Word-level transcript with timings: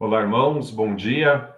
Olá, 0.00 0.20
irmãos, 0.20 0.70
bom 0.70 0.94
dia. 0.94 1.50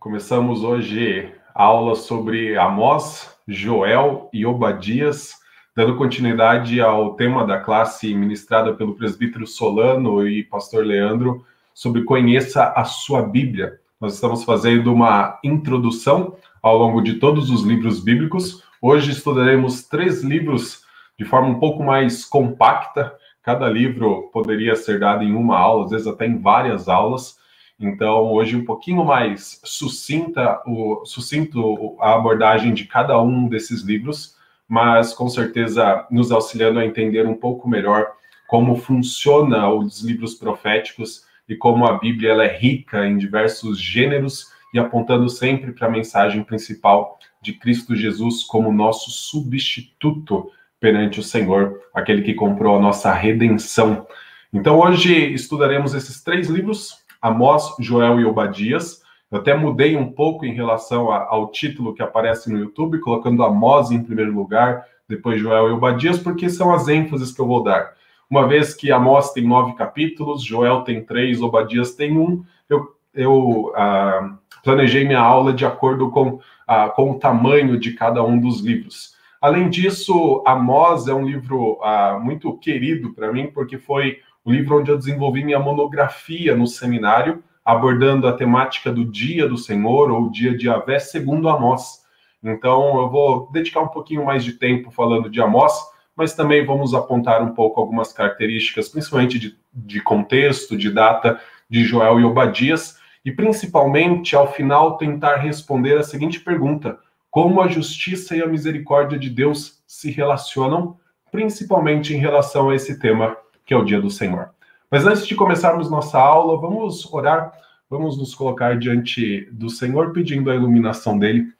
Começamos 0.00 0.64
hoje 0.64 1.32
a 1.54 1.62
aula 1.62 1.94
sobre 1.94 2.58
Amós, 2.58 3.38
Joel 3.46 4.28
e 4.32 4.44
Obadias, 4.44 5.34
dando 5.76 5.94
continuidade 5.94 6.80
ao 6.80 7.14
tema 7.14 7.46
da 7.46 7.60
classe 7.60 8.12
ministrada 8.12 8.74
pelo 8.74 8.96
presbítero 8.96 9.46
Solano 9.46 10.26
e 10.26 10.42
pastor 10.42 10.84
Leandro 10.84 11.46
sobre 11.72 12.02
Conheça 12.02 12.72
a 12.74 12.82
Sua 12.82 13.22
Bíblia. 13.22 13.78
Nós 14.00 14.14
estamos 14.14 14.42
fazendo 14.42 14.92
uma 14.92 15.38
introdução 15.44 16.34
ao 16.60 16.76
longo 16.76 17.00
de 17.00 17.20
todos 17.20 17.48
os 17.48 17.62
livros 17.62 18.02
bíblicos. 18.02 18.64
Hoje 18.82 19.12
estudaremos 19.12 19.84
três 19.84 20.20
livros 20.24 20.82
de 21.16 21.24
forma 21.24 21.46
um 21.46 21.60
pouco 21.60 21.84
mais 21.84 22.24
compacta. 22.24 23.14
Cada 23.40 23.68
livro 23.68 24.30
poderia 24.32 24.74
ser 24.74 24.98
dado 24.98 25.22
em 25.22 25.32
uma 25.32 25.56
aula, 25.56 25.84
às 25.84 25.92
vezes 25.92 26.08
até 26.08 26.26
em 26.26 26.40
várias 26.40 26.88
aulas 26.88 27.43
então, 27.78 28.32
hoje, 28.32 28.56
um 28.56 28.64
pouquinho 28.64 29.04
mais 29.04 29.60
sucinta, 29.64 30.62
o, 30.66 31.04
sucinto 31.04 31.96
a 32.00 32.14
abordagem 32.14 32.72
de 32.72 32.84
cada 32.84 33.20
um 33.20 33.48
desses 33.48 33.82
livros, 33.82 34.36
mas 34.68 35.12
com 35.12 35.28
certeza 35.28 36.06
nos 36.10 36.30
auxiliando 36.30 36.78
a 36.78 36.86
entender 36.86 37.26
um 37.26 37.34
pouco 37.34 37.68
melhor 37.68 38.12
como 38.46 38.76
funciona 38.76 39.68
os 39.68 40.02
livros 40.02 40.34
proféticos 40.34 41.24
e 41.48 41.56
como 41.56 41.86
a 41.86 41.98
Bíblia 41.98 42.30
ela 42.30 42.44
é 42.44 42.56
rica 42.56 43.06
em 43.06 43.18
diversos 43.18 43.78
gêneros 43.78 44.52
e 44.72 44.78
apontando 44.78 45.28
sempre 45.28 45.72
para 45.72 45.88
a 45.88 45.90
mensagem 45.90 46.42
principal 46.42 47.18
de 47.42 47.52
Cristo 47.52 47.94
Jesus 47.94 48.44
como 48.44 48.72
nosso 48.72 49.10
substituto 49.10 50.50
perante 50.80 51.20
o 51.20 51.22
Senhor, 51.22 51.80
aquele 51.92 52.22
que 52.22 52.34
comprou 52.34 52.76
a 52.76 52.80
nossa 52.80 53.12
redenção. 53.12 54.06
Então, 54.52 54.78
hoje 54.78 55.32
estudaremos 55.32 55.94
esses 55.94 56.22
três 56.22 56.48
livros 56.48 57.03
Amós, 57.24 57.74
Joel 57.80 58.20
e 58.20 58.24
Obadias. 58.26 59.02
Eu 59.32 59.38
até 59.38 59.54
mudei 59.54 59.96
um 59.96 60.12
pouco 60.12 60.44
em 60.44 60.52
relação 60.52 61.10
a, 61.10 61.26
ao 61.26 61.50
título 61.50 61.94
que 61.94 62.02
aparece 62.02 62.52
no 62.52 62.58
YouTube, 62.58 63.00
colocando 63.00 63.42
Amós 63.42 63.90
em 63.90 64.02
primeiro 64.02 64.34
lugar, 64.34 64.84
depois 65.08 65.40
Joel 65.40 65.70
e 65.70 65.72
Obadias, 65.72 66.18
porque 66.18 66.50
são 66.50 66.70
as 66.70 66.86
ênfases 66.86 67.32
que 67.32 67.40
eu 67.40 67.46
vou 67.46 67.62
dar. 67.62 67.94
Uma 68.28 68.46
vez 68.46 68.74
que 68.74 68.92
Amós 68.92 69.32
tem 69.32 69.42
nove 69.42 69.72
capítulos, 69.72 70.44
Joel 70.44 70.82
tem 70.82 71.02
três, 71.02 71.40
Obadias 71.40 71.94
tem 71.94 72.18
um, 72.18 72.44
eu, 72.68 72.94
eu 73.14 73.72
ah, 73.74 74.36
planejei 74.62 75.06
minha 75.06 75.20
aula 75.20 75.54
de 75.54 75.64
acordo 75.64 76.10
com, 76.10 76.40
ah, 76.68 76.90
com 76.90 77.12
o 77.12 77.18
tamanho 77.18 77.78
de 77.78 77.92
cada 77.94 78.22
um 78.22 78.38
dos 78.38 78.60
livros. 78.60 79.14
Além 79.40 79.70
disso, 79.70 80.42
Amós 80.46 81.08
é 81.08 81.14
um 81.14 81.24
livro 81.24 81.78
ah, 81.82 82.20
muito 82.22 82.52
querido 82.58 83.14
para 83.14 83.32
mim, 83.32 83.46
porque 83.46 83.78
foi 83.78 84.18
o 84.44 84.52
livro 84.52 84.78
onde 84.78 84.90
eu 84.90 84.98
desenvolvi 84.98 85.42
minha 85.42 85.58
monografia 85.58 86.54
no 86.54 86.66
seminário, 86.66 87.42
abordando 87.64 88.28
a 88.28 88.32
temática 88.32 88.92
do 88.92 89.04
Dia 89.04 89.48
do 89.48 89.56
Senhor, 89.56 90.10
ou 90.10 90.30
Dia 90.30 90.56
de 90.56 90.68
Avé, 90.68 90.98
segundo 90.98 91.48
Amós. 91.48 92.04
Então, 92.42 93.00
eu 93.00 93.08
vou 93.08 93.50
dedicar 93.50 93.80
um 93.80 93.88
pouquinho 93.88 94.26
mais 94.26 94.44
de 94.44 94.52
tempo 94.52 94.90
falando 94.90 95.30
de 95.30 95.40
Amós, 95.40 95.72
mas 96.14 96.34
também 96.34 96.64
vamos 96.64 96.94
apontar 96.94 97.42
um 97.42 97.54
pouco 97.54 97.80
algumas 97.80 98.12
características, 98.12 98.90
principalmente 98.90 99.38
de, 99.38 99.56
de 99.72 100.00
contexto, 100.02 100.76
de 100.76 100.90
data, 100.90 101.40
de 101.68 101.82
Joel 101.84 102.20
e 102.20 102.24
Obadias, 102.24 102.98
e 103.24 103.32
principalmente, 103.32 104.36
ao 104.36 104.52
final, 104.52 104.98
tentar 104.98 105.36
responder 105.36 105.96
a 105.96 106.02
seguinte 106.02 106.38
pergunta: 106.38 106.98
como 107.30 107.62
a 107.62 107.68
justiça 107.68 108.36
e 108.36 108.42
a 108.42 108.46
misericórdia 108.46 109.18
de 109.18 109.30
Deus 109.30 109.82
se 109.86 110.10
relacionam, 110.10 110.98
principalmente 111.32 112.14
em 112.14 112.18
relação 112.18 112.68
a 112.68 112.74
esse 112.74 112.98
tema 112.98 113.34
que 113.64 113.74
é 113.74 113.76
o 113.76 113.84
dia 113.84 114.00
do 114.00 114.10
Senhor. 114.10 114.50
Mas 114.90 115.06
antes 115.06 115.26
de 115.26 115.34
começarmos 115.34 115.90
nossa 115.90 116.18
aula, 116.18 116.60
vamos 116.60 117.12
orar, 117.12 117.52
vamos 117.88 118.16
nos 118.16 118.34
colocar 118.34 118.78
diante 118.78 119.48
do 119.50 119.68
Senhor 119.68 120.12
pedindo 120.12 120.50
a 120.50 120.54
iluminação 120.54 121.18
dele. 121.18 121.52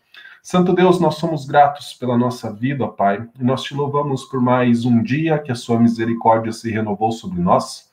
Santo 0.43 0.75
Deus, 0.75 1.01
nós 1.01 1.17
somos 1.17 1.47
gratos 1.47 1.95
pela 1.95 2.19
nossa 2.19 2.53
vida, 2.53 2.87
Pai, 2.87 3.27
e 3.41 3.43
nós 3.43 3.63
te 3.63 3.75
louvamos 3.75 4.25
por 4.25 4.41
mais 4.41 4.85
um 4.85 5.03
dia 5.03 5.39
que 5.39 5.51
a 5.51 5.55
sua 5.55 5.81
misericórdia 5.81 6.53
se 6.53 6.71
renovou 6.71 7.11
sobre 7.11 7.41
nós. 7.41 7.91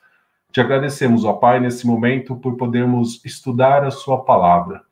Te 0.52 0.60
agradecemos, 0.60 1.24
ó 1.24 1.32
Pai, 1.32 1.60
nesse 1.60 1.86
momento 1.86 2.36
por 2.36 2.56
podermos 2.56 3.24
estudar 3.24 3.84
a 3.84 3.90
sua 3.90 4.22
palavra. 4.22 4.82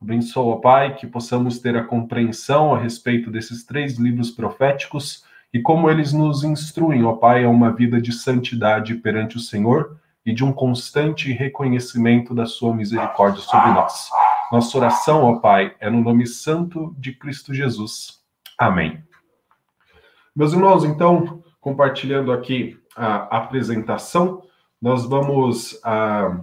Abençoa, 0.00 0.62
Pai, 0.62 0.94
que 0.94 1.06
possamos 1.06 1.58
ter 1.58 1.76
a 1.76 1.84
compreensão 1.84 2.74
a 2.74 2.78
respeito 2.78 3.30
desses 3.30 3.64
três 3.64 3.98
livros 3.98 4.30
proféticos 4.30 5.22
e 5.52 5.60
como 5.60 5.90
eles 5.90 6.12
nos 6.12 6.44
instruem, 6.44 7.04
ó 7.04 7.12
Pai, 7.14 7.44
a 7.44 7.48
uma 7.48 7.72
vida 7.72 8.00
de 8.00 8.12
santidade 8.12 8.94
perante 8.94 9.36
o 9.36 9.40
Senhor 9.40 9.96
e 10.24 10.32
de 10.32 10.44
um 10.44 10.52
constante 10.52 11.32
reconhecimento 11.32 12.34
da 12.34 12.46
sua 12.46 12.74
misericórdia 12.74 13.42
sobre 13.42 13.70
nós. 13.70 14.10
Nossa 14.52 14.78
oração, 14.78 15.24
ó 15.24 15.40
Pai, 15.40 15.74
é 15.80 15.90
no 15.90 16.00
nome 16.00 16.26
santo 16.26 16.94
de 16.98 17.12
Cristo 17.12 17.52
Jesus. 17.52 18.20
Amém. 18.56 19.02
Meus 20.34 20.52
irmãos, 20.52 20.84
então, 20.84 21.42
compartilhando 21.60 22.32
aqui 22.32 22.78
a 22.94 23.38
apresentação, 23.38 24.42
nós 24.80 25.04
vamos 25.04 25.80
ah, 25.84 26.40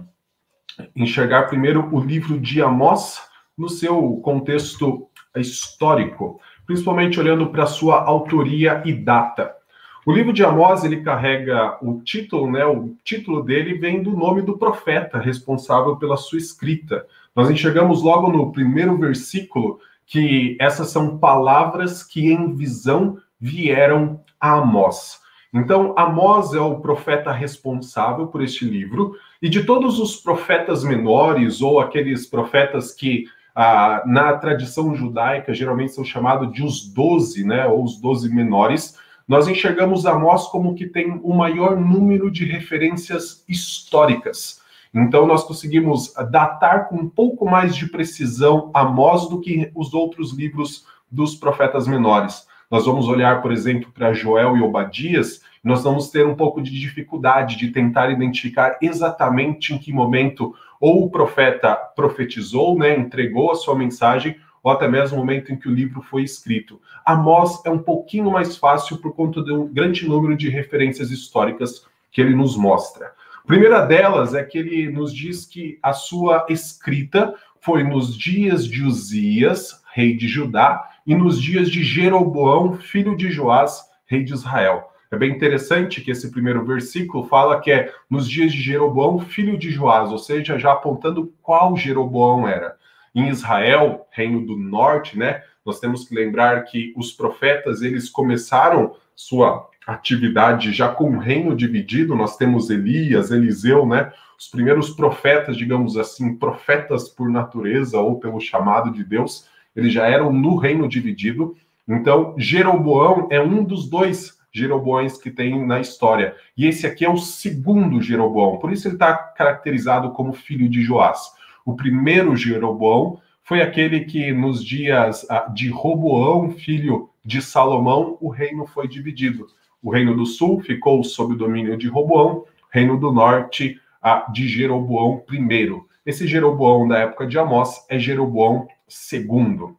enxergar 0.94 1.44
primeiro 1.44 1.88
o 1.94 2.00
livro 2.00 2.38
de 2.38 2.62
Amós 2.62 3.22
no 3.56 3.68
seu 3.68 4.16
contexto 4.22 5.08
histórico 5.36 6.40
principalmente 6.68 7.18
olhando 7.18 7.46
para 7.46 7.64
sua 7.64 8.02
autoria 8.04 8.82
e 8.84 8.92
data. 8.92 9.56
O 10.04 10.12
livro 10.12 10.34
de 10.34 10.44
Amós 10.44 10.84
ele 10.84 11.00
carrega 11.00 11.78
o 11.80 12.02
título, 12.02 12.50
né? 12.50 12.64
O 12.66 12.94
título 13.02 13.42
dele 13.42 13.72
vem 13.78 14.02
do 14.02 14.10
nome 14.10 14.42
do 14.42 14.58
profeta 14.58 15.18
responsável 15.18 15.96
pela 15.96 16.18
sua 16.18 16.36
escrita. 16.36 17.06
Nós 17.34 17.48
enxergamos 17.48 18.02
logo 18.02 18.30
no 18.30 18.52
primeiro 18.52 18.98
versículo 18.98 19.80
que 20.06 20.58
essas 20.60 20.90
são 20.90 21.16
palavras 21.16 22.02
que 22.02 22.30
em 22.30 22.54
visão 22.54 23.16
vieram 23.40 24.20
a 24.38 24.58
Amós. 24.58 25.20
Então, 25.54 25.94
Amós 25.96 26.52
é 26.52 26.60
o 26.60 26.80
profeta 26.80 27.32
responsável 27.32 28.26
por 28.26 28.42
este 28.42 28.66
livro, 28.66 29.14
e 29.40 29.48
de 29.48 29.64
todos 29.64 29.98
os 29.98 30.16
profetas 30.16 30.84
menores, 30.84 31.62
ou 31.62 31.80
aqueles 31.80 32.26
profetas 32.26 32.92
que 32.92 33.24
ah, 33.54 34.02
na 34.06 34.34
tradição 34.34 34.94
judaica, 34.94 35.54
geralmente 35.54 35.92
são 35.92 36.04
chamados 36.04 36.52
de 36.52 36.62
os 36.62 36.88
doze, 36.88 37.44
né, 37.44 37.66
ou 37.66 37.84
os 37.84 38.00
doze 38.00 38.32
menores, 38.32 38.96
nós 39.28 39.46
enxergamos 39.46 40.06
Amós 40.06 40.46
como 40.46 40.74
que 40.74 40.86
tem 40.86 41.20
o 41.22 41.34
maior 41.34 41.78
número 41.78 42.30
de 42.30 42.46
referências 42.46 43.44
históricas. 43.46 44.62
Então, 44.94 45.26
nós 45.26 45.44
conseguimos 45.44 46.14
datar 46.30 46.88
com 46.88 46.96
um 46.96 47.08
pouco 47.08 47.44
mais 47.44 47.76
de 47.76 47.86
precisão 47.86 48.70
Amós 48.72 49.28
do 49.28 49.38
que 49.38 49.70
os 49.74 49.92
outros 49.92 50.32
livros 50.32 50.86
dos 51.10 51.34
profetas 51.34 51.86
menores. 51.86 52.47
Nós 52.70 52.84
vamos 52.84 53.08
olhar, 53.08 53.40
por 53.40 53.50
exemplo, 53.50 53.90
para 53.90 54.12
Joel 54.12 54.56
e 54.56 54.60
Obadias, 54.60 55.40
nós 55.64 55.84
vamos 55.84 56.10
ter 56.10 56.26
um 56.26 56.34
pouco 56.34 56.60
de 56.60 56.70
dificuldade 56.70 57.56
de 57.56 57.70
tentar 57.70 58.10
identificar 58.10 58.76
exatamente 58.82 59.72
em 59.72 59.78
que 59.78 59.92
momento 59.92 60.54
ou 60.78 61.04
o 61.04 61.10
profeta 61.10 61.74
profetizou, 61.74 62.78
né, 62.78 62.96
entregou 62.96 63.50
a 63.50 63.54
sua 63.54 63.74
mensagem, 63.74 64.36
ou 64.62 64.70
até 64.70 64.86
mesmo 64.86 65.16
o 65.16 65.20
momento 65.20 65.50
em 65.50 65.56
que 65.56 65.66
o 65.66 65.74
livro 65.74 66.02
foi 66.02 66.22
escrito. 66.22 66.80
Amós 67.06 67.64
é 67.64 67.70
um 67.70 67.78
pouquinho 67.78 68.30
mais 68.30 68.56
fácil 68.56 68.98
por 68.98 69.14
conta 69.14 69.42
de 69.42 69.52
um 69.52 69.66
grande 69.66 70.06
número 70.06 70.36
de 70.36 70.50
referências 70.50 71.10
históricas 71.10 71.86
que 72.10 72.20
ele 72.20 72.34
nos 72.34 72.54
mostra. 72.54 73.12
A 73.42 73.46
primeira 73.46 73.80
delas 73.80 74.34
é 74.34 74.44
que 74.44 74.58
ele 74.58 74.90
nos 74.90 75.14
diz 75.14 75.46
que 75.46 75.78
a 75.82 75.94
sua 75.94 76.44
escrita 76.50 77.34
foi 77.60 77.82
nos 77.82 78.16
dias 78.16 78.66
de 78.66 78.84
Uzias, 78.84 79.82
rei 79.92 80.14
de 80.14 80.28
Judá, 80.28 80.88
e 81.08 81.14
nos 81.14 81.40
dias 81.40 81.70
de 81.70 81.82
Jeroboão, 81.82 82.74
filho 82.74 83.16
de 83.16 83.30
Joás, 83.30 83.80
rei 84.04 84.22
de 84.22 84.34
Israel. 84.34 84.90
É 85.10 85.16
bem 85.16 85.30
interessante 85.30 86.02
que 86.02 86.10
esse 86.10 86.30
primeiro 86.30 86.66
versículo 86.66 87.24
fala 87.24 87.62
que 87.62 87.70
é 87.70 87.90
nos 88.10 88.28
dias 88.28 88.52
de 88.52 88.60
Jeroboão, 88.60 89.18
filho 89.18 89.56
de 89.56 89.70
Joás, 89.70 90.12
ou 90.12 90.18
seja, 90.18 90.58
já 90.58 90.72
apontando 90.72 91.32
qual 91.40 91.74
Jeroboão 91.78 92.46
era. 92.46 92.76
Em 93.14 93.30
Israel, 93.30 94.06
reino 94.10 94.44
do 94.44 94.54
norte, 94.54 95.18
né? 95.18 95.42
Nós 95.64 95.80
temos 95.80 96.06
que 96.06 96.14
lembrar 96.14 96.64
que 96.64 96.92
os 96.94 97.10
profetas, 97.10 97.80
eles 97.80 98.10
começaram 98.10 98.94
sua 99.16 99.66
atividade 99.86 100.74
já 100.74 100.90
com 100.90 101.16
o 101.16 101.18
reino 101.18 101.56
dividido. 101.56 102.14
Nós 102.14 102.36
temos 102.36 102.68
Elias, 102.68 103.30
Eliseu, 103.30 103.86
né? 103.86 104.12
Os 104.38 104.46
primeiros 104.46 104.90
profetas, 104.90 105.56
digamos 105.56 105.96
assim, 105.96 106.36
profetas 106.36 107.08
por 107.08 107.30
natureza 107.30 107.98
ou 107.98 108.20
pelo 108.20 108.38
chamado 108.38 108.92
de 108.92 109.02
Deus, 109.02 109.48
eles 109.78 109.92
já 109.92 110.06
eram 110.06 110.32
no 110.32 110.56
reino 110.56 110.88
dividido. 110.88 111.56
Então, 111.88 112.34
Jeroboão 112.36 113.28
é 113.30 113.40
um 113.40 113.62
dos 113.62 113.88
dois 113.88 114.36
Jeroboões 114.52 115.16
que 115.16 115.30
tem 115.30 115.64
na 115.64 115.78
história. 115.78 116.34
E 116.56 116.66
esse 116.66 116.84
aqui 116.84 117.04
é 117.04 117.10
o 117.10 117.16
segundo 117.16 118.02
Jeroboão, 118.02 118.58
por 118.58 118.72
isso 118.72 118.88
ele 118.88 118.96
está 118.96 119.14
caracterizado 119.14 120.10
como 120.10 120.32
filho 120.32 120.68
de 120.68 120.82
Joás. 120.82 121.30
O 121.64 121.76
primeiro 121.76 122.34
Jeroboão 122.34 123.20
foi 123.44 123.62
aquele 123.62 124.00
que, 124.00 124.32
nos 124.32 124.64
dias 124.64 125.24
ah, 125.30 125.48
de 125.54 125.68
Roboão, 125.68 126.50
filho 126.50 127.08
de 127.24 127.40
Salomão, 127.40 128.18
o 128.20 128.28
reino 128.28 128.66
foi 128.66 128.88
dividido. 128.88 129.46
O 129.80 129.90
reino 129.90 130.16
do 130.16 130.26
sul 130.26 130.60
ficou 130.60 131.04
sob 131.04 131.34
o 131.34 131.36
domínio 131.36 131.76
de 131.76 131.86
Roboão, 131.86 132.44
reino 132.68 132.98
do 132.98 133.12
norte 133.12 133.80
ah, 134.02 134.26
de 134.32 134.48
Jeroboão 134.48 135.22
I. 135.30 135.80
Esse 136.04 136.26
Jeroboão 136.26 136.88
da 136.88 136.98
época 136.98 137.26
de 137.28 137.38
Amós 137.38 137.86
é 137.88 137.96
Jeroboão 137.98 138.66
II. 139.12 139.74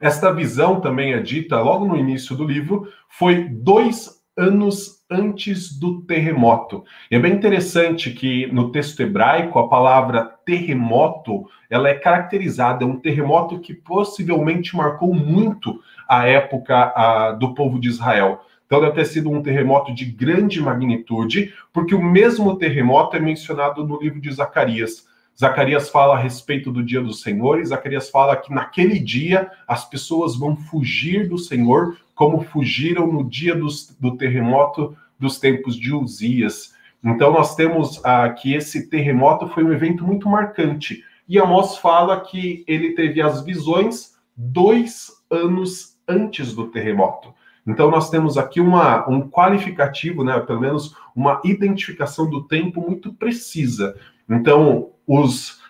Esta 0.00 0.32
visão 0.32 0.80
também 0.80 1.12
é 1.12 1.20
dita 1.20 1.60
logo 1.60 1.86
no 1.86 1.96
início 1.96 2.36
do 2.36 2.44
livro, 2.44 2.88
foi 3.08 3.44
dois 3.48 4.22
anos 4.36 5.02
antes 5.10 5.78
do 5.78 6.02
terremoto. 6.02 6.84
E 7.10 7.16
é 7.16 7.18
bem 7.18 7.34
interessante 7.34 8.10
que 8.10 8.46
no 8.46 8.72
texto 8.72 9.00
hebraico 9.00 9.58
a 9.58 9.68
palavra 9.68 10.24
terremoto, 10.44 11.46
ela 11.68 11.88
é 11.88 11.94
caracterizada, 11.94 12.84
é 12.84 12.86
um 12.86 12.98
terremoto 12.98 13.60
que 13.60 13.74
possivelmente 13.74 14.74
marcou 14.74 15.14
muito 15.14 15.80
a 16.08 16.26
época 16.26 16.92
a, 16.96 17.32
do 17.32 17.54
povo 17.54 17.78
de 17.78 17.88
Israel. 17.88 18.40
Então 18.66 18.80
deve 18.80 18.94
ter 18.94 19.04
sido 19.04 19.30
um 19.30 19.42
terremoto 19.42 19.94
de 19.94 20.06
grande 20.06 20.60
magnitude, 20.60 21.52
porque 21.72 21.94
o 21.94 22.02
mesmo 22.02 22.56
terremoto 22.56 23.16
é 23.16 23.20
mencionado 23.20 23.86
no 23.86 24.00
livro 24.00 24.20
de 24.20 24.32
Zacarias. 24.32 25.06
Zacarias 25.38 25.88
fala 25.88 26.14
a 26.14 26.18
respeito 26.18 26.70
do 26.70 26.82
dia 26.82 27.00
do 27.00 27.12
Senhor, 27.12 27.60
e 27.60 27.64
Zacarias 27.64 28.10
fala 28.10 28.36
que 28.36 28.52
naquele 28.52 28.98
dia 28.98 29.50
as 29.66 29.88
pessoas 29.88 30.36
vão 30.36 30.56
fugir 30.56 31.28
do 31.28 31.38
Senhor, 31.38 31.96
como 32.14 32.42
fugiram 32.42 33.10
no 33.10 33.28
dia 33.28 33.54
dos, 33.54 33.96
do 33.98 34.16
terremoto 34.16 34.96
dos 35.18 35.38
tempos 35.38 35.76
de 35.76 35.92
Uzias. 35.92 36.74
Então 37.02 37.32
nós 37.32 37.56
temos 37.56 38.00
ah, 38.04 38.28
que 38.28 38.54
esse 38.54 38.88
terremoto 38.88 39.48
foi 39.48 39.64
um 39.64 39.72
evento 39.72 40.04
muito 40.04 40.28
marcante. 40.28 41.02
E 41.28 41.38
Amós 41.38 41.78
fala 41.78 42.20
que 42.20 42.64
ele 42.66 42.92
teve 42.92 43.20
as 43.20 43.44
visões 43.44 44.12
dois 44.36 45.10
anos 45.30 45.96
antes 46.06 46.54
do 46.54 46.68
terremoto. 46.68 47.32
Então 47.66 47.90
nós 47.90 48.10
temos 48.10 48.36
aqui 48.36 48.60
uma, 48.60 49.08
um 49.08 49.28
qualificativo, 49.28 50.24
né, 50.24 50.38
pelo 50.40 50.60
menos 50.60 50.96
uma 51.14 51.40
identificação 51.44 52.28
do 52.28 52.42
tempo 52.42 52.80
muito 52.80 53.12
precisa. 53.12 53.96
Então 54.34 54.90
os 55.06 55.60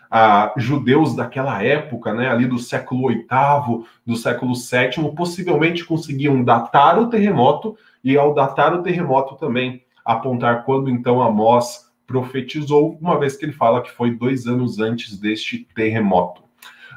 judeus 0.56 1.16
daquela 1.16 1.62
época, 1.62 2.12
né, 2.12 2.28
ali 2.28 2.46
do 2.46 2.58
século 2.58 3.08
VIII, 3.08 3.84
do 4.06 4.14
século 4.14 4.52
VII, 4.54 5.10
possivelmente 5.14 5.84
conseguiam 5.84 6.44
datar 6.44 6.98
o 6.98 7.08
terremoto 7.08 7.76
e 8.04 8.16
ao 8.16 8.34
datar 8.34 8.74
o 8.74 8.82
terremoto 8.82 9.36
também 9.36 9.82
apontar 10.04 10.64
quando 10.64 10.90
então 10.90 11.22
Amós 11.22 11.90
profetizou, 12.06 12.98
uma 13.00 13.18
vez 13.18 13.36
que 13.36 13.44
ele 13.46 13.52
fala 13.52 13.80
que 13.80 13.90
foi 13.90 14.10
dois 14.10 14.46
anos 14.46 14.78
antes 14.78 15.18
deste 15.18 15.66
terremoto. 15.74 16.42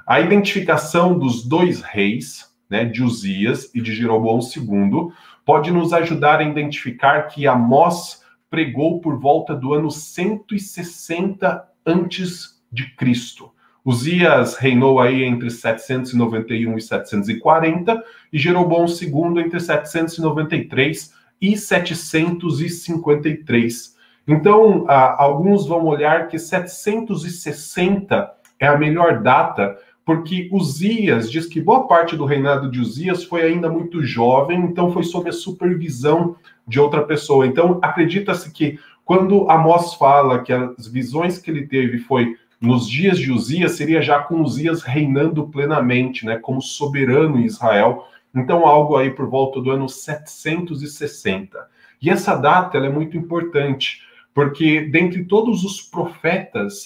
A 0.06 0.20
identificação 0.20 1.18
dos 1.18 1.48
dois 1.48 1.82
reis, 1.82 2.54
né, 2.70 2.84
de 2.84 3.02
Uzias 3.02 3.74
e 3.74 3.82
de 3.82 3.96
Jeroboão 3.96 4.40
II, 4.40 5.14
pode 5.46 5.72
nos 5.72 5.94
ajudar 5.94 6.40
a 6.40 6.44
identificar 6.44 7.24
que 7.24 7.48
Amós 7.48 8.25
pregou 8.56 9.02
por 9.02 9.20
volta 9.20 9.54
do 9.54 9.74
ano 9.74 9.92
160 9.92 11.68
antes 11.86 12.64
de 12.72 12.96
Cristo. 12.96 13.52
Uzias 13.84 14.56
reinou 14.56 15.02
aí 15.02 15.26
entre 15.26 15.50
791 15.50 16.78
e 16.78 16.82
740 16.82 18.02
e 18.32 18.40
Jeroboão 18.40 18.86
II 18.86 19.44
entre 19.44 19.60
793 19.60 21.14
e 21.42 21.58
753. 21.58 23.98
Então, 24.26 24.86
alguns 24.90 25.68
vão 25.68 25.86
olhar 25.86 26.30
que 26.30 26.40
760 26.40 28.32
é 28.58 28.68
a 28.68 28.78
melhor 28.78 29.22
data, 29.22 29.78
porque 30.06 30.48
Uzias 30.52 31.32
diz 31.32 31.48
que 31.48 31.60
boa 31.60 31.88
parte 31.88 32.16
do 32.16 32.26
reinado 32.26 32.70
de 32.70 32.80
Uzias 32.80 33.24
foi 33.24 33.42
ainda 33.42 33.68
muito 33.68 34.04
jovem, 34.04 34.60
então 34.60 34.94
foi 34.94 35.04
sob 35.04 35.28
a 35.28 35.34
supervisão 35.34 36.36
de 36.68 36.80
outra 36.80 37.04
pessoa. 37.04 37.48
Então, 37.48 37.80
acredita-se 37.82 38.52
que 38.52 38.80
quando 39.04 39.50
Amós 39.50 39.96
fala 39.96 40.44
que 40.44 40.54
as 40.54 40.88
visões 40.88 41.40
que 41.40 41.50
ele 41.50 41.66
teve 41.66 41.98
foi 41.98 42.38
nos 42.62 42.88
dias 42.88 43.18
de 43.18 43.32
Uzias, 43.32 43.74
seria 43.74 44.02
já 44.02 44.20
com 44.20 44.42
Uzias 44.42 44.84
reinando 44.84 45.48
plenamente, 45.48 46.26
né, 46.26 46.38
como 46.38 46.62
soberano 46.62 47.40
em 47.40 47.46
Israel. 47.46 48.08
Então, 48.34 48.66
algo 48.66 48.98
aí 48.98 49.10
por 49.10 49.28
volta 49.28 49.60
do 49.60 49.72
ano 49.72 49.90
760. 49.90 51.58
E 52.02 52.10
essa 52.10 52.36
data 52.36 52.78
é 52.78 52.90
muito 52.90 53.18
importante, 53.18 54.02
porque 54.34 54.82
dentre 54.82 55.24
todos 55.24 55.64
os 55.64 55.82
profetas 55.82 56.86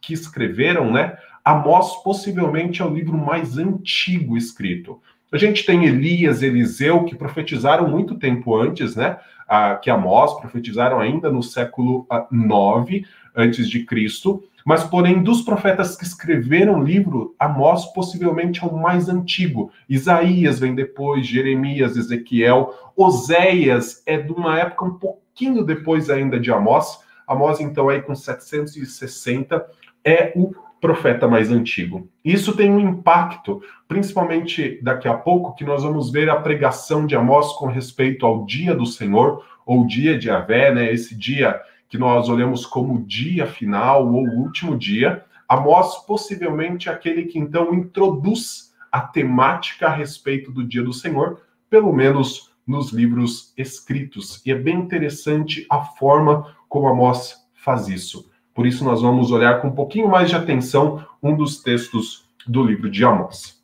que 0.00 0.14
escreveram, 0.14 0.90
né, 0.90 1.16
Amós 1.44 2.02
possivelmente 2.02 2.82
é 2.82 2.84
o 2.84 2.94
livro 2.94 3.18
mais 3.18 3.58
antigo 3.58 4.36
escrito. 4.36 5.00
A 5.32 5.38
gente 5.38 5.64
tem 5.64 5.86
Elias, 5.86 6.42
Eliseu, 6.42 7.04
que 7.04 7.16
profetizaram 7.16 7.88
muito 7.88 8.16
tempo 8.16 8.54
antes, 8.54 8.94
né? 8.94 9.18
Ah, 9.48 9.76
que 9.76 9.90
Amós, 9.90 10.38
profetizaram 10.38 11.00
ainda 11.00 11.30
no 11.30 11.42
século 11.42 12.06
IX 12.30 13.08
antes 13.34 13.68
de 13.68 13.84
Cristo. 13.84 14.44
Mas, 14.64 14.84
porém, 14.84 15.22
dos 15.22 15.42
profetas 15.42 15.96
que 15.96 16.04
escreveram 16.04 16.78
o 16.78 16.84
livro, 16.84 17.34
Amós 17.38 17.86
possivelmente 17.92 18.62
é 18.62 18.66
o 18.66 18.76
mais 18.76 19.08
antigo. 19.08 19.72
Isaías 19.88 20.60
vem 20.60 20.74
depois, 20.74 21.26
Jeremias, 21.26 21.96
Ezequiel, 21.96 22.72
Oséias 22.96 24.02
é 24.06 24.18
de 24.18 24.32
uma 24.32 24.58
época 24.58 24.84
um 24.84 24.94
pouquinho 24.94 25.64
depois 25.64 26.08
ainda 26.10 26.38
de 26.38 26.52
Amós. 26.52 27.00
Amós, 27.26 27.58
então, 27.60 27.88
aí 27.88 28.02
com 28.02 28.14
760, 28.14 29.66
é 30.04 30.32
o 30.36 30.52
profeta 30.82 31.28
mais 31.28 31.52
antigo. 31.52 32.08
Isso 32.24 32.56
tem 32.56 32.68
um 32.68 32.80
impacto, 32.80 33.62
principalmente 33.86 34.80
daqui 34.82 35.06
a 35.06 35.14
pouco, 35.14 35.54
que 35.54 35.64
nós 35.64 35.84
vamos 35.84 36.10
ver 36.10 36.28
a 36.28 36.40
pregação 36.40 37.06
de 37.06 37.14
Amós 37.14 37.52
com 37.52 37.66
respeito 37.66 38.26
ao 38.26 38.44
dia 38.44 38.74
do 38.74 38.84
Senhor, 38.84 39.44
ou 39.64 39.86
dia 39.86 40.18
de 40.18 40.28
Avé, 40.28 40.74
né? 40.74 40.92
Esse 40.92 41.16
dia 41.16 41.60
que 41.88 41.96
nós 41.96 42.28
olhamos 42.28 42.66
como 42.66 43.04
dia 43.04 43.46
final 43.46 44.12
ou 44.12 44.26
último 44.26 44.76
dia. 44.76 45.24
Amós 45.48 46.04
possivelmente 46.04 46.90
aquele 46.90 47.26
que 47.26 47.38
então 47.38 47.72
introduz 47.72 48.74
a 48.90 49.02
temática 49.02 49.86
a 49.86 49.94
respeito 49.94 50.50
do 50.50 50.64
dia 50.64 50.82
do 50.82 50.92
Senhor, 50.92 51.42
pelo 51.70 51.92
menos 51.92 52.50
nos 52.66 52.90
livros 52.90 53.52
escritos. 53.56 54.44
E 54.44 54.50
é 54.50 54.54
bem 54.56 54.78
interessante 54.78 55.64
a 55.70 55.80
forma 55.80 56.52
como 56.68 56.88
Amós 56.88 57.36
faz 57.54 57.86
isso. 57.86 58.31
Por 58.54 58.66
isso, 58.66 58.84
nós 58.84 59.00
vamos 59.00 59.30
olhar 59.30 59.60
com 59.60 59.68
um 59.68 59.74
pouquinho 59.74 60.08
mais 60.08 60.28
de 60.28 60.36
atenção 60.36 61.04
um 61.22 61.34
dos 61.34 61.62
textos 61.62 62.24
do 62.46 62.62
livro 62.62 62.90
de 62.90 63.04
Amós. 63.04 63.62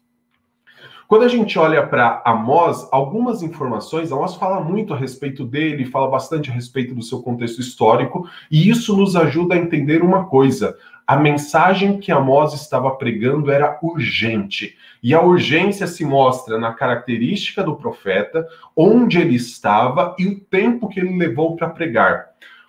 Quando 1.08 1.22
a 1.22 1.28
gente 1.28 1.58
olha 1.58 1.86
para 1.86 2.22
Amós, 2.22 2.86
algumas 2.92 3.42
informações, 3.42 4.12
Amós 4.12 4.34
fala 4.34 4.60
muito 4.60 4.92
a 4.92 4.96
respeito 4.96 5.42
dele, 5.42 5.86
fala 5.86 6.06
bastante 6.06 6.50
a 6.50 6.52
respeito 6.52 6.94
do 6.94 7.02
seu 7.02 7.22
contexto 7.22 7.62
histórico, 7.62 8.28
e 8.50 8.68
isso 8.68 8.94
nos 8.94 9.16
ajuda 9.16 9.54
a 9.54 9.58
entender 9.58 10.02
uma 10.02 10.26
coisa: 10.26 10.76
a 11.06 11.16
mensagem 11.16 11.98
que 11.98 12.12
Amós 12.12 12.52
estava 12.52 12.90
pregando 12.90 13.50
era 13.50 13.78
urgente. 13.82 14.76
E 15.02 15.14
a 15.14 15.22
urgência 15.22 15.86
se 15.86 16.04
mostra 16.04 16.58
na 16.58 16.74
característica 16.74 17.64
do 17.64 17.74
profeta, 17.74 18.46
onde 18.76 19.18
ele 19.18 19.34
estava 19.34 20.14
e 20.18 20.26
o 20.26 20.38
tempo 20.38 20.88
que 20.88 21.00
ele 21.00 21.16
levou 21.16 21.56
para 21.56 21.70
pregar. 21.70 22.27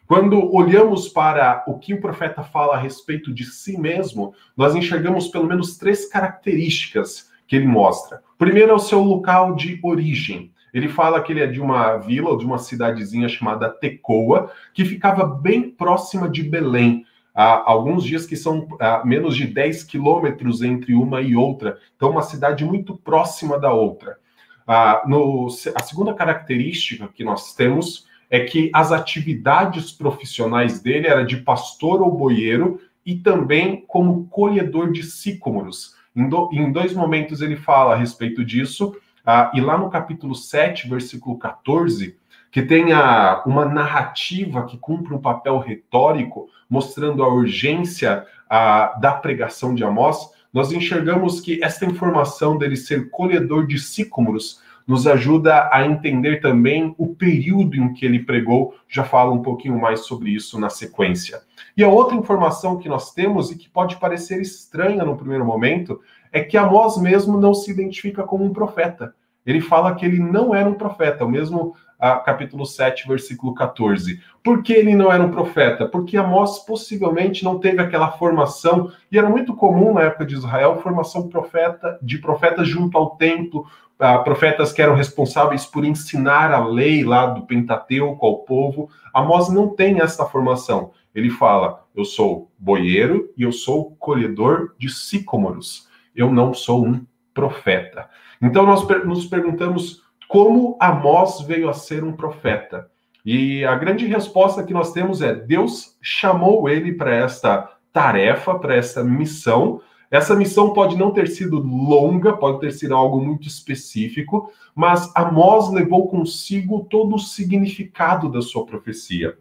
Quando 0.09 0.51
olhamos 0.55 1.07
para 1.07 1.63
o 1.67 1.77
que 1.77 1.93
o 1.93 2.01
profeta 2.01 2.41
fala 2.41 2.73
a 2.73 2.79
respeito 2.79 3.31
de 3.31 3.45
si 3.45 3.77
mesmo, 3.77 4.33
nós 4.57 4.73
enxergamos 4.73 5.27
pelo 5.27 5.45
menos 5.45 5.77
três 5.77 6.09
características 6.09 7.29
que 7.47 7.55
ele 7.55 7.67
mostra. 7.67 8.23
Primeiro 8.35 8.71
é 8.71 8.73
o 8.73 8.79
seu 8.79 9.03
local 9.03 9.53
de 9.53 9.79
origem. 9.83 10.51
Ele 10.73 10.89
fala 10.89 11.21
que 11.21 11.31
ele 11.31 11.41
é 11.41 11.45
de 11.45 11.61
uma 11.61 11.97
vila 11.97 12.31
ou 12.31 12.37
de 12.39 12.43
uma 12.43 12.57
cidadezinha 12.57 13.29
chamada 13.29 13.69
Tecoa, 13.69 14.51
que 14.73 14.83
ficava 14.83 15.23
bem 15.23 15.69
próxima 15.69 16.27
de 16.27 16.41
Belém. 16.41 17.05
Há 17.31 17.69
alguns 17.69 18.03
dias 18.03 18.25
que 18.25 18.35
são 18.35 18.67
menos 19.05 19.35
de 19.35 19.45
10 19.45 19.83
quilômetros 19.83 20.63
entre 20.63 20.95
uma 20.95 21.21
e 21.21 21.35
outra. 21.35 21.77
Então, 21.95 22.09
uma 22.09 22.23
cidade 22.23 22.65
muito 22.65 22.97
próxima 22.97 23.59
da 23.59 23.71
outra. 23.71 24.17
Ah, 24.65 25.03
no, 25.05 25.45
a 25.75 25.83
segunda 25.83 26.15
característica 26.15 27.07
que 27.13 27.23
nós 27.23 27.53
temos 27.53 28.08
é 28.29 28.41
que 28.41 28.69
as 28.73 28.91
atividades 28.91 29.91
profissionais 29.91 30.81
dele 30.81 31.07
era 31.07 31.25
de 31.25 31.37
pastor 31.37 32.01
ou 32.01 32.11
boieiro 32.11 32.79
e 33.05 33.15
também 33.15 33.83
como 33.87 34.27
colhedor 34.27 34.91
de 34.91 35.03
sícomoros. 35.03 35.95
Em, 36.15 36.29
do, 36.29 36.49
em 36.51 36.71
dois 36.71 36.93
momentos 36.93 37.41
ele 37.41 37.55
fala 37.55 37.93
a 37.93 37.97
respeito 37.97 38.45
disso, 38.45 38.89
uh, 39.25 39.55
e 39.55 39.61
lá 39.61 39.77
no 39.77 39.89
capítulo 39.89 40.35
7, 40.35 40.87
versículo 40.87 41.37
14, 41.37 42.17
que 42.51 42.61
tem 42.61 42.93
a, 42.93 43.43
uma 43.45 43.65
narrativa 43.65 44.65
que 44.65 44.77
cumpre 44.77 45.13
um 45.13 45.21
papel 45.21 45.57
retórico, 45.57 46.49
mostrando 46.69 47.23
a 47.23 47.27
urgência 47.27 48.25
uh, 48.45 48.99
da 48.99 49.13
pregação 49.13 49.73
de 49.73 49.83
Amós, 49.83 50.31
nós 50.51 50.71
enxergamos 50.71 51.39
que 51.41 51.63
esta 51.63 51.85
informação 51.85 52.57
dele 52.57 52.75
ser 52.75 53.09
colhedor 53.09 53.67
de 53.67 53.79
sícomoros 53.79 54.61
nos 54.89 55.05
ajuda 55.05 55.69
a 55.71 55.85
entender 55.85 56.41
também 56.41 56.95
o 56.97 57.13
período 57.13 57.77
em 57.77 57.93
que 57.93 58.03
ele 58.03 58.23
pregou, 58.23 58.73
já 58.87 59.03
fala 59.03 59.31
um 59.31 59.43
pouquinho 59.43 59.79
mais 59.79 59.99
sobre 59.99 60.31
isso 60.31 60.59
na 60.59 60.67
sequência. 60.67 61.41
E 61.77 61.83
a 61.83 61.87
outra 61.87 62.17
informação 62.17 62.79
que 62.79 62.89
nós 62.89 63.13
temos, 63.13 63.51
e 63.51 63.55
que 63.55 63.69
pode 63.69 63.97
parecer 63.97 64.41
estranha 64.41 65.03
no 65.03 65.15
primeiro 65.15 65.45
momento, 65.45 66.01
é 66.31 66.41
que 66.41 66.57
Amós 66.57 66.97
mesmo 66.97 67.39
não 67.39 67.53
se 67.53 67.69
identifica 67.69 68.23
como 68.23 68.43
um 68.43 68.51
profeta. 68.51 69.13
Ele 69.45 69.61
fala 69.61 69.93
que 69.93 70.03
ele 70.03 70.17
não 70.17 70.55
era 70.55 70.67
um 70.67 70.73
profeta. 70.73 71.23
O 71.23 71.29
mesmo 71.29 71.75
capítulo 71.99 72.65
7, 72.65 73.07
versículo 73.07 73.53
14. 73.53 74.21
Por 74.43 74.63
que 74.63 74.71
ele 74.71 74.95
não 74.95 75.11
era 75.11 75.21
um 75.21 75.31
profeta? 75.31 75.85
Porque 75.85 76.15
Amós 76.15 76.59
possivelmente 76.59 77.43
não 77.43 77.59
teve 77.59 77.81
aquela 77.81 78.11
formação, 78.11 78.91
e 79.11 79.17
era 79.17 79.29
muito 79.29 79.53
comum 79.53 79.93
na 79.93 80.03
época 80.03 80.25
de 80.25 80.35
Israel, 80.35 80.79
formação 80.81 81.27
profeta, 81.27 81.99
de 82.01 82.17
profetas 82.17 82.67
junto 82.67 82.97
ao 82.97 83.17
templo, 83.17 83.67
uh, 83.99 84.23
profetas 84.23 84.71
que 84.71 84.81
eram 84.81 84.95
responsáveis 84.95 85.65
por 85.65 85.83
ensinar 85.83 86.53
a 86.53 86.65
lei 86.65 87.03
lá 87.03 87.27
do 87.27 87.45
Pentateuco 87.45 88.25
ao 88.25 88.39
povo. 88.39 88.89
Amós 89.13 89.49
não 89.49 89.67
tem 89.67 89.99
essa 89.99 90.25
formação. 90.25 90.91
Ele 91.13 91.29
fala: 91.29 91.83
Eu 91.93 92.05
sou 92.05 92.49
boieiro 92.57 93.29
e 93.35 93.43
eu 93.43 93.51
sou 93.51 93.91
colhedor 93.99 94.73
de 94.77 94.89
sicômoros. 94.89 95.87
Eu 96.15 96.31
não 96.31 96.53
sou 96.53 96.85
um 96.85 97.05
profeta. 97.33 98.09
Então 98.41 98.65
nós 98.65 98.87
nos 99.05 99.25
perguntamos 99.25 100.03
como 100.29 100.77
Amós 100.79 101.41
veio 101.41 101.67
a 101.67 101.73
ser 101.73 102.03
um 102.03 102.13
profeta. 102.13 102.89
E 103.25 103.65
a 103.65 103.75
grande 103.75 104.05
resposta 104.05 104.63
que 104.63 104.71
nós 104.71 104.93
temos 104.93 105.21
é: 105.21 105.33
Deus 105.33 105.97
chamou 106.01 106.69
ele 106.69 106.93
para 106.93 107.13
esta 107.13 107.69
tarefa, 107.91 108.57
para 108.57 108.75
essa 108.75 109.03
missão, 109.03 109.81
essa 110.11 110.35
missão 110.35 110.71
pode 110.71 110.95
não 110.95 111.11
ter 111.11 111.27
sido 111.27 111.59
longa, 111.59 112.33
pode 112.33 112.59
ter 112.59 112.71
sido 112.71 112.95
algo 112.95 113.19
muito 113.19 113.47
específico, 113.47 114.51
mas 114.75 115.11
Amós 115.15 115.71
levou 115.71 116.07
consigo 116.07 116.85
todo 116.89 117.15
o 117.15 117.19
significado 117.19 118.29
da 118.29 118.41
sua 118.41 118.65
profecia. 118.65 119.35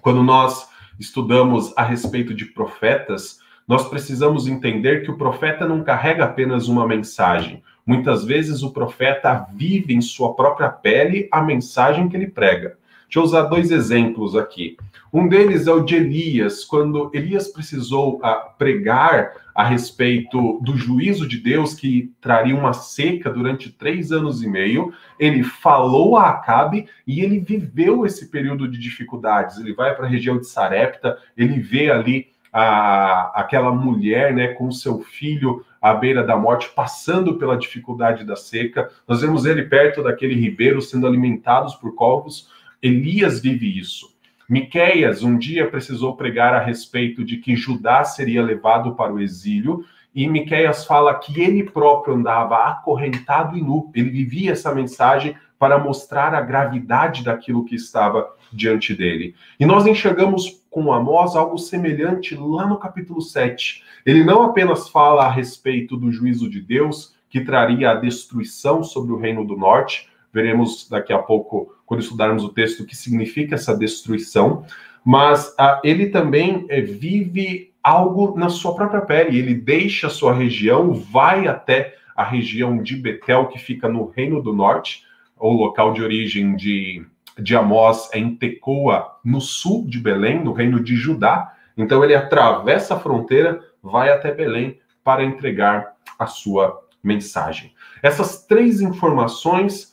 Quando 0.00 0.22
nós 0.22 0.68
estudamos 0.98 1.72
a 1.76 1.82
respeito 1.82 2.32
de 2.32 2.46
profetas, 2.46 3.38
nós 3.66 3.88
precisamos 3.88 4.46
entender 4.46 5.02
que 5.04 5.10
o 5.10 5.16
profeta 5.16 5.66
não 5.66 5.82
carrega 5.82 6.24
apenas 6.24 6.68
uma 6.68 6.86
mensagem. 6.86 7.62
Muitas 7.86 8.24
vezes 8.24 8.62
o 8.62 8.72
profeta 8.72 9.46
vive 9.54 9.94
em 9.94 10.00
sua 10.00 10.34
própria 10.34 10.68
pele 10.68 11.28
a 11.30 11.42
mensagem 11.42 12.08
que 12.08 12.16
ele 12.16 12.28
prega. 12.28 12.78
Deixa 13.04 13.18
eu 13.18 13.22
usar 13.22 13.42
dois 13.42 13.70
exemplos 13.70 14.34
aqui. 14.34 14.76
Um 15.12 15.28
deles 15.28 15.66
é 15.66 15.72
o 15.72 15.84
de 15.84 15.94
Elias, 15.94 16.64
quando 16.64 17.10
Elias 17.14 17.46
precisou 17.48 18.16
uh, 18.16 18.56
pregar 18.58 19.32
a 19.54 19.62
respeito 19.62 20.58
do 20.60 20.76
juízo 20.76 21.28
de 21.28 21.38
Deus 21.38 21.74
que 21.74 22.12
traria 22.20 22.56
uma 22.56 22.72
seca 22.72 23.30
durante 23.30 23.70
três 23.70 24.10
anos 24.10 24.42
e 24.42 24.48
meio. 24.48 24.92
Ele 25.16 25.44
falou 25.44 26.16
a 26.16 26.30
Acabe 26.30 26.88
e 27.06 27.20
ele 27.20 27.38
viveu 27.38 28.04
esse 28.04 28.28
período 28.28 28.66
de 28.66 28.78
dificuldades. 28.78 29.58
Ele 29.58 29.72
vai 29.72 29.94
para 29.94 30.06
a 30.06 30.10
região 30.10 30.38
de 30.38 30.48
Sarepta, 30.48 31.16
ele 31.36 31.60
vê 31.60 31.90
ali 31.92 32.26
a, 32.52 33.40
aquela 33.40 33.70
mulher 33.70 34.34
né, 34.34 34.48
com 34.48 34.72
seu 34.72 35.00
filho 35.00 35.64
à 35.84 35.92
beira 35.92 36.24
da 36.24 36.34
morte, 36.34 36.70
passando 36.74 37.34
pela 37.34 37.58
dificuldade 37.58 38.24
da 38.24 38.36
seca. 38.36 38.90
Nós 39.06 39.20
vemos 39.20 39.44
ele 39.44 39.64
perto 39.64 40.02
daquele 40.02 40.34
ribeiro, 40.34 40.80
sendo 40.80 41.06
alimentados 41.06 41.74
por 41.74 41.94
corvos. 41.94 42.48
Elias 42.80 43.38
vive 43.38 43.78
isso. 43.78 44.16
Miqueias 44.48 45.22
um 45.22 45.36
dia 45.36 45.68
precisou 45.68 46.16
pregar 46.16 46.54
a 46.54 46.58
respeito 46.58 47.22
de 47.22 47.36
que 47.36 47.54
Judá 47.54 48.02
seria 48.02 48.42
levado 48.42 48.94
para 48.94 49.12
o 49.12 49.20
exílio, 49.20 49.84
e 50.14 50.26
Miqueias 50.26 50.86
fala 50.86 51.14
que 51.16 51.38
ele 51.38 51.62
próprio 51.62 52.14
andava 52.14 52.64
acorrentado 52.64 53.54
e 53.54 53.60
nu. 53.60 53.92
Ele 53.94 54.08
vivia 54.08 54.52
essa 54.52 54.74
mensagem 54.74 55.36
para 55.64 55.78
mostrar 55.78 56.34
a 56.34 56.42
gravidade 56.42 57.24
daquilo 57.24 57.64
que 57.64 57.74
estava 57.74 58.28
diante 58.52 58.94
dele. 58.94 59.34
E 59.58 59.64
nós 59.64 59.86
enxergamos 59.86 60.62
com 60.68 60.92
Amós 60.92 61.34
algo 61.34 61.56
semelhante 61.56 62.34
lá 62.34 62.66
no 62.66 62.76
capítulo 62.76 63.22
7. 63.22 63.82
Ele 64.04 64.22
não 64.22 64.42
apenas 64.42 64.90
fala 64.90 65.24
a 65.24 65.30
respeito 65.30 65.96
do 65.96 66.12
juízo 66.12 66.50
de 66.50 66.60
Deus, 66.60 67.14
que 67.30 67.40
traria 67.40 67.92
a 67.92 67.94
destruição 67.94 68.84
sobre 68.84 69.10
o 69.14 69.16
reino 69.16 69.42
do 69.42 69.56
norte, 69.56 70.06
veremos 70.30 70.86
daqui 70.86 71.14
a 71.14 71.18
pouco, 71.18 71.74
quando 71.86 72.02
estudarmos 72.02 72.44
o 72.44 72.50
texto, 72.50 72.80
o 72.80 72.86
que 72.86 72.94
significa 72.94 73.54
essa 73.54 73.74
destruição, 73.74 74.66
mas 75.02 75.54
ah, 75.58 75.80
ele 75.82 76.08
também 76.08 76.66
eh, 76.68 76.82
vive 76.82 77.72
algo 77.82 78.38
na 78.38 78.50
sua 78.50 78.74
própria 78.74 79.00
pele. 79.00 79.38
Ele 79.38 79.54
deixa 79.54 80.08
a 80.08 80.10
sua 80.10 80.34
região, 80.34 80.92
vai 80.92 81.48
até 81.48 81.94
a 82.14 82.22
região 82.22 82.82
de 82.82 82.96
Betel, 82.96 83.46
que 83.46 83.58
fica 83.58 83.88
no 83.88 84.10
Reino 84.10 84.42
do 84.42 84.52
Norte, 84.52 85.04
o 85.48 85.52
local 85.52 85.92
de 85.92 86.02
origem 86.02 86.56
de, 86.56 87.04
de 87.38 87.54
Amós 87.54 88.08
é 88.12 88.18
em 88.18 88.34
Tecoa, 88.34 89.18
no 89.22 89.40
sul 89.40 89.86
de 89.86 90.00
Belém, 90.00 90.42
no 90.42 90.52
Reino 90.52 90.82
de 90.82 90.96
Judá. 90.96 91.54
Então 91.76 92.02
ele 92.02 92.14
atravessa 92.14 92.94
a 92.94 92.98
fronteira, 92.98 93.60
vai 93.82 94.10
até 94.10 94.32
Belém 94.32 94.78
para 95.02 95.22
entregar 95.22 95.96
a 96.18 96.26
sua 96.26 96.80
mensagem. 97.02 97.74
Essas 98.02 98.46
três 98.46 98.80
informações 98.80 99.92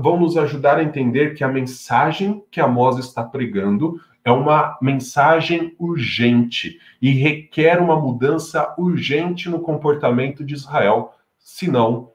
vão 0.00 0.18
nos 0.18 0.36
ajudar 0.36 0.78
a 0.78 0.82
entender 0.82 1.34
que 1.34 1.44
a 1.44 1.48
mensagem 1.48 2.42
que 2.50 2.60
Amós 2.60 2.98
está 2.98 3.22
pregando 3.22 4.00
é 4.24 4.32
uma 4.32 4.76
mensagem 4.82 5.76
urgente 5.78 6.78
e 7.00 7.10
requer 7.10 7.80
uma 7.80 7.98
mudança 7.98 8.74
urgente 8.76 9.48
no 9.48 9.60
comportamento 9.60 10.44
de 10.44 10.54
Israel, 10.54 11.14
senão 11.38 12.10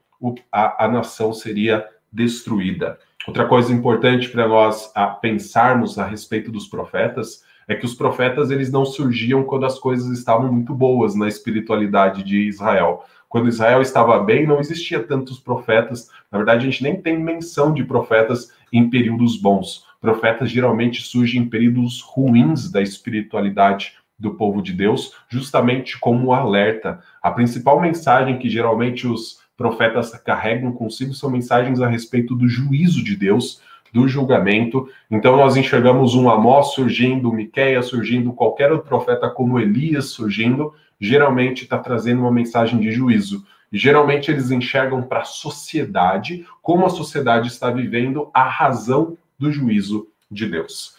a, 0.52 0.84
a 0.84 0.88
nação 0.88 1.32
seria 1.32 1.93
destruída. 2.14 2.98
Outra 3.26 3.46
coisa 3.46 3.72
importante 3.72 4.28
para 4.28 4.46
nós 4.46 4.92
a 4.94 5.06
pensarmos 5.06 5.98
a 5.98 6.06
respeito 6.06 6.52
dos 6.52 6.68
profetas 6.68 7.42
é 7.66 7.74
que 7.74 7.86
os 7.86 7.94
profetas 7.94 8.50
eles 8.50 8.70
não 8.70 8.84
surgiam 8.84 9.42
quando 9.42 9.66
as 9.66 9.78
coisas 9.78 10.16
estavam 10.16 10.52
muito 10.52 10.74
boas 10.74 11.14
na 11.14 11.26
espiritualidade 11.26 12.22
de 12.22 12.46
Israel. 12.46 13.04
Quando 13.28 13.48
Israel 13.48 13.80
estava 13.82 14.22
bem, 14.22 14.46
não 14.46 14.60
existia 14.60 15.02
tantos 15.02 15.40
profetas. 15.40 16.08
Na 16.30 16.38
verdade, 16.38 16.66
a 16.66 16.70
gente 16.70 16.82
nem 16.82 17.00
tem 17.00 17.18
menção 17.18 17.72
de 17.72 17.82
profetas 17.82 18.52
em 18.72 18.88
períodos 18.88 19.36
bons. 19.36 19.84
Profetas 20.00 20.50
geralmente 20.50 21.02
surgem 21.02 21.42
em 21.42 21.48
períodos 21.48 22.00
ruins 22.02 22.70
da 22.70 22.82
espiritualidade 22.82 23.94
do 24.18 24.34
povo 24.34 24.62
de 24.62 24.72
Deus, 24.72 25.14
justamente 25.28 25.98
como 25.98 26.32
alerta. 26.32 27.00
A 27.22 27.30
principal 27.30 27.80
mensagem 27.80 28.38
que 28.38 28.48
geralmente 28.48 29.06
os 29.06 29.40
profetas 29.56 30.10
carregam 30.18 30.72
consigo 30.72 31.14
são 31.14 31.30
mensagens 31.30 31.80
a 31.80 31.88
respeito 31.88 32.34
do 32.34 32.48
juízo 32.48 33.02
de 33.02 33.16
Deus, 33.16 33.60
do 33.92 34.08
julgamento. 34.08 34.88
Então 35.10 35.36
nós 35.36 35.56
enxergamos 35.56 36.14
um 36.14 36.28
Amós 36.28 36.74
surgindo, 36.74 37.32
Miqueias 37.32 37.86
surgindo, 37.86 38.32
qualquer 38.32 38.72
outro 38.72 38.88
profeta 38.88 39.30
como 39.30 39.60
Elias 39.60 40.06
surgindo, 40.06 40.74
geralmente 41.00 41.62
está 41.62 41.78
trazendo 41.78 42.22
uma 42.22 42.32
mensagem 42.32 42.80
de 42.80 42.90
juízo. 42.90 43.46
Geralmente 43.72 44.30
eles 44.30 44.50
enxergam 44.50 45.02
para 45.02 45.20
a 45.20 45.24
sociedade 45.24 46.46
como 46.62 46.86
a 46.86 46.90
sociedade 46.90 47.48
está 47.48 47.70
vivendo 47.70 48.30
a 48.32 48.44
razão 48.44 49.16
do 49.38 49.50
juízo 49.50 50.08
de 50.30 50.46
Deus. 50.46 50.96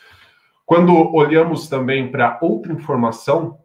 Quando 0.65 1.13
olhamos 1.13 1.67
também 1.67 2.09
para 2.09 2.39
outra 2.41 2.73
informação 2.73 3.57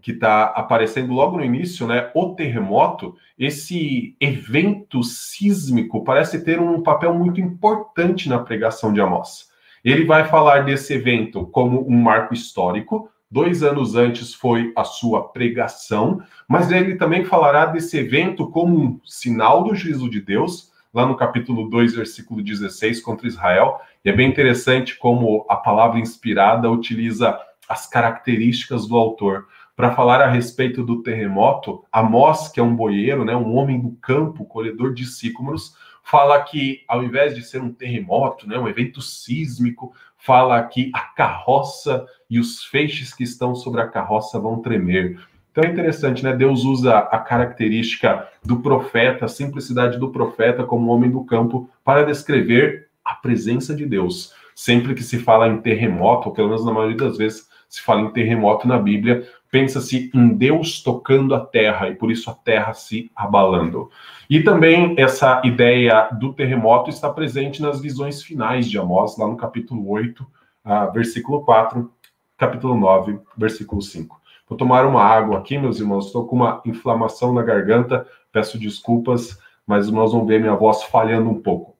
que 0.00 0.12
está 0.12 0.44
aparecendo 0.44 1.12
logo 1.12 1.36
no 1.36 1.44
início, 1.44 1.86
né, 1.86 2.10
o 2.14 2.34
terremoto, 2.34 3.14
esse 3.38 4.16
evento 4.20 5.02
sísmico 5.02 6.04
parece 6.04 6.44
ter 6.44 6.60
um 6.60 6.82
papel 6.82 7.14
muito 7.14 7.40
importante 7.40 8.28
na 8.28 8.38
pregação 8.38 8.92
de 8.92 9.00
Amós. 9.00 9.48
Ele 9.84 10.04
vai 10.04 10.24
falar 10.24 10.64
desse 10.64 10.94
evento 10.94 11.46
como 11.46 11.86
um 11.88 11.96
marco 11.96 12.34
histórico, 12.34 13.10
Dois 13.28 13.64
anos 13.64 13.96
antes 13.96 14.32
foi 14.32 14.72
a 14.76 14.84
sua 14.84 15.28
pregação, 15.30 16.22
mas 16.48 16.70
ele 16.70 16.94
também 16.94 17.24
falará 17.24 17.66
desse 17.66 17.98
evento 17.98 18.48
como 18.48 18.78
um 18.78 19.00
sinal 19.04 19.64
do 19.64 19.74
juízo 19.74 20.08
de 20.08 20.20
Deus, 20.20 20.70
lá 20.94 21.04
no 21.04 21.16
capítulo 21.16 21.68
2, 21.68 21.96
versículo 21.96 22.40
16, 22.40 23.00
contra 23.00 23.26
Israel. 23.26 23.80
E 24.04 24.10
é 24.10 24.12
bem 24.12 24.28
interessante 24.28 24.96
como 24.96 25.44
a 25.48 25.56
palavra 25.56 25.98
inspirada 25.98 26.70
utiliza 26.70 27.36
as 27.68 27.88
características 27.88 28.86
do 28.86 28.96
autor. 28.96 29.48
Para 29.76 29.94
falar 29.94 30.22
a 30.22 30.30
respeito 30.30 30.82
do 30.82 31.02
terremoto, 31.02 31.84
Amós, 31.92 32.48
que 32.48 32.58
é 32.58 32.62
um 32.62 32.74
boieiro, 32.74 33.26
né, 33.26 33.36
um 33.36 33.54
homem 33.54 33.78
do 33.78 33.90
campo, 34.00 34.46
colhedor 34.46 34.94
de 34.94 35.04
sícomoros, 35.04 35.76
fala 36.02 36.40
que 36.40 36.82
ao 36.88 37.04
invés 37.04 37.34
de 37.34 37.42
ser 37.42 37.60
um 37.60 37.70
terremoto, 37.70 38.48
né, 38.48 38.58
um 38.58 38.66
evento 38.66 39.02
sísmico, 39.02 39.92
fala 40.16 40.62
que 40.62 40.90
a 40.94 41.00
carroça 41.00 42.06
e 42.30 42.40
os 42.40 42.64
feixes 42.64 43.12
que 43.12 43.22
estão 43.22 43.54
sobre 43.54 43.82
a 43.82 43.86
carroça 43.86 44.40
vão 44.40 44.62
tremer. 44.62 45.20
Então 45.52 45.62
é 45.62 45.68
interessante, 45.68 46.24
né? 46.24 46.34
Deus 46.34 46.64
usa 46.64 46.98
a 46.98 47.18
característica 47.18 48.28
do 48.44 48.60
profeta, 48.60 49.24
a 49.24 49.28
simplicidade 49.28 49.98
do 49.98 50.10
profeta 50.10 50.64
como 50.64 50.90
homem 50.90 51.10
do 51.10 51.24
campo 51.24 51.68
para 51.84 52.04
descrever 52.04 52.88
a 53.04 53.14
presença 53.14 53.74
de 53.74 53.86
Deus. 53.86 54.34
Sempre 54.54 54.94
que 54.94 55.02
se 55.02 55.18
fala 55.18 55.48
em 55.48 55.58
terremoto, 55.58 56.28
ou 56.28 56.34
pelo 56.34 56.48
menos 56.48 56.64
na 56.64 56.72
maioria 56.72 56.96
das 56.96 57.16
vezes 57.16 57.48
se 57.68 57.82
fala 57.82 58.02
em 58.02 58.10
terremoto 58.10 58.68
na 58.68 58.78
Bíblia, 58.78 59.26
pensa-se 59.50 59.96
em 59.96 60.08
assim, 60.08 60.34
Deus 60.34 60.82
tocando 60.82 61.34
a 61.34 61.40
terra 61.40 61.88
e 61.88 61.94
por 61.94 62.10
isso 62.10 62.30
a 62.30 62.34
terra 62.34 62.72
se 62.74 63.10
abalando. 63.14 63.90
E 64.28 64.42
também 64.42 64.94
essa 64.98 65.40
ideia 65.44 66.08
do 66.12 66.32
terremoto 66.32 66.90
está 66.90 67.10
presente 67.10 67.62
nas 67.62 67.80
visões 67.80 68.22
finais 68.22 68.68
de 68.68 68.78
Amós, 68.78 69.16
lá 69.16 69.26
no 69.26 69.36
capítulo 69.36 69.88
8, 69.88 70.22
uh, 70.22 70.26
ah, 70.64 70.86
versículo 70.86 71.44
4, 71.44 71.90
capítulo 72.36 72.76
9, 72.78 73.18
versículo 73.36 73.80
5. 73.80 74.20
Vou 74.48 74.56
tomar 74.56 74.84
uma 74.84 75.02
água 75.02 75.38
aqui, 75.38 75.58
meus 75.58 75.80
irmãos, 75.80 76.06
estou 76.06 76.26
com 76.26 76.36
uma 76.36 76.62
inflamação 76.64 77.32
na 77.32 77.42
garganta, 77.42 78.06
peço 78.32 78.58
desculpas, 78.58 79.38
mas 79.66 79.90
nós 79.90 80.12
vamos 80.12 80.28
ver 80.28 80.40
minha 80.40 80.54
voz 80.54 80.84
falhando 80.84 81.30
um 81.30 81.40
pouco. 81.40 81.76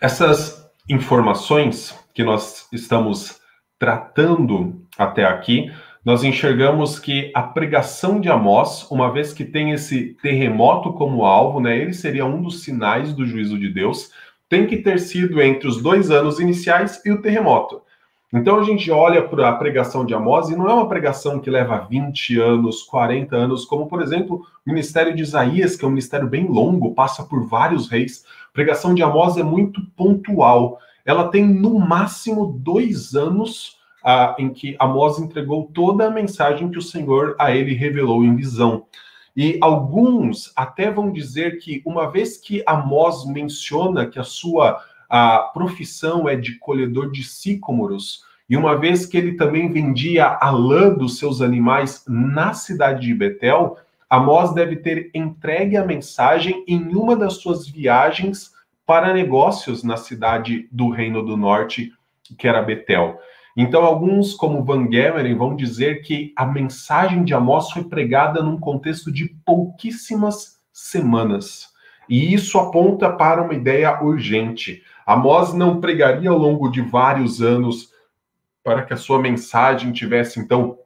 Essas 0.00 0.70
informações 0.88 1.98
que 2.18 2.24
nós 2.24 2.66
estamos 2.72 3.40
tratando 3.78 4.82
até 4.98 5.24
aqui, 5.24 5.70
nós 6.04 6.24
enxergamos 6.24 6.98
que 6.98 7.30
a 7.32 7.44
pregação 7.44 8.20
de 8.20 8.28
Amós, 8.28 8.90
uma 8.90 9.12
vez 9.12 9.32
que 9.32 9.44
tem 9.44 9.70
esse 9.70 10.14
terremoto 10.20 10.92
como 10.94 11.24
alvo, 11.24 11.60
né, 11.60 11.78
ele 11.78 11.92
seria 11.92 12.26
um 12.26 12.42
dos 12.42 12.64
sinais 12.64 13.12
do 13.12 13.24
juízo 13.24 13.56
de 13.56 13.72
Deus, 13.72 14.10
tem 14.48 14.66
que 14.66 14.78
ter 14.78 14.98
sido 14.98 15.40
entre 15.40 15.68
os 15.68 15.80
dois 15.80 16.10
anos 16.10 16.40
iniciais 16.40 17.00
e 17.06 17.12
o 17.12 17.22
terremoto. 17.22 17.82
Então 18.34 18.58
a 18.58 18.64
gente 18.64 18.90
olha 18.90 19.22
para 19.22 19.50
a 19.50 19.54
pregação 19.54 20.04
de 20.04 20.12
Amós 20.12 20.48
e 20.48 20.56
não 20.56 20.68
é 20.68 20.74
uma 20.74 20.88
pregação 20.88 21.38
que 21.38 21.48
leva 21.48 21.86
20 21.88 22.36
anos, 22.40 22.82
40 22.82 23.36
anos, 23.36 23.64
como 23.64 23.86
por 23.86 24.02
exemplo 24.02 24.44
o 24.66 24.68
ministério 24.68 25.14
de 25.14 25.22
Isaías, 25.22 25.76
que 25.76 25.84
é 25.84 25.86
um 25.86 25.92
ministério 25.92 26.26
bem 26.26 26.48
longo, 26.48 26.94
passa 26.94 27.22
por 27.22 27.46
vários 27.46 27.88
reis. 27.88 28.24
A 28.50 28.52
pregação 28.52 28.92
de 28.92 29.04
Amós 29.04 29.36
é 29.36 29.44
muito 29.44 29.80
pontual. 29.96 30.80
Ela 31.08 31.28
tem 31.28 31.42
no 31.42 31.78
máximo 31.78 32.60
dois 32.62 33.14
anos 33.14 33.78
ah, 34.04 34.36
em 34.38 34.50
que 34.50 34.76
Amós 34.78 35.18
entregou 35.18 35.70
toda 35.72 36.06
a 36.06 36.10
mensagem 36.10 36.70
que 36.70 36.76
o 36.76 36.82
Senhor 36.82 37.34
a 37.38 37.50
ele 37.50 37.72
revelou 37.72 38.22
em 38.22 38.36
visão. 38.36 38.84
E 39.34 39.56
alguns 39.62 40.52
até 40.54 40.90
vão 40.90 41.10
dizer 41.10 41.60
que, 41.60 41.80
uma 41.86 42.10
vez 42.10 42.36
que 42.36 42.62
Amós 42.66 43.24
menciona 43.24 44.04
que 44.04 44.18
a 44.18 44.22
sua 44.22 44.84
a 45.08 45.38
profissão 45.54 46.28
é 46.28 46.36
de 46.36 46.58
colhedor 46.58 47.10
de 47.10 47.24
sícomoros, 47.24 48.22
e 48.46 48.54
uma 48.58 48.76
vez 48.76 49.06
que 49.06 49.16
ele 49.16 49.32
também 49.32 49.72
vendia 49.72 50.36
a 50.38 50.50
lã 50.50 50.92
dos 50.92 51.16
seus 51.16 51.40
animais 51.40 52.04
na 52.06 52.52
cidade 52.52 53.06
de 53.06 53.14
Betel, 53.14 53.78
Amós 54.10 54.52
deve 54.52 54.76
ter 54.76 55.10
entregue 55.14 55.78
a 55.78 55.86
mensagem 55.86 56.62
em 56.68 56.94
uma 56.94 57.16
das 57.16 57.38
suas 57.38 57.66
viagens 57.66 58.57
para 58.88 59.12
negócios 59.12 59.84
na 59.84 59.98
cidade 59.98 60.66
do 60.72 60.88
Reino 60.88 61.22
do 61.22 61.36
Norte, 61.36 61.92
que 62.38 62.48
era 62.48 62.62
Betel. 62.62 63.18
Então, 63.54 63.84
alguns, 63.84 64.32
como 64.32 64.64
Van 64.64 64.90
Gemeren, 64.90 65.36
vão 65.36 65.54
dizer 65.54 66.00
que 66.00 66.32
a 66.34 66.46
mensagem 66.46 67.22
de 67.22 67.34
Amós 67.34 67.70
foi 67.70 67.84
pregada 67.84 68.42
num 68.42 68.58
contexto 68.58 69.12
de 69.12 69.26
pouquíssimas 69.44 70.58
semanas. 70.72 71.68
E 72.08 72.32
isso 72.32 72.58
aponta 72.58 73.10
para 73.10 73.42
uma 73.42 73.52
ideia 73.52 74.02
urgente. 74.02 74.82
Amós 75.04 75.52
não 75.52 75.82
pregaria 75.82 76.30
ao 76.30 76.38
longo 76.38 76.70
de 76.70 76.80
vários 76.80 77.42
anos 77.42 77.92
para 78.64 78.84
que 78.84 78.94
a 78.94 78.96
sua 78.96 79.20
mensagem 79.20 79.92
tivesse, 79.92 80.40
então, 80.40 80.78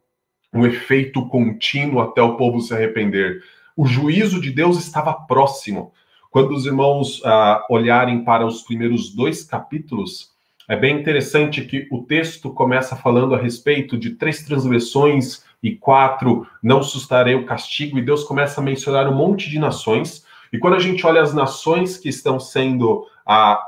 um 0.53 0.67
efeito 0.67 1.29
contínuo 1.29 2.01
até 2.01 2.21
o 2.21 2.37
povo 2.37 2.61
se 2.61 2.75
arrepender. 2.75 3.45
O 3.77 3.87
juízo 3.87 4.41
de 4.41 4.51
Deus 4.51 4.77
estava 4.77 5.15
próximo. 5.15 5.93
Quando 6.33 6.53
os 6.53 6.65
irmãos 6.65 7.21
ah, 7.27 7.63
olharem 7.69 8.25
para 8.25 8.47
os 8.47 8.63
primeiros 8.63 9.15
dois 9.15 9.45
capítulos, 9.45 10.31
é 10.67 10.75
bem 10.75 10.99
interessante 10.99 11.61
que 11.67 11.87
o 11.93 12.05
texto 12.05 12.51
começa 12.51 12.97
falando 12.97 13.35
a 13.35 13.39
respeito 13.39 13.99
de 13.99 14.13
três 14.13 14.43
transgressões 14.43 15.45
e 15.63 15.77
quatro, 15.77 16.47
não 16.63 16.83
sustarei 16.83 17.35
o 17.35 17.45
castigo, 17.45 17.99
e 17.99 18.03
Deus 18.03 18.25
começa 18.25 18.63
a 18.63 18.65
mencionar 18.65 19.07
um 19.07 19.15
monte 19.15 19.51
de 19.51 19.59
nações. 19.59 20.25
E 20.51 20.59
quando 20.59 20.77
a 20.77 20.79
gente 20.79 21.07
olha 21.07 21.21
as 21.21 21.35
nações 21.35 21.99
que 21.99 22.09
estão 22.09 22.41
sendo 22.41 23.05
ah, 23.27 23.63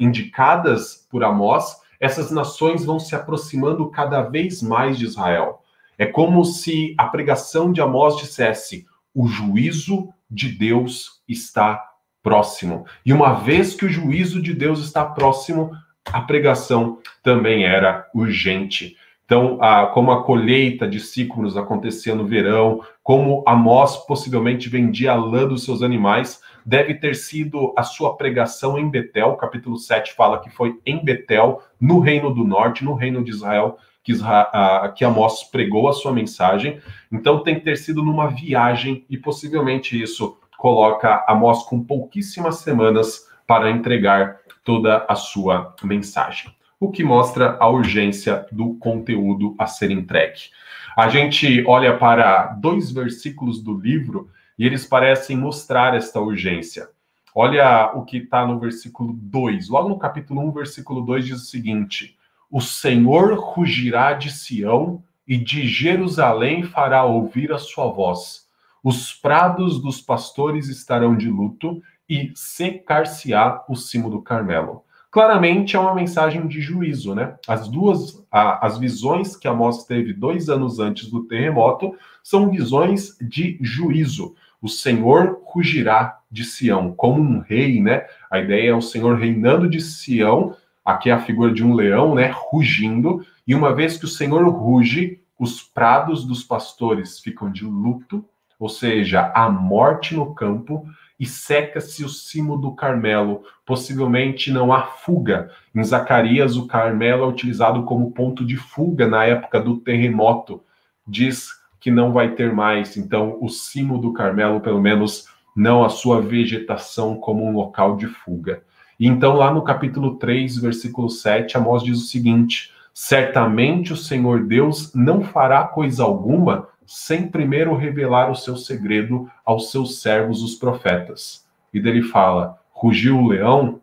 indicadas 0.00 1.06
por 1.08 1.22
Amós, 1.22 1.76
essas 2.00 2.32
nações 2.32 2.84
vão 2.84 2.98
se 2.98 3.14
aproximando 3.14 3.88
cada 3.88 4.20
vez 4.22 4.60
mais 4.60 4.98
de 4.98 5.04
Israel. 5.04 5.62
É 5.96 6.06
como 6.06 6.44
se 6.44 6.92
a 6.98 7.06
pregação 7.06 7.70
de 7.70 7.80
Amós 7.80 8.16
dissesse: 8.16 8.84
o 9.14 9.28
juízo 9.28 10.08
de 10.28 10.48
Deus 10.48 11.22
está 11.28 11.89
próximo. 12.22 12.84
E 13.04 13.12
uma 13.12 13.34
vez 13.34 13.74
que 13.74 13.84
o 13.84 13.88
juízo 13.88 14.40
de 14.42 14.54
Deus 14.54 14.80
está 14.80 15.04
próximo, 15.04 15.70
a 16.04 16.20
pregação 16.20 16.98
também 17.22 17.64
era 17.64 18.06
urgente. 18.14 18.96
Então, 19.30 19.58
a, 19.62 19.86
como 19.86 20.10
a 20.10 20.24
colheita 20.24 20.88
de 20.88 20.98
ciclos 20.98 21.56
acontecia 21.56 22.16
no 22.16 22.26
verão, 22.26 22.80
como 23.00 23.44
Amós 23.46 23.96
possivelmente 24.04 24.68
vendia 24.68 25.12
a 25.12 25.14
lã 25.14 25.46
dos 25.46 25.64
seus 25.64 25.82
animais, 25.82 26.40
deve 26.66 26.94
ter 26.94 27.14
sido 27.14 27.72
a 27.76 27.84
sua 27.84 28.16
pregação 28.16 28.76
em 28.76 28.90
Betel. 28.90 29.36
Capítulo 29.36 29.76
7 29.76 30.14
fala 30.14 30.40
que 30.40 30.50
foi 30.50 30.80
em 30.84 31.04
Betel, 31.04 31.62
no 31.80 32.00
Reino 32.00 32.34
do 32.34 32.42
Norte, 32.42 32.84
no 32.84 32.94
Reino 32.94 33.22
de 33.22 33.30
Israel, 33.30 33.78
que, 34.02 34.10
Israel, 34.10 34.48
que 34.96 35.04
Amós 35.04 35.44
pregou 35.44 35.88
a 35.88 35.92
sua 35.92 36.12
mensagem. 36.12 36.80
Então, 37.12 37.44
tem 37.44 37.54
que 37.54 37.60
ter 37.60 37.78
sido 37.78 38.02
numa 38.02 38.26
viagem, 38.26 39.04
e 39.08 39.16
possivelmente 39.16 40.00
isso 40.00 40.40
coloca 40.60 41.24
Amós 41.26 41.62
com 41.62 41.82
pouquíssimas 41.82 42.58
semanas 42.58 43.26
para 43.46 43.70
entregar 43.70 44.36
toda 44.62 45.06
a 45.08 45.14
sua 45.14 45.74
mensagem. 45.82 46.54
O 46.78 46.90
que 46.90 47.02
mostra 47.02 47.56
a 47.58 47.66
urgência 47.66 48.46
do 48.52 48.74
conteúdo 48.74 49.54
a 49.58 49.66
ser 49.66 49.90
entregue. 49.90 50.50
A 50.94 51.08
gente 51.08 51.64
olha 51.66 51.96
para 51.96 52.48
dois 52.48 52.92
versículos 52.92 53.62
do 53.62 53.72
livro 53.74 54.28
e 54.58 54.66
eles 54.66 54.84
parecem 54.84 55.34
mostrar 55.34 55.94
esta 55.94 56.20
urgência. 56.20 56.90
Olha 57.34 57.92
o 57.94 58.04
que 58.04 58.18
está 58.18 58.46
no 58.46 58.58
versículo 58.58 59.14
2. 59.14 59.70
Logo 59.70 59.88
no 59.88 59.98
capítulo 59.98 60.46
1, 60.46 60.52
versículo 60.52 61.00
2 61.00 61.24
diz 61.24 61.36
o 61.40 61.46
seguinte: 61.46 62.18
O 62.50 62.60
Senhor 62.60 63.32
rugirá 63.32 64.12
de 64.12 64.30
Sião 64.30 65.02
e 65.26 65.38
de 65.38 65.66
Jerusalém 65.66 66.64
fará 66.64 67.02
ouvir 67.04 67.50
a 67.50 67.58
sua 67.58 67.86
voz. 67.90 68.49
Os 68.82 69.12
prados 69.12 69.80
dos 69.80 70.00
pastores 70.00 70.68
estarão 70.68 71.16
de 71.16 71.28
luto 71.28 71.82
e 72.08 72.32
secar-se-á 72.34 73.64
o 73.68 73.76
cimo 73.76 74.10
do 74.10 74.22
Carmelo. 74.22 74.84
Claramente 75.10 75.74
é 75.74 75.78
uma 75.78 75.94
mensagem 75.94 76.46
de 76.46 76.60
juízo, 76.60 77.14
né? 77.14 77.34
As 77.48 77.66
duas, 77.68 78.24
a, 78.30 78.64
as 78.64 78.78
visões 78.78 79.36
que 79.36 79.48
Amós 79.48 79.84
teve 79.84 80.12
dois 80.12 80.48
anos 80.48 80.78
antes 80.78 81.10
do 81.10 81.24
terremoto 81.24 81.94
são 82.22 82.48
visões 82.48 83.16
de 83.20 83.58
juízo. 83.60 84.34
O 84.62 84.68
Senhor 84.68 85.40
rugirá 85.44 86.20
de 86.30 86.44
Sião 86.44 86.92
como 86.92 87.20
um 87.20 87.40
rei, 87.40 87.82
né? 87.82 88.06
A 88.30 88.38
ideia 88.38 88.70
é 88.70 88.74
o 88.74 88.80
Senhor 88.80 89.18
reinando 89.18 89.68
de 89.68 89.80
Sião, 89.80 90.54
aqui 90.84 91.10
é 91.10 91.12
a 91.12 91.20
figura 91.20 91.52
de 91.52 91.64
um 91.64 91.74
leão, 91.74 92.14
né? 92.14 92.32
Rugindo, 92.32 93.24
e 93.46 93.54
uma 93.54 93.74
vez 93.74 93.96
que 93.96 94.04
o 94.04 94.08
Senhor 94.08 94.46
ruge, 94.48 95.20
os 95.36 95.60
prados 95.60 96.24
dos 96.24 96.44
pastores 96.44 97.18
ficam 97.18 97.50
de 97.50 97.64
luto, 97.64 98.24
ou 98.60 98.68
seja, 98.68 99.32
a 99.34 99.48
morte 99.48 100.14
no 100.14 100.34
campo, 100.34 100.86
e 101.18 101.24
seca-se 101.24 102.04
o 102.04 102.08
cimo 102.08 102.58
do 102.58 102.72
Carmelo. 102.72 103.42
Possivelmente 103.64 104.52
não 104.52 104.72
há 104.72 104.82
fuga. 104.82 105.50
Em 105.74 105.82
Zacarias, 105.82 106.56
o 106.56 106.66
Carmelo 106.66 107.24
é 107.24 107.26
utilizado 107.26 107.82
como 107.84 108.12
ponto 108.12 108.44
de 108.44 108.56
fuga 108.56 109.08
na 109.08 109.24
época 109.24 109.60
do 109.60 109.78
terremoto. 109.78 110.62
Diz 111.08 111.48
que 111.80 111.90
não 111.90 112.12
vai 112.12 112.34
ter 112.34 112.52
mais. 112.52 112.96
Então, 112.96 113.38
o 113.40 113.48
cimo 113.48 113.98
do 113.98 114.12
Carmelo, 114.12 114.60
pelo 114.60 114.80
menos, 114.80 115.26
não 115.56 115.82
a 115.82 115.88
sua 115.88 116.20
vegetação 116.20 117.16
como 117.16 117.44
um 117.46 117.52
local 117.52 117.96
de 117.96 118.06
fuga. 118.06 118.62
E 118.98 119.06
então, 119.06 119.34
lá 119.34 119.52
no 119.52 119.62
capítulo 119.62 120.16
3, 120.16 120.58
versículo 120.58 121.08
7, 121.08 121.56
Amós 121.56 121.82
diz 121.82 121.98
o 121.98 122.06
seguinte: 122.06 122.72
Certamente 122.92 123.92
o 123.92 123.96
Senhor 123.96 124.44
Deus 124.44 124.94
não 124.94 125.22
fará 125.22 125.64
coisa 125.64 126.02
alguma 126.02 126.68
sem 126.92 127.28
primeiro 127.28 127.76
revelar 127.76 128.32
o 128.32 128.34
seu 128.34 128.56
segredo 128.56 129.30
aos 129.44 129.70
seus 129.70 130.02
servos, 130.02 130.42
os 130.42 130.56
profetas. 130.56 131.46
E 131.72 131.78
dele 131.78 132.02
fala: 132.02 132.58
Rugiu 132.72 133.16
o 133.16 133.28
leão, 133.28 133.80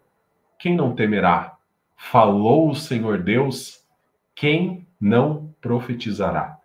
quem 0.59 0.75
não 0.75 0.93
temerá? 0.93 1.55
Falou 1.95 2.69
o 2.69 2.75
Senhor 2.75 3.23
Deus, 3.23 3.79
quem 4.35 4.85
não 4.99 5.55
profetizará? 5.61 6.57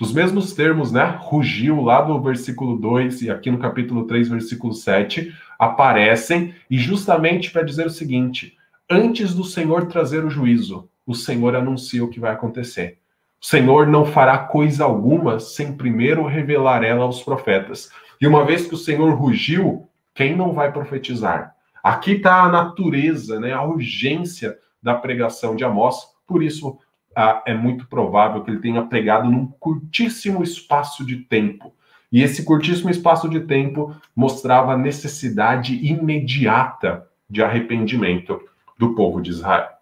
Os 0.00 0.12
mesmos 0.12 0.52
termos, 0.52 0.92
né? 0.92 1.16
Rugiu 1.18 1.80
lá 1.80 2.00
do 2.00 2.22
versículo 2.22 2.78
2 2.78 3.22
e 3.22 3.30
aqui 3.32 3.50
no 3.50 3.58
capítulo 3.58 4.06
3, 4.06 4.28
versículo 4.28 4.72
7, 4.72 5.34
aparecem 5.58 6.54
e 6.70 6.78
justamente 6.78 7.50
para 7.50 7.64
dizer 7.64 7.88
o 7.88 7.90
seguinte: 7.90 8.56
antes 8.88 9.34
do 9.34 9.42
Senhor 9.42 9.88
trazer 9.88 10.24
o 10.24 10.30
juízo, 10.30 10.88
o 11.04 11.12
Senhor 11.12 11.56
anuncia 11.56 12.04
o 12.04 12.08
que 12.08 12.20
vai 12.20 12.30
acontecer. 12.30 13.01
O 13.42 13.46
Senhor 13.46 13.88
não 13.88 14.04
fará 14.04 14.38
coisa 14.38 14.84
alguma 14.84 15.40
sem 15.40 15.76
primeiro 15.76 16.24
revelar 16.24 16.84
ela 16.84 17.02
aos 17.02 17.20
profetas. 17.24 17.90
E 18.20 18.26
uma 18.26 18.44
vez 18.44 18.68
que 18.68 18.74
o 18.74 18.78
Senhor 18.78 19.12
rugiu, 19.14 19.88
quem 20.14 20.36
não 20.36 20.52
vai 20.52 20.70
profetizar? 20.70 21.52
Aqui 21.82 22.12
está 22.12 22.44
a 22.44 22.48
natureza, 22.48 23.40
né, 23.40 23.52
a 23.52 23.64
urgência 23.64 24.56
da 24.80 24.94
pregação 24.94 25.56
de 25.56 25.64
Amós. 25.64 25.96
Por 26.24 26.40
isso, 26.40 26.78
ah, 27.16 27.42
é 27.44 27.52
muito 27.52 27.88
provável 27.88 28.44
que 28.44 28.50
ele 28.50 28.60
tenha 28.60 28.84
pregado 28.84 29.28
num 29.28 29.48
curtíssimo 29.58 30.44
espaço 30.44 31.04
de 31.04 31.16
tempo. 31.16 31.74
E 32.12 32.22
esse 32.22 32.44
curtíssimo 32.44 32.90
espaço 32.90 33.28
de 33.28 33.40
tempo 33.40 33.92
mostrava 34.14 34.74
a 34.74 34.78
necessidade 34.78 35.74
imediata 35.84 37.08
de 37.28 37.42
arrependimento 37.42 38.40
do 38.78 38.94
povo 38.94 39.20
de 39.20 39.30
Israel. 39.30 39.81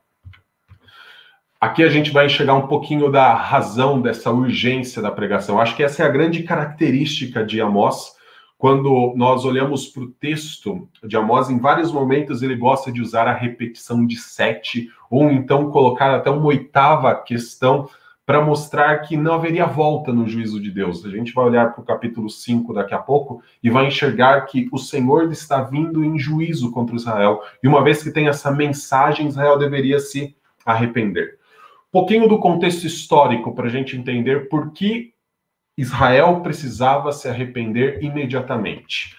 Aqui 1.61 1.83
a 1.83 1.91
gente 1.91 2.11
vai 2.11 2.25
enxergar 2.25 2.55
um 2.55 2.67
pouquinho 2.67 3.13
da 3.13 3.35
razão 3.35 4.01
dessa 4.01 4.31
urgência 4.31 5.03
da 5.03 5.11
pregação. 5.11 5.61
Acho 5.61 5.77
que 5.77 5.83
essa 5.83 6.03
é 6.03 6.07
a 6.07 6.11
grande 6.11 6.43
característica 6.43 7.45
de 7.45 7.61
Amós, 7.61 8.17
Quando 8.57 9.15
nós 9.17 9.47
olhamos 9.47 9.87
para 9.87 10.03
o 10.03 10.11
texto 10.11 10.87
de 11.03 11.17
Amós, 11.17 11.49
em 11.49 11.59
vários 11.59 11.91
momentos 11.91 12.43
ele 12.43 12.55
gosta 12.55 12.93
de 12.93 13.01
usar 13.01 13.27
a 13.27 13.33
repetição 13.33 14.07
de 14.07 14.17
sete, 14.17 14.91
ou 15.11 15.31
então 15.31 15.71
colocar 15.71 16.15
até 16.15 16.29
uma 16.29 16.45
oitava 16.45 17.15
questão 17.15 17.89
para 18.27 18.45
mostrar 18.45 18.99
que 18.99 19.17
não 19.17 19.33
haveria 19.33 19.65
volta 19.65 20.13
no 20.13 20.29
juízo 20.29 20.61
de 20.61 20.71
Deus. 20.71 21.05
A 21.07 21.09
gente 21.09 21.33
vai 21.33 21.47
olhar 21.47 21.73
para 21.73 21.81
o 21.81 21.87
capítulo 21.87 22.29
5 22.29 22.75
daqui 22.75 22.95
a 22.95 22.99
pouco 22.99 23.43
e 23.63 23.71
vai 23.71 23.87
enxergar 23.87 24.43
que 24.43 24.69
o 24.71 24.79
Senhor 24.79 25.33
está 25.33 25.63
vindo 25.63 26.05
em 26.05 26.19
juízo 26.19 26.71
contra 26.71 26.97
Israel. 26.97 27.41
E 27.63 27.69
uma 27.69 27.83
vez 27.83 28.03
que 28.03 28.11
tem 28.11 28.29
essa 28.29 28.51
mensagem, 28.51 29.27
Israel 29.27 29.59
deveria 29.59 29.99
se 29.99 30.37
arrepender. 30.67 31.40
Pouquinho 31.93 32.29
do 32.29 32.39
contexto 32.39 32.87
histórico 32.87 33.53
para 33.53 33.67
a 33.67 33.71
gente 33.71 33.97
entender 33.97 34.49
por 34.49 34.73
que 34.73 35.13
Israel 35.77 36.41
precisava 36.41 37.11
se 37.11 37.29
arrepender 37.29 38.01
imediatamente. 38.01 39.17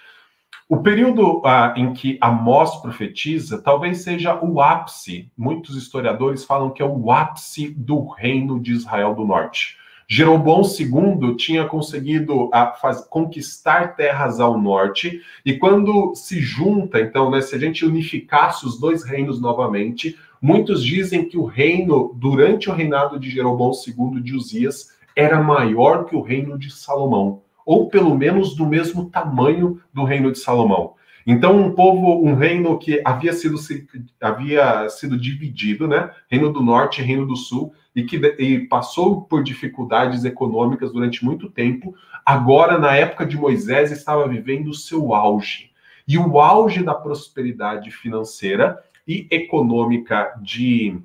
O 0.69 0.81
período 0.81 1.41
ah, 1.43 1.73
em 1.75 1.91
que 1.91 2.17
Amós 2.21 2.77
profetiza 2.81 3.61
talvez 3.61 4.03
seja 4.03 4.39
o 4.41 4.61
ápice, 4.61 5.29
muitos 5.37 5.75
historiadores 5.75 6.45
falam 6.45 6.69
que 6.69 6.81
é 6.81 6.85
o 6.85 7.11
ápice 7.11 7.73
do 7.73 8.07
reino 8.07 8.57
de 8.57 8.71
Israel 8.71 9.13
do 9.13 9.25
Norte. 9.25 9.75
Jeroboão 10.07 10.61
II 10.61 11.35
tinha 11.35 11.65
conseguido 11.65 12.49
ah, 12.53 12.71
faz, 12.71 13.01
conquistar 13.01 13.97
terras 13.97 14.39
ao 14.39 14.57
norte, 14.57 15.21
e 15.45 15.57
quando 15.57 16.15
se 16.15 16.39
junta, 16.39 17.01
então, 17.01 17.29
né, 17.29 17.41
se 17.41 17.53
a 17.53 17.59
gente 17.59 17.85
unificasse 17.85 18.65
os 18.65 18.79
dois 18.79 19.03
reinos 19.03 19.41
novamente, 19.41 20.17
muitos 20.41 20.83
dizem 20.83 21.27
que 21.27 21.37
o 21.37 21.45
reino, 21.45 22.13
durante 22.15 22.69
o 22.69 22.73
reinado 22.73 23.19
de 23.19 23.29
Jeroboão 23.29 23.71
II 23.71 24.21
de 24.21 24.35
Uzias, 24.35 24.89
era 25.15 25.41
maior 25.41 26.05
que 26.05 26.15
o 26.15 26.21
reino 26.21 26.57
de 26.57 26.71
Salomão, 26.71 27.41
ou 27.65 27.89
pelo 27.89 28.15
menos 28.15 28.55
do 28.55 28.65
mesmo 28.65 29.09
tamanho 29.09 29.79
do 29.93 30.03
reino 30.03 30.31
de 30.31 30.39
Salomão. 30.39 30.95
Então, 31.25 31.55
um 31.55 31.71
povo, 31.75 32.25
um 32.25 32.33
reino 32.33 32.77
que 32.79 32.99
havia 33.05 33.33
sido, 33.33 33.55
havia 34.19 34.89
sido 34.89 35.17
dividido, 35.17 35.87
né? 35.87 36.09
Reino 36.29 36.51
do 36.51 36.61
Norte 36.61 37.01
e 37.01 37.05
Reino 37.05 37.27
do 37.27 37.35
Sul, 37.35 37.73
e 37.95 38.03
que 38.03 38.17
e 38.39 38.67
passou 38.67 39.21
por 39.21 39.43
dificuldades 39.43 40.23
econômicas 40.25 40.91
durante 40.91 41.23
muito 41.23 41.49
tempo, 41.49 41.93
agora, 42.25 42.79
na 42.79 42.95
época 42.95 43.25
de 43.25 43.37
Moisés, 43.37 43.91
estava 43.91 44.27
vivendo 44.27 44.69
o 44.69 44.73
seu 44.73 45.13
auge. 45.13 45.69
E 46.07 46.17
o 46.17 46.39
auge 46.39 46.83
da 46.83 46.95
prosperidade 46.95 47.91
financeira 47.91 48.79
e 49.11 49.27
econômica 49.29 50.33
de, 50.41 50.97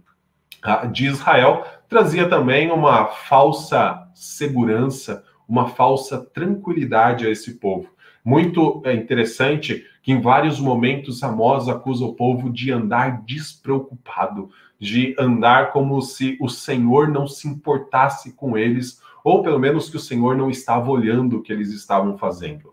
de 0.92 1.06
Israel 1.06 1.64
trazia 1.88 2.28
também 2.28 2.70
uma 2.70 3.06
falsa 3.06 4.08
segurança, 4.14 5.24
uma 5.48 5.68
falsa 5.68 6.24
tranquilidade 6.32 7.26
a 7.26 7.30
esse 7.30 7.54
povo. 7.54 7.88
Muito 8.24 8.80
é, 8.84 8.94
interessante 8.94 9.84
que 10.02 10.12
em 10.12 10.20
vários 10.20 10.60
momentos 10.60 11.20
Amós 11.24 11.68
acusa 11.68 12.04
o 12.04 12.14
povo 12.14 12.48
de 12.48 12.70
andar 12.70 13.24
despreocupado, 13.24 14.50
de 14.78 15.16
andar 15.18 15.72
como 15.72 16.00
se 16.00 16.36
o 16.40 16.48
Senhor 16.48 17.08
não 17.08 17.26
se 17.26 17.48
importasse 17.48 18.34
com 18.34 18.56
eles, 18.56 19.00
ou 19.24 19.42
pelo 19.42 19.58
menos 19.58 19.90
que 19.90 19.96
o 19.96 20.00
Senhor 20.00 20.36
não 20.36 20.48
estava 20.48 20.90
olhando 20.90 21.38
o 21.38 21.42
que 21.42 21.52
eles 21.52 21.72
estavam 21.72 22.16
fazendo. 22.16 22.72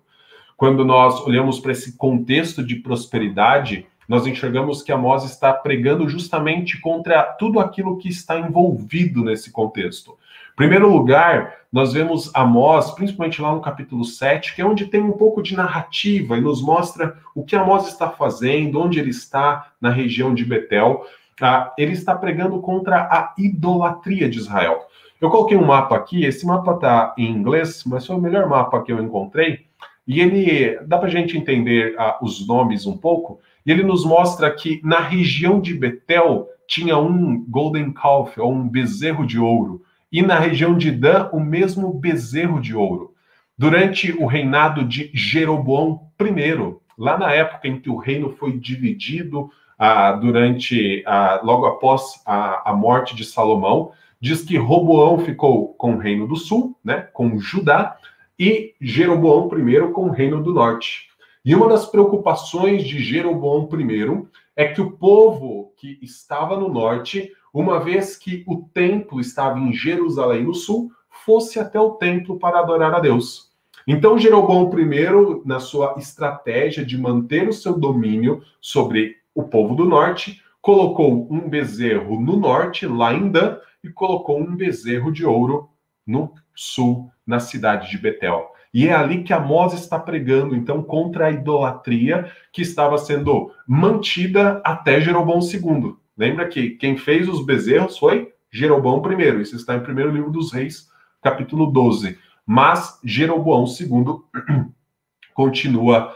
Quando 0.56 0.86
nós 0.86 1.20
olhamos 1.22 1.60
para 1.60 1.72
esse 1.72 1.98
contexto 1.98 2.64
de 2.64 2.76
prosperidade, 2.76 3.88
nós 4.08 4.28
enxergamos 4.28 4.82
que 4.82 4.92
Amós 4.92 5.24
está 5.24 5.54
pregando 5.54 6.08
justamente 6.08 6.80
contra 6.80 7.24
tudo 7.24 7.60
aquilo 7.60 7.98
que 7.98 8.10
está 8.10 8.40
envolvido 8.40 9.24
nesse 9.24 9.52
contexto. 9.52 10.18
Em 10.54 10.56
primeiro 10.56 10.88
lugar, 10.88 11.56
nós 11.72 11.94
vemos 11.94 12.30
Amós, 12.36 12.92
principalmente 12.92 13.42
lá 13.42 13.54
no 13.54 13.62
capítulo 13.62 14.06
7, 14.06 14.54
que 14.56 14.62
é 14.62 14.66
onde 14.66 14.86
tem 14.86 15.02
um 15.02 15.14
pouco 15.14 15.42
de 15.42 15.56
narrativa 15.56 16.38
e 16.38 16.42
nos 16.42 16.62
mostra 16.62 17.18
o 17.34 17.44
que 17.44 17.56
Amós 17.56 17.88
está 17.88 18.10
fazendo, 18.10 18.80
onde 18.80 19.00
ele 19.00 19.10
está 19.10 19.72
na 19.82 19.90
região 19.90 20.36
de 20.36 20.46
Betel. 20.46 21.04
Ah, 21.42 21.74
ele 21.76 21.94
está 21.94 22.16
pregando 22.16 22.60
contra 22.60 23.02
a 23.02 23.34
idolatria 23.38 24.30
de 24.30 24.38
Israel. 24.38 24.88
Eu 25.20 25.32
coloquei 25.32 25.58
um 25.58 25.66
mapa 25.66 25.96
aqui, 25.96 26.24
esse 26.24 26.46
mapa 26.46 26.74
está 26.74 27.16
em 27.18 27.32
inglês, 27.32 27.84
mas 27.88 28.06
foi 28.06 28.16
o 28.16 28.22
melhor 28.22 28.48
mapa 28.48 28.84
que 28.84 28.92
eu 28.92 29.02
encontrei, 29.02 29.66
e 30.08 30.20
ele 30.20 30.78
dá 30.86 30.98
para 30.98 31.08
a 31.08 31.12
gente 31.12 31.38
entender 31.38 31.96
ah, 31.98 32.20
os 32.22 32.46
nomes 32.46 32.86
um 32.86 32.96
pouco. 32.96 33.40
E 33.66 33.72
ele 33.72 33.84
nos 33.84 34.06
mostra 34.06 34.52
que 34.52 34.82
na 34.84 35.00
região 35.00 35.60
de 35.60 35.74
Betel 35.74 36.48
tinha 36.68 36.98
um 36.98 37.44
golden 37.48 37.92
calf, 37.92 38.38
ou 38.38 38.52
um 38.52 38.68
bezerro 38.68 39.26
de 39.26 39.40
ouro, 39.40 39.82
e 40.12 40.22
na 40.22 40.38
região 40.38 40.78
de 40.78 40.92
Dan, 40.92 41.30
o 41.32 41.40
mesmo 41.40 41.94
bezerro 41.94 42.62
de 42.62 42.76
ouro. 42.76 43.14
Durante 43.58 44.12
o 44.12 44.26
reinado 44.26 44.84
de 44.84 45.10
Jeroboão 45.14 46.08
I, 46.20 46.76
lá 46.98 47.18
na 47.18 47.32
época 47.32 47.68
em 47.68 47.80
que 47.80 47.90
o 47.90 47.98
reino 47.98 48.30
foi 48.30 48.58
dividido, 48.58 49.50
ah, 49.78 50.14
durante 50.14 51.04
ah, 51.06 51.40
logo 51.44 51.66
após 51.66 52.22
a, 52.26 52.72
a, 52.72 52.74
morte 52.74 53.16
de 53.16 53.26
Salomão, 53.26 53.92
diz 54.20 54.44
que 54.44 54.58
Roboão 54.58 55.20
ficou 55.20 55.74
com 55.74 55.96
o 55.96 55.98
reino 55.98 56.28
do 56.28 56.36
sul, 56.36 56.78
né, 56.84 57.08
com 57.14 57.38
Judá, 57.38 57.98
e 58.40 58.74
Jeroboão 58.80 59.50
I 59.58 59.92
com 59.92 60.06
o 60.06 60.12
reino 60.12 60.42
do 60.42 60.54
norte. 60.54 61.10
E 61.46 61.54
uma 61.54 61.68
das 61.68 61.86
preocupações 61.86 62.86
de 62.86 63.04
Jeroboão 63.04 63.68
I 63.74 64.28
é 64.56 64.66
que 64.68 64.80
o 64.80 64.92
povo 64.92 65.74
que 65.76 66.00
estava 66.02 66.58
no 66.58 66.70
norte, 66.70 67.34
uma 67.54 67.82
vez 67.82 68.16
que 68.16 68.46
o 68.48 68.64
templo 68.74 69.20
estava 69.20 69.60
em 69.60 69.74
Jerusalém 69.74 70.46
no 70.46 70.54
sul, 70.54 70.90
fosse 71.26 71.60
até 71.60 71.78
o 71.78 71.96
templo 71.96 72.40
para 72.40 72.60
adorar 72.60 72.94
a 72.94 73.00
Deus. 73.02 73.52
Então, 73.86 74.18
Jeroboão 74.18 74.72
I, 74.80 75.42
na 75.46 75.60
sua 75.60 75.96
estratégia 75.98 76.86
de 76.86 76.98
manter 76.98 77.50
o 77.50 77.54
seu 77.54 77.78
domínio 77.78 78.42
sobre 78.62 79.18
o 79.36 79.44
povo 79.44 79.76
do 79.76 79.84
norte, 79.84 80.42
colocou 80.62 81.28
um 81.30 81.50
bezerro 81.50 82.22
no 82.22 82.38
norte, 82.38 82.88
lá 82.88 83.14
em 83.14 83.30
Dan, 83.30 83.58
e 83.84 83.90
colocou 83.90 84.40
um 84.40 84.56
bezerro 84.56 85.12
de 85.12 85.26
ouro 85.26 85.70
no 86.08 86.34
sul, 86.56 87.12
na 87.28 87.42
cidade 87.42 87.90
de 87.90 87.98
Betel. 87.98 88.53
E 88.74 88.88
é 88.88 88.94
ali 88.94 89.24
que 89.24 89.32
Amós 89.32 89.74
está 89.74 90.00
pregando, 90.00 90.56
então, 90.56 90.82
contra 90.82 91.28
a 91.28 91.32
idolatria 91.32 92.32
que 92.52 92.62
estava 92.62 92.98
sendo 92.98 93.52
mantida 93.68 94.62
até 94.66 95.00
Jeroboão 95.00 95.40
II. 95.40 95.96
Lembra 96.18 96.48
que 96.48 96.72
quem 96.72 96.98
fez 96.98 97.30
os 97.30 97.46
bezerros 97.46 97.98
foi 97.98 98.34
Jeroboão 98.52 99.02
I. 99.12 99.42
Isso 99.42 99.56
está 99.56 99.76
em 99.76 99.82
primeiro 99.82 100.12
livro 100.12 100.32
dos 100.32 100.52
Reis, 100.52 100.90
capítulo 101.22 101.68
12. 101.68 102.18
Mas 102.46 103.00
Jeroboão 103.04 103.66
II 103.66 104.66
continua 105.34 106.16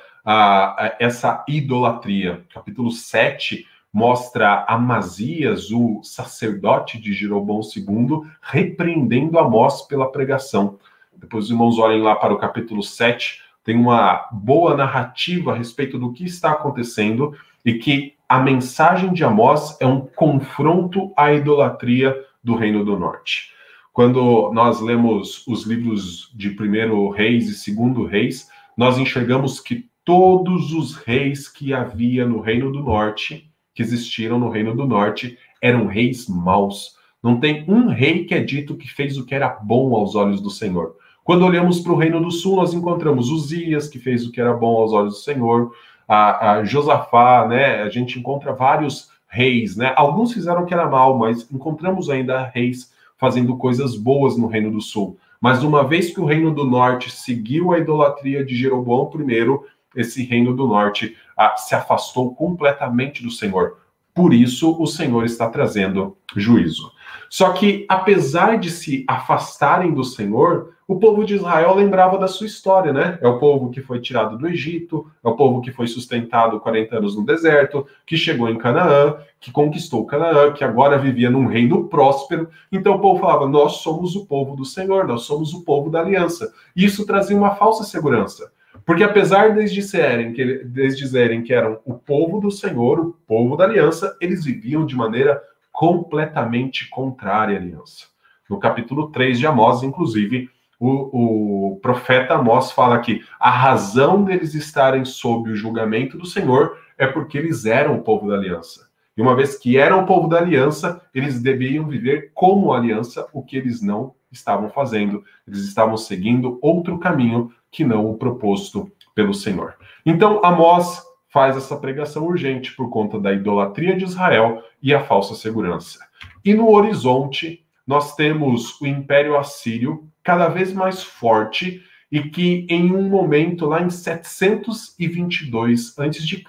essa 0.99 1.43
idolatria. 1.47 2.45
Capítulo 2.53 2.91
7 2.91 3.65
mostra 3.93 4.65
Amazias, 4.67 5.71
o 5.71 6.01
sacerdote 6.03 6.99
de 6.99 7.13
Jeroboão 7.13 7.61
II, 7.61 8.29
repreendendo 8.41 9.39
Amós 9.39 9.83
pela 9.83 10.11
pregação. 10.11 10.77
Depois 11.19 11.45
os 11.45 11.51
irmãos 11.51 11.77
olhem 11.79 12.01
lá 12.01 12.15
para 12.15 12.33
o 12.33 12.37
capítulo 12.37 12.81
7, 12.81 13.41
tem 13.63 13.75
uma 13.75 14.27
boa 14.31 14.75
narrativa 14.75 15.51
a 15.51 15.55
respeito 15.55 15.99
do 15.99 16.13
que 16.13 16.23
está 16.23 16.51
acontecendo 16.51 17.35
e 17.65 17.73
que 17.73 18.13
a 18.29 18.39
mensagem 18.39 19.11
de 19.13 19.23
Amós 19.23 19.77
é 19.81 19.85
um 19.85 20.01
confronto 20.01 21.11
à 21.17 21.33
idolatria 21.33 22.15
do 22.43 22.55
Reino 22.55 22.85
do 22.85 22.97
Norte. 22.97 23.51
Quando 23.91 24.51
nós 24.53 24.79
lemos 24.79 25.45
os 25.47 25.63
livros 25.63 26.31
de 26.35 26.51
primeiro 26.51 27.09
Reis 27.09 27.49
e 27.49 27.55
segundo 27.55 28.05
Reis, 28.05 28.49
nós 28.77 28.97
enxergamos 28.97 29.59
que 29.59 29.89
todos 30.05 30.71
os 30.71 30.95
reis 30.95 31.49
que 31.49 31.73
havia 31.73 32.25
no 32.25 32.39
Reino 32.39 32.71
do 32.71 32.81
Norte, 32.81 33.51
que 33.73 33.81
existiram 33.81 34.39
no 34.39 34.49
Reino 34.49 34.73
do 34.73 34.85
Norte, 34.85 35.37
eram 35.61 35.87
reis 35.87 36.29
maus. 36.29 36.95
Não 37.21 37.39
tem 37.39 37.65
um 37.67 37.87
rei 37.87 38.23
que 38.23 38.33
é 38.33 38.41
dito 38.41 38.77
que 38.77 38.87
fez 38.87 39.17
o 39.17 39.25
que 39.25 39.35
era 39.35 39.49
bom 39.49 39.93
aos 39.95 40.15
olhos 40.15 40.39
do 40.39 40.49
Senhor. 40.49 40.95
Quando 41.27 41.45
olhamos 41.45 41.81
para 41.81 41.91
o 41.91 41.97
Reino 41.97 42.21
do 42.21 42.31
Sul, 42.31 42.55
nós 42.55 42.73
encontramos 42.73 43.29
Uzias, 43.29 43.89
que 43.89 43.99
fez 43.99 44.25
o 44.25 44.31
que 44.31 44.39
era 44.39 44.53
bom 44.53 44.77
aos 44.77 44.93
olhos 44.93 45.15
do 45.15 45.19
Senhor, 45.19 45.73
a, 46.07 46.51
a 46.51 46.63
Josafá, 46.63 47.45
né? 47.45 47.81
A 47.81 47.89
gente 47.89 48.17
encontra 48.17 48.53
vários 48.53 49.09
reis, 49.27 49.75
né? 49.75 49.91
Alguns 49.97 50.31
fizeram 50.31 50.63
o 50.63 50.65
que 50.65 50.73
era 50.73 50.89
mal, 50.89 51.17
mas 51.17 51.45
encontramos 51.51 52.09
ainda 52.09 52.49
reis 52.55 52.93
fazendo 53.17 53.57
coisas 53.57 53.93
boas 53.97 54.37
no 54.37 54.47
Reino 54.47 54.71
do 54.71 54.79
Sul. 54.79 55.17
Mas 55.41 55.63
uma 55.63 55.83
vez 55.83 56.13
que 56.13 56.21
o 56.21 56.25
Reino 56.25 56.55
do 56.55 56.63
Norte 56.63 57.11
seguiu 57.11 57.73
a 57.73 57.79
idolatria 57.79 58.45
de 58.45 58.55
Jeroboão 58.55 59.11
I, 59.13 59.99
esse 59.99 60.23
Reino 60.23 60.55
do 60.55 60.65
Norte 60.65 61.17
se 61.57 61.75
afastou 61.75 62.33
completamente 62.35 63.21
do 63.21 63.31
Senhor. 63.31 63.79
Por 64.13 64.33
isso, 64.33 64.81
o 64.81 64.87
Senhor 64.87 65.25
está 65.25 65.49
trazendo 65.49 66.15
juízo. 66.37 66.89
Só 67.29 67.51
que, 67.51 67.85
apesar 67.89 68.57
de 68.57 68.71
se 68.71 69.03
afastarem 69.09 69.93
do 69.93 70.05
Senhor, 70.05 70.76
o 70.87 70.97
povo 70.97 71.25
de 71.25 71.35
Israel 71.35 71.75
lembrava 71.75 72.17
da 72.17 72.29
sua 72.29 72.47
história, 72.47 72.93
né? 72.93 73.19
É 73.21 73.27
o 73.27 73.37
povo 73.37 73.69
que 73.69 73.81
foi 73.81 73.99
tirado 73.99 74.37
do 74.37 74.47
Egito, 74.47 75.11
é 75.21 75.27
o 75.27 75.35
povo 75.35 75.59
que 75.59 75.69
foi 75.69 75.85
sustentado 75.85 76.61
40 76.61 76.97
anos 76.97 77.13
no 77.13 77.25
deserto, 77.25 77.85
que 78.05 78.15
chegou 78.15 78.49
em 78.49 78.57
Canaã, 78.57 79.17
que 79.37 79.51
conquistou 79.51 80.05
Canaã, 80.05 80.53
que 80.53 80.63
agora 80.63 80.97
vivia 80.97 81.29
num 81.29 81.45
reino 81.45 81.89
próspero. 81.89 82.49
Então 82.71 82.95
o 82.95 82.99
povo 82.99 83.19
falava: 83.19 83.45
Nós 83.45 83.81
somos 83.81 84.15
o 84.15 84.25
povo 84.25 84.55
do 84.55 84.63
Senhor, 84.63 85.05
nós 85.05 85.23
somos 85.23 85.53
o 85.53 85.65
povo 85.65 85.89
da 85.89 85.99
aliança. 85.99 86.53
E 86.73 86.85
isso 86.85 87.05
trazia 87.05 87.35
uma 87.35 87.55
falsa 87.55 87.83
segurança. 87.83 88.49
Porque 88.85 89.03
apesar 89.03 89.53
deles 89.53 89.73
dizerem 89.73 90.31
que, 90.31 90.63
deles 90.63 90.97
dizerem 90.97 91.43
que 91.43 91.53
eram 91.53 91.79
o 91.83 91.95
povo 91.95 92.39
do 92.39 92.49
Senhor, 92.49 92.99
o 93.01 93.15
povo 93.27 93.57
da 93.57 93.65
aliança, 93.65 94.15
eles 94.21 94.45
viviam 94.45 94.85
de 94.85 94.95
maneira 94.95 95.41
completamente 95.69 96.89
contrária 96.89 97.57
à 97.57 97.61
aliança. 97.61 98.05
No 98.49 98.57
capítulo 98.57 99.11
3 99.11 99.37
de 99.37 99.45
Amós, 99.45 99.83
inclusive, 99.83 100.49
o, 100.79 101.71
o 101.71 101.79
profeta 101.79 102.35
Amós 102.35 102.71
fala 102.71 102.99
que 102.99 103.23
a 103.39 103.49
razão 103.49 104.23
deles 104.23 104.53
estarem 104.53 105.05
sob 105.05 105.49
o 105.49 105.55
julgamento 105.55 106.17
do 106.17 106.25
Senhor 106.25 106.77
é 106.97 107.07
porque 107.07 107.37
eles 107.37 107.65
eram 107.65 107.95
o 107.95 108.03
povo 108.03 108.27
da 108.27 108.35
aliança. 108.35 108.87
E 109.15 109.21
uma 109.21 109.35
vez 109.35 109.57
que 109.57 109.77
eram 109.77 110.03
o 110.03 110.05
povo 110.05 110.27
da 110.27 110.37
aliança, 110.37 111.01
eles 111.13 111.41
deveriam 111.41 111.87
viver 111.87 112.31
como 112.35 112.71
aliança, 112.71 113.27
o 113.33 113.41
que 113.41 113.57
eles 113.57 113.81
não 113.81 114.13
estavam 114.31 114.69
fazendo. 114.69 115.23
Eles 115.47 115.61
estavam 115.61 115.97
seguindo 115.97 116.59
outro 116.61 116.99
caminho 116.99 117.51
que 117.71 117.83
não 117.83 118.05
o 118.05 118.17
proposto 118.17 118.91
pelo 119.15 119.33
Senhor. 119.33 119.75
Então, 120.05 120.39
Amós 120.43 121.01
faz 121.29 121.57
essa 121.57 121.75
pregação 121.75 122.25
urgente 122.25 122.75
por 122.75 122.89
conta 122.89 123.19
da 123.19 123.33
idolatria 123.33 123.97
de 123.97 124.03
Israel 124.03 124.63
e 124.81 124.93
a 124.93 125.03
falsa 125.03 125.33
segurança. 125.33 125.99
E 126.45 126.53
no 126.53 126.69
horizonte, 126.71 127.65
nós 127.87 128.15
temos 128.15 128.79
o 128.81 128.85
Império 128.85 129.37
Assírio 129.37 130.05
cada 130.21 130.49
vez 130.49 130.73
mais 130.73 131.01
forte 131.01 131.81
e 132.11 132.21
que 132.21 132.67
em 132.69 132.93
um 132.93 133.09
momento 133.09 133.65
lá 133.65 133.81
em 133.81 133.89
722 133.89 135.97
a.C., 135.97 136.43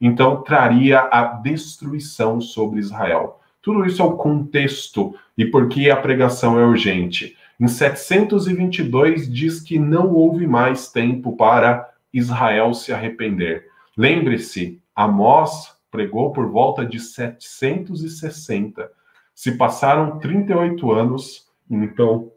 então 0.00 0.42
traria 0.42 1.00
a 1.00 1.24
destruição 1.24 2.40
sobre 2.40 2.80
Israel. 2.80 3.40
Tudo 3.62 3.86
isso 3.86 4.02
é 4.02 4.04
o 4.04 4.16
contexto 4.16 5.14
e 5.38 5.46
por 5.46 5.68
que 5.68 5.90
a 5.90 5.96
pregação 5.96 6.58
é 6.58 6.64
urgente. 6.64 7.36
Em 7.58 7.66
722 7.66 9.32
diz 9.32 9.60
que 9.60 9.78
não 9.78 10.12
houve 10.12 10.46
mais 10.46 10.92
tempo 10.92 11.34
para 11.36 11.88
Israel 12.12 12.74
se 12.74 12.92
arrepender. 12.92 13.66
Lembre-se, 13.96 14.80
Amós 14.94 15.74
pregou 15.90 16.32
por 16.32 16.50
volta 16.50 16.84
de 16.84 17.00
760. 17.00 18.90
Se 19.36 19.52
passaram 19.52 20.18
38 20.18 20.90
anos, 20.90 21.44
então 21.70 22.32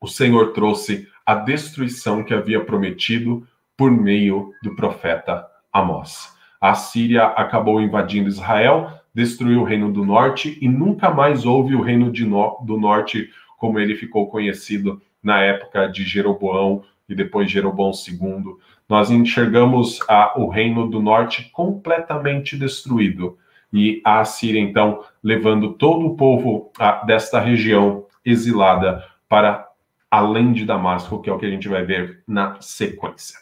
o 0.00 0.08
Senhor 0.08 0.52
trouxe 0.52 1.06
a 1.24 1.36
destruição 1.36 2.24
que 2.24 2.34
havia 2.34 2.64
prometido 2.64 3.46
por 3.76 3.92
meio 3.92 4.52
do 4.60 4.74
profeta 4.74 5.46
Amós. 5.72 6.36
A 6.60 6.74
Síria 6.74 7.26
acabou 7.26 7.80
invadindo 7.80 8.28
Israel, 8.28 8.90
destruiu 9.14 9.60
o 9.60 9.64
reino 9.64 9.92
do 9.92 10.04
norte 10.04 10.58
e 10.60 10.68
nunca 10.68 11.10
mais 11.10 11.46
houve 11.46 11.76
o 11.76 11.80
reino 11.80 12.06
no 12.06 12.58
do 12.66 12.76
norte 12.76 13.30
como 13.56 13.78
ele 13.78 13.94
ficou 13.94 14.28
conhecido 14.28 15.00
na 15.22 15.40
época 15.40 15.86
de 15.86 16.02
Jeroboão 16.02 16.82
e 17.08 17.14
depois 17.14 17.48
Jeroboão 17.48 17.92
II. 17.92 18.56
Nós 18.88 19.12
enxergamos 19.12 20.00
a, 20.08 20.36
o 20.36 20.48
reino 20.48 20.90
do 20.90 21.00
norte 21.00 21.48
completamente 21.52 22.58
destruído 22.58 23.38
e 23.72 24.00
a 24.04 24.24
Síria 24.24 24.60
então 24.60 25.04
levando 25.22 25.74
todo 25.74 26.06
o 26.06 26.16
povo 26.16 26.70
a, 26.78 27.04
desta 27.04 27.40
região 27.40 28.04
exilada 28.24 29.04
para 29.28 29.66
além 30.10 30.52
de 30.52 30.64
Damasco, 30.64 31.20
que 31.20 31.28
é 31.28 31.32
o 31.32 31.38
que 31.38 31.46
a 31.46 31.50
gente 31.50 31.68
vai 31.68 31.84
ver 31.84 32.22
na 32.26 32.56
sequência. 32.60 33.38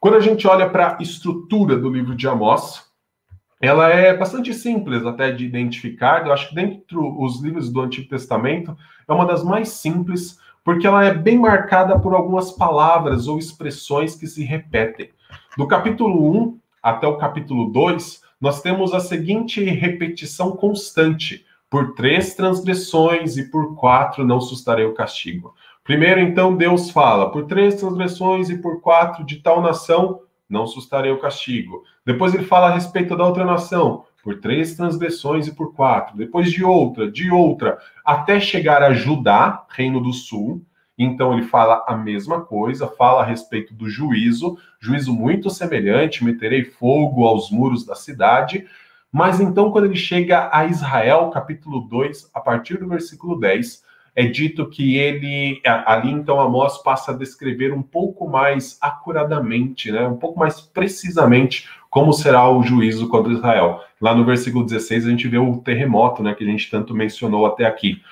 Quando 0.00 0.16
a 0.16 0.20
gente 0.20 0.46
olha 0.46 0.68
para 0.68 0.96
a 0.96 1.02
estrutura 1.02 1.76
do 1.76 1.90
livro 1.90 2.14
de 2.14 2.26
Amós, 2.26 2.90
ela 3.60 3.90
é 3.90 4.16
bastante 4.16 4.54
simples 4.54 5.04
até 5.04 5.30
de 5.30 5.44
identificar. 5.44 6.26
Eu 6.26 6.32
acho 6.32 6.48
que 6.48 6.54
dentro 6.54 7.22
os 7.22 7.42
livros 7.42 7.70
do 7.70 7.82
Antigo 7.82 8.08
Testamento 8.08 8.74
é 9.06 9.12
uma 9.12 9.26
das 9.26 9.44
mais 9.44 9.68
simples, 9.68 10.38
porque 10.64 10.86
ela 10.86 11.04
é 11.04 11.12
bem 11.12 11.38
marcada 11.38 11.98
por 11.98 12.14
algumas 12.14 12.50
palavras 12.50 13.28
ou 13.28 13.38
expressões 13.38 14.14
que 14.14 14.26
se 14.26 14.42
repetem. 14.42 15.10
Do 15.58 15.66
capítulo 15.66 16.34
1 16.34 16.58
até 16.82 17.06
o 17.06 17.18
capítulo 17.18 17.70
2, 17.70 18.22
nós 18.40 18.62
temos 18.62 18.94
a 18.94 19.00
seguinte 19.00 19.62
repetição 19.62 20.52
constante: 20.52 21.44
por 21.68 21.94
três 21.94 22.34
transgressões 22.34 23.36
e 23.36 23.50
por 23.50 23.76
quatro 23.76 24.24
não 24.24 24.40
sustarei 24.40 24.84
o 24.84 24.94
castigo. 24.94 25.54
Primeiro, 25.84 26.20
então, 26.20 26.56
Deus 26.56 26.90
fala: 26.90 27.30
por 27.30 27.46
três 27.46 27.74
transgressões 27.74 28.48
e 28.48 28.58
por 28.58 28.80
quatro 28.80 29.24
de 29.24 29.36
tal 29.36 29.60
nação 29.60 30.20
não 30.48 30.66
sustarei 30.66 31.12
o 31.12 31.20
castigo. 31.20 31.84
Depois 32.04 32.34
ele 32.34 32.44
fala 32.44 32.68
a 32.68 32.74
respeito 32.74 33.16
da 33.16 33.24
outra 33.24 33.44
nação, 33.44 34.04
por 34.22 34.40
três 34.40 34.74
transgressões 34.74 35.46
e 35.46 35.54
por 35.54 35.74
quatro. 35.74 36.16
Depois 36.16 36.50
de 36.50 36.64
outra, 36.64 37.10
de 37.10 37.30
outra, 37.30 37.78
até 38.04 38.40
chegar 38.40 38.82
a 38.82 38.92
Judá, 38.92 39.64
reino 39.68 40.00
do 40.00 40.12
sul. 40.12 40.62
Então 41.02 41.32
ele 41.32 41.44
fala 41.44 41.82
a 41.88 41.96
mesma 41.96 42.42
coisa, 42.42 42.86
fala 42.86 43.22
a 43.22 43.24
respeito 43.24 43.72
do 43.72 43.88
juízo, 43.88 44.58
juízo 44.78 45.14
muito 45.14 45.48
semelhante, 45.48 46.22
meterei 46.22 46.62
fogo 46.62 47.26
aos 47.26 47.50
muros 47.50 47.86
da 47.86 47.94
cidade. 47.94 48.66
Mas 49.10 49.40
então, 49.40 49.72
quando 49.72 49.86
ele 49.86 49.96
chega 49.96 50.50
a 50.52 50.66
Israel, 50.66 51.30
capítulo 51.30 51.80
2, 51.80 52.30
a 52.34 52.40
partir 52.40 52.76
do 52.76 52.86
versículo 52.86 53.40
10, 53.40 53.82
é 54.14 54.26
dito 54.26 54.68
que 54.68 54.98
ele, 54.98 55.62
ali 55.64 56.10
então 56.10 56.38
Amós 56.38 56.82
passa 56.82 57.12
a 57.12 57.16
descrever 57.16 57.72
um 57.72 57.82
pouco 57.82 58.28
mais 58.28 58.76
acuradamente, 58.78 59.90
né, 59.90 60.06
um 60.06 60.18
pouco 60.18 60.38
mais 60.38 60.60
precisamente 60.60 61.66
como 61.88 62.12
será 62.12 62.46
o 62.50 62.62
juízo 62.62 63.08
contra 63.08 63.32
Israel. 63.32 63.80
Lá 63.98 64.14
no 64.14 64.24
versículo 64.24 64.66
16 64.66 65.06
a 65.06 65.10
gente 65.10 65.26
vê 65.28 65.38
o 65.38 65.56
terremoto, 65.58 66.22
né, 66.22 66.34
que 66.34 66.44
a 66.44 66.46
gente 66.46 66.70
tanto 66.70 66.94
mencionou 66.94 67.46
até 67.46 67.64
aqui. 67.64 68.02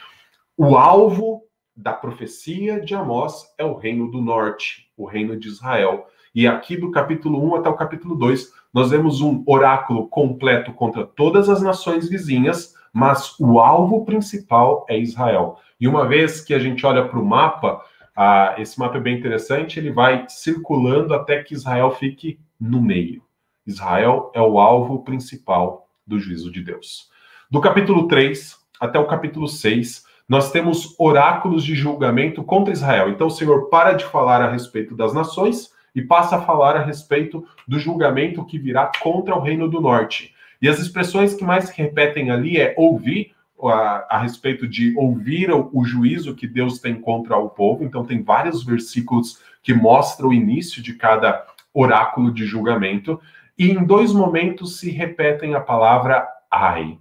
O 0.56 0.76
alvo 0.78 1.42
da 1.78 1.92
profecia 1.92 2.80
de 2.80 2.92
Amós 2.92 3.54
é 3.56 3.64
o 3.64 3.76
reino 3.76 4.10
do 4.10 4.20
norte, 4.20 4.90
o 4.96 5.06
reino 5.06 5.38
de 5.38 5.46
Israel. 5.46 6.08
E 6.34 6.44
aqui 6.44 6.76
do 6.76 6.90
capítulo 6.90 7.40
1 7.52 7.54
até 7.54 7.68
o 7.68 7.76
capítulo 7.76 8.16
2, 8.16 8.52
nós 8.74 8.90
vemos 8.90 9.20
um 9.20 9.44
oráculo 9.46 10.08
completo 10.08 10.72
contra 10.72 11.06
todas 11.06 11.48
as 11.48 11.62
nações 11.62 12.08
vizinhas, 12.08 12.74
mas 12.92 13.38
o 13.38 13.60
alvo 13.60 14.04
principal 14.04 14.84
é 14.88 14.98
Israel. 14.98 15.60
E 15.80 15.86
uma 15.86 16.04
vez 16.04 16.40
que 16.40 16.52
a 16.52 16.58
gente 16.58 16.84
olha 16.84 17.06
para 17.06 17.18
o 17.18 17.24
mapa, 17.24 17.80
ah, 18.16 18.56
esse 18.58 18.76
mapa 18.76 18.96
é 18.96 19.00
bem 19.00 19.16
interessante, 19.16 19.78
ele 19.78 19.92
vai 19.92 20.26
circulando 20.28 21.14
até 21.14 21.44
que 21.44 21.54
Israel 21.54 21.92
fique 21.92 22.40
no 22.60 22.82
meio. 22.82 23.22
Israel 23.64 24.32
é 24.34 24.42
o 24.42 24.58
alvo 24.58 25.04
principal 25.04 25.88
do 26.04 26.18
juízo 26.18 26.50
de 26.50 26.60
Deus. 26.60 27.08
Do 27.48 27.60
capítulo 27.60 28.08
3 28.08 28.56
até 28.80 28.98
o 28.98 29.06
capítulo 29.06 29.46
6, 29.46 30.07
nós 30.28 30.52
temos 30.52 30.94
oráculos 30.98 31.64
de 31.64 31.74
julgamento 31.74 32.44
contra 32.44 32.72
Israel. 32.72 33.08
Então 33.08 33.28
o 33.28 33.30
Senhor 33.30 33.68
para 33.70 33.94
de 33.94 34.04
falar 34.04 34.42
a 34.42 34.50
respeito 34.50 34.94
das 34.94 35.14
nações 35.14 35.72
e 35.94 36.02
passa 36.02 36.36
a 36.36 36.42
falar 36.42 36.76
a 36.76 36.84
respeito 36.84 37.46
do 37.66 37.78
julgamento 37.78 38.44
que 38.44 38.58
virá 38.58 38.90
contra 39.00 39.34
o 39.34 39.40
reino 39.40 39.68
do 39.68 39.80
norte. 39.80 40.34
E 40.60 40.68
as 40.68 40.78
expressões 40.78 41.34
que 41.34 41.44
mais 41.44 41.64
se 41.66 41.76
repetem 41.76 42.30
ali 42.30 42.58
é 42.58 42.74
ouvir, 42.76 43.32
a, 43.60 44.16
a, 44.16 44.18
respeito 44.18 44.68
de 44.68 44.94
ouvir 44.96 45.50
o, 45.50 45.68
o, 45.72 45.84
juízo 45.84 46.34
que 46.34 46.46
Deus 46.46 46.78
tem 46.78 47.00
contra 47.00 47.36
o 47.36 47.48
povo. 47.48 47.82
Então, 47.82 48.04
tem 48.04 48.22
vários 48.22 48.64
versículos 48.64 49.40
que 49.62 49.74
mostram 49.74 50.28
o 50.28 50.34
início 50.34 50.80
de 50.80 50.94
cada 50.94 51.44
oráculo 51.74 52.32
de 52.32 52.44
julgamento. 52.44 53.20
E 53.58 53.70
em 53.70 53.84
dois 53.84 54.12
momentos 54.12 54.78
se 54.78 54.90
repetem 54.90 55.54
a 55.54 55.60
palavra 55.60 56.28
ai. 56.50 56.98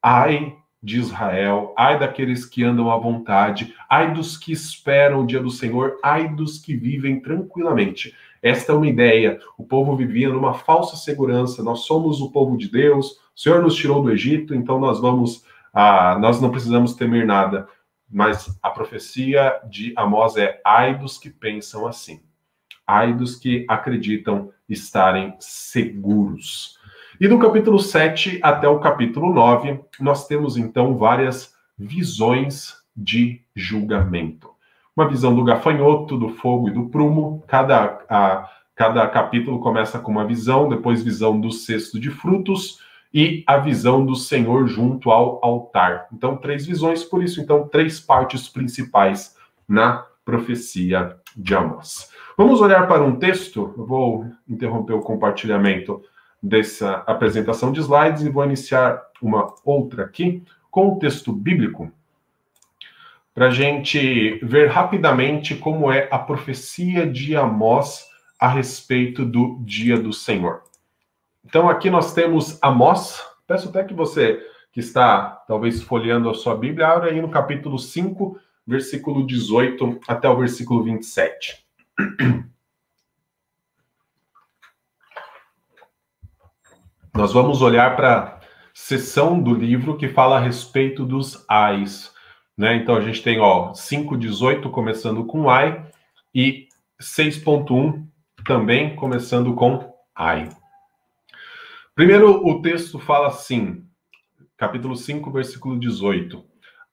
Ai 0.00 0.56
de 0.82 0.98
Israel, 0.98 1.72
ai 1.78 1.98
daqueles 1.98 2.44
que 2.44 2.64
andam 2.64 2.90
à 2.90 2.96
vontade, 2.96 3.72
ai 3.88 4.12
dos 4.12 4.36
que 4.36 4.50
esperam 4.50 5.20
o 5.20 5.26
dia 5.26 5.40
do 5.40 5.50
Senhor, 5.50 5.98
ai 6.02 6.28
dos 6.28 6.58
que 6.58 6.74
vivem 6.74 7.20
tranquilamente. 7.20 8.14
Esta 8.42 8.72
é 8.72 8.74
uma 8.74 8.88
ideia. 8.88 9.38
O 9.56 9.64
povo 9.64 9.96
vivia 9.96 10.28
numa 10.28 10.54
falsa 10.54 10.96
segurança. 10.96 11.62
Nós 11.62 11.84
somos 11.84 12.20
o 12.20 12.32
povo 12.32 12.56
de 12.56 12.68
Deus, 12.68 13.12
o 13.34 13.40
Senhor 13.40 13.62
nos 13.62 13.76
tirou 13.76 14.02
do 14.02 14.10
Egito, 14.10 14.52
então 14.54 14.80
nós 14.80 15.00
vamos 15.00 15.44
ah, 15.72 16.18
nós 16.20 16.40
não 16.40 16.50
precisamos 16.50 16.94
temer 16.94 17.24
nada, 17.26 17.66
mas 18.10 18.58
a 18.62 18.68
profecia 18.68 19.58
de 19.70 19.94
Amós 19.96 20.36
é: 20.36 20.60
ai 20.64 20.98
dos 20.98 21.16
que 21.16 21.30
pensam 21.30 21.86
assim, 21.86 22.20
ai 22.86 23.14
dos 23.14 23.36
que 23.36 23.64
acreditam 23.68 24.52
estarem 24.68 25.34
seguros. 25.40 26.78
E 27.22 27.28
do 27.28 27.38
capítulo 27.38 27.78
7 27.78 28.40
até 28.42 28.66
o 28.66 28.80
capítulo 28.80 29.32
9, 29.32 29.78
nós 30.00 30.26
temos 30.26 30.56
então 30.56 30.96
várias 30.96 31.54
visões 31.78 32.78
de 32.96 33.40
julgamento. 33.54 34.50
Uma 34.96 35.08
visão 35.08 35.32
do 35.32 35.44
gafanhoto, 35.44 36.18
do 36.18 36.30
fogo 36.30 36.66
e 36.66 36.72
do 36.72 36.88
prumo. 36.88 37.40
Cada, 37.46 38.04
a, 38.10 38.50
cada 38.74 39.06
capítulo 39.06 39.60
começa 39.60 40.00
com 40.00 40.10
uma 40.10 40.26
visão, 40.26 40.68
depois 40.68 41.04
visão 41.04 41.40
do 41.40 41.52
cesto 41.52 42.00
de 42.00 42.10
frutos, 42.10 42.80
e 43.14 43.44
a 43.46 43.56
visão 43.56 44.04
do 44.04 44.16
Senhor 44.16 44.66
junto 44.66 45.12
ao 45.12 45.38
altar. 45.44 46.08
Então, 46.12 46.36
três 46.36 46.66
visões, 46.66 47.04
por 47.04 47.22
isso, 47.22 47.40
então, 47.40 47.68
três 47.68 48.00
partes 48.00 48.48
principais 48.48 49.36
na 49.68 50.04
profecia 50.24 51.16
de 51.36 51.54
Amós. 51.54 52.10
Vamos 52.36 52.60
olhar 52.60 52.88
para 52.88 53.04
um 53.04 53.14
texto. 53.14 53.72
Eu 53.78 53.86
vou 53.86 54.26
interromper 54.48 54.94
o 54.94 55.02
compartilhamento 55.02 56.02
dessa 56.42 57.04
apresentação 57.06 57.70
de 57.70 57.80
slides 57.80 58.22
e 58.22 58.30
vou 58.30 58.44
iniciar 58.44 59.00
uma 59.20 59.54
outra 59.64 60.04
aqui 60.04 60.42
com 60.70 60.88
o 60.88 60.98
texto 60.98 61.32
bíblico 61.32 61.92
para 63.34 63.46
a 63.46 63.50
gente 63.50 64.38
ver 64.42 64.68
rapidamente 64.68 65.54
como 65.54 65.90
é 65.90 66.08
a 66.10 66.18
profecia 66.18 67.06
de 67.06 67.34
Amós 67.34 68.06
a 68.38 68.48
respeito 68.48 69.24
do 69.24 69.58
dia 69.60 69.98
do 69.98 70.12
Senhor. 70.12 70.62
Então 71.44 71.68
aqui 71.68 71.90
nós 71.90 72.12
temos 72.12 72.58
Amós. 72.60 73.20
Peço 73.46 73.68
até 73.68 73.84
que 73.84 73.94
você 73.94 74.40
que 74.72 74.80
está 74.80 75.42
talvez 75.46 75.82
folheando 75.82 76.30
a 76.30 76.34
sua 76.34 76.56
Bíblia, 76.56 76.88
abra 76.88 77.10
aí 77.10 77.20
no 77.20 77.28
capítulo 77.28 77.78
5, 77.78 78.38
versículo 78.66 79.26
18 79.26 80.00
até 80.08 80.28
o 80.28 80.36
versículo 80.36 80.82
27. 80.82 81.66
Nós 87.14 87.30
vamos 87.30 87.60
olhar 87.60 87.94
para 87.94 88.22
a 88.22 88.40
seção 88.72 89.38
do 89.38 89.52
livro 89.54 89.98
que 89.98 90.08
fala 90.08 90.38
a 90.38 90.40
respeito 90.40 91.04
dos 91.04 91.44
ais. 91.46 92.10
Né? 92.56 92.76
Então 92.76 92.96
a 92.96 93.02
gente 93.02 93.22
tem 93.22 93.38
ó, 93.38 93.72
5,18 93.72 94.70
começando 94.70 95.22
com 95.26 95.50
ai 95.50 95.86
e 96.34 96.68
6.1 96.98 98.06
também 98.46 98.96
começando 98.96 99.54
com 99.54 99.92
ai. 100.14 100.48
Primeiro, 101.94 102.46
o 102.46 102.62
texto 102.62 102.98
fala 102.98 103.26
assim, 103.26 103.84
capítulo 104.56 104.96
5, 104.96 105.30
versículo 105.30 105.78
18: 105.78 106.42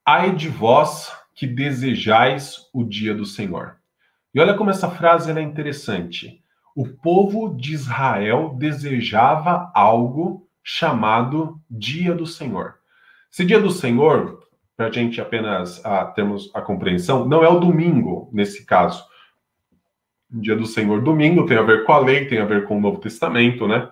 Ai 0.05 0.36
de 0.36 0.49
vós 0.49 1.13
que 1.34 1.47
desejais 1.47 2.69
o 2.73 2.84
dia 2.84 3.15
do 3.15 3.25
Senhor. 3.25 3.77
E 4.34 4.41
olha 4.41 4.53
como 4.53 4.69
essa 4.69 4.91
frase 4.91 5.32
é 5.32 5.41
interessante. 5.41 6.43
O 6.79 6.87
povo 6.87 7.57
de 7.57 7.73
Israel 7.73 8.55
desejava 8.57 9.69
algo 9.75 10.47
chamado 10.63 11.59
Dia 11.69 12.15
do 12.15 12.25
Senhor. 12.25 12.75
Esse 13.29 13.43
Dia 13.43 13.59
do 13.59 13.69
Senhor, 13.69 14.47
para 14.77 14.87
a 14.87 14.89
gente 14.89 15.19
apenas 15.19 15.85
a, 15.85 16.05
termos 16.05 16.49
a 16.55 16.61
compreensão, 16.61 17.27
não 17.27 17.43
é 17.43 17.49
o 17.49 17.59
domingo, 17.59 18.29
nesse 18.31 18.65
caso. 18.65 19.03
Dia 20.31 20.55
do 20.55 20.65
Senhor, 20.65 21.01
domingo, 21.01 21.45
tem 21.45 21.57
a 21.57 21.63
ver 21.63 21.83
com 21.83 21.91
a 21.91 21.99
lei, 21.99 22.29
tem 22.29 22.39
a 22.39 22.45
ver 22.45 22.65
com 22.65 22.77
o 22.77 22.81
Novo 22.81 23.01
Testamento, 23.01 23.67
né? 23.67 23.91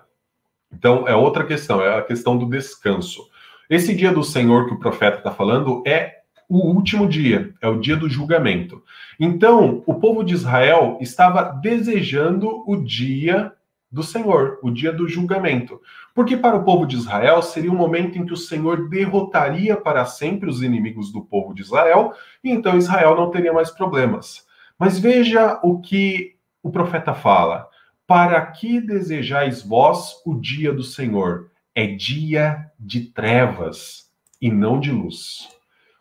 Então, 0.72 1.06
é 1.06 1.14
outra 1.14 1.44
questão, 1.44 1.82
é 1.82 1.98
a 1.98 2.02
questão 2.02 2.38
do 2.38 2.48
descanso. 2.48 3.28
Esse 3.68 3.94
dia 3.94 4.12
do 4.12 4.24
Senhor 4.24 4.66
que 4.66 4.72
o 4.72 4.80
profeta 4.80 5.18
está 5.18 5.30
falando 5.30 5.82
é 5.86 6.17
o 6.48 6.58
último 6.58 7.08
dia, 7.08 7.54
é 7.60 7.68
o 7.68 7.78
dia 7.78 7.96
do 7.96 8.08
julgamento. 8.08 8.82
Então, 9.20 9.82
o 9.86 9.94
povo 9.94 10.24
de 10.24 10.34
Israel 10.34 10.96
estava 11.00 11.42
desejando 11.42 12.64
o 12.66 12.76
dia 12.76 13.52
do 13.90 14.02
Senhor, 14.02 14.58
o 14.62 14.70
dia 14.70 14.92
do 14.92 15.08
julgamento. 15.08 15.80
Porque 16.14 16.36
para 16.36 16.56
o 16.56 16.64
povo 16.64 16.86
de 16.86 16.96
Israel 16.96 17.42
seria 17.42 17.70
um 17.70 17.76
momento 17.76 18.18
em 18.18 18.24
que 18.24 18.32
o 18.32 18.36
Senhor 18.36 18.88
derrotaria 18.88 19.76
para 19.76 20.04
sempre 20.04 20.48
os 20.48 20.62
inimigos 20.62 21.12
do 21.12 21.22
povo 21.22 21.54
de 21.54 21.62
Israel, 21.62 22.12
e 22.42 22.50
então 22.50 22.78
Israel 22.78 23.14
não 23.14 23.30
teria 23.30 23.52
mais 23.52 23.70
problemas. 23.70 24.46
Mas 24.78 24.98
veja 24.98 25.58
o 25.62 25.80
que 25.80 26.36
o 26.62 26.70
profeta 26.70 27.14
fala: 27.14 27.68
Para 28.06 28.40
que 28.46 28.80
desejais 28.80 29.62
vós 29.62 30.22
o 30.24 30.34
dia 30.34 30.72
do 30.72 30.82
Senhor? 30.82 31.50
é 31.78 31.86
dia 31.86 32.72
de 32.76 33.02
trevas 33.02 34.10
e 34.42 34.50
não 34.50 34.80
de 34.80 34.90
luz. 34.90 35.48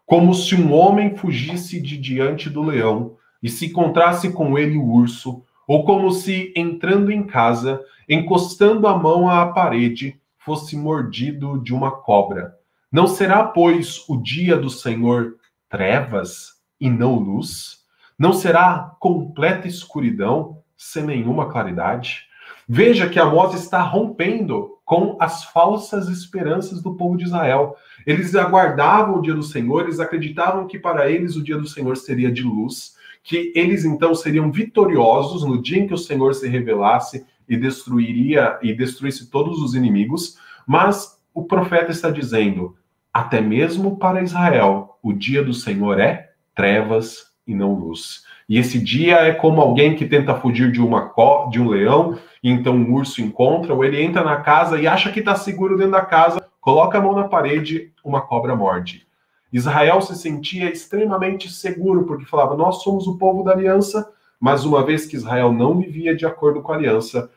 Como 0.07 0.33
se 0.33 0.55
um 0.55 0.73
homem 0.73 1.17
fugisse 1.17 1.81
de 1.81 1.97
diante 1.97 2.49
do 2.49 2.63
leão 2.63 3.17
e 3.43 3.49
se 3.49 3.65
encontrasse 3.65 4.31
com 4.31 4.57
ele 4.57 4.77
o 4.77 4.85
urso, 4.85 5.43
ou 5.67 5.83
como 5.83 6.09
se, 6.11 6.53
entrando 6.55 7.11
em 7.11 7.23
casa, 7.23 7.81
encostando 8.07 8.87
a 8.87 8.97
mão 8.97 9.29
à 9.29 9.47
parede, 9.47 10.17
fosse 10.39 10.77
mordido 10.77 11.61
de 11.61 11.73
uma 11.73 11.91
cobra. 11.91 12.55
Não 12.89 13.05
será, 13.05 13.43
pois, 13.43 14.07
o 14.07 14.15
dia 14.15 14.55
do 14.55 14.69
Senhor 14.69 15.35
trevas 15.67 16.53
e 16.79 16.89
não 16.89 17.15
luz? 17.15 17.79
Não 18.17 18.31
será 18.31 18.95
completa 19.01 19.67
escuridão 19.67 20.63
sem 20.77 21.03
nenhuma 21.03 21.49
claridade? 21.49 22.27
Veja 22.65 23.09
que 23.09 23.19
Amós 23.19 23.53
está 23.53 23.81
rompendo 23.81 24.77
com 24.87 25.17
as 25.19 25.43
falsas 25.43 26.07
esperanças 26.07 26.81
do 26.81 26.95
povo 26.95 27.17
de 27.17 27.25
Israel. 27.25 27.75
Eles 28.07 28.33
aguardavam 28.35 29.17
o 29.17 29.21
dia 29.21 29.33
do 29.33 29.43
Senhor, 29.43 29.83
eles 29.83 29.99
acreditavam 29.99 30.65
que 30.65 30.79
para 30.79 31.11
eles 31.11 31.35
o 31.35 31.43
dia 31.43 31.57
do 31.57 31.67
Senhor 31.67 31.97
seria 31.97 32.31
de 32.31 32.41
luz, 32.41 32.95
que 33.21 33.51
eles 33.53 33.83
então 33.83 34.15
seriam 34.15 34.49
vitoriosos 34.49 35.43
no 35.43 35.61
dia 35.61 35.79
em 35.79 35.87
que 35.87 35.93
o 35.93 35.97
Senhor 35.97 36.33
se 36.33 36.47
revelasse 36.47 37.25
e 37.49 37.57
destruiria 37.57 38.57
e 38.63 38.73
destruísse 38.73 39.29
todos 39.29 39.61
os 39.61 39.75
inimigos, 39.75 40.37
mas 40.65 41.19
o 41.33 41.43
profeta 41.43 41.91
está 41.91 42.09
dizendo: 42.09 42.77
até 43.13 43.41
mesmo 43.41 43.97
para 43.97 44.23
Israel, 44.23 44.97
o 45.03 45.11
dia 45.11 45.43
do 45.43 45.53
Senhor 45.53 45.99
é 45.99 46.31
trevas 46.55 47.33
e 47.45 47.53
não 47.53 47.73
luz. 47.73 48.23
E 48.47 48.57
esse 48.57 48.79
dia 48.79 49.17
é 49.17 49.33
como 49.33 49.59
alguém 49.59 49.97
que 49.97 50.05
tenta 50.05 50.33
fugir 50.33 50.71
de 50.71 50.81
uma 50.81 51.13
de 51.51 51.59
um 51.59 51.67
leão 51.67 52.17
então 52.41 52.73
um 52.73 52.93
urso 52.93 53.21
encontra, 53.21 53.73
ou 53.73 53.83
ele 53.83 54.01
entra 54.01 54.23
na 54.23 54.37
casa 54.37 54.79
e 54.79 54.87
acha 54.87 55.11
que 55.11 55.19
está 55.19 55.35
seguro 55.35 55.75
dentro 55.75 55.91
da 55.91 56.05
casa, 56.05 56.46
coloca 56.67 56.97
a 56.97 57.01
mão 57.01 57.13
na 57.13 57.29
parede, 57.29 57.93
uma 58.03 58.19
cobra 58.19 58.53
morde. 58.53 59.07
Israel 59.53 60.01
se 60.01 60.17
sentia 60.17 60.69
extremamente 60.69 61.49
seguro, 61.49 62.03
porque 62.05 62.25
falava: 62.25 62.57
Nós 62.57 62.83
somos 62.83 63.07
o 63.07 63.17
povo 63.17 63.41
da 63.41 63.53
aliança, 63.53 64.11
mas 64.37 64.65
uma 64.65 64.85
vez 64.85 65.05
que 65.05 65.15
Israel 65.15 65.53
não 65.53 65.79
vivia 65.79 66.13
de 66.13 66.25
acordo 66.25 66.61
com 66.61 66.73
a 66.73 66.75
aliança, 66.75 67.31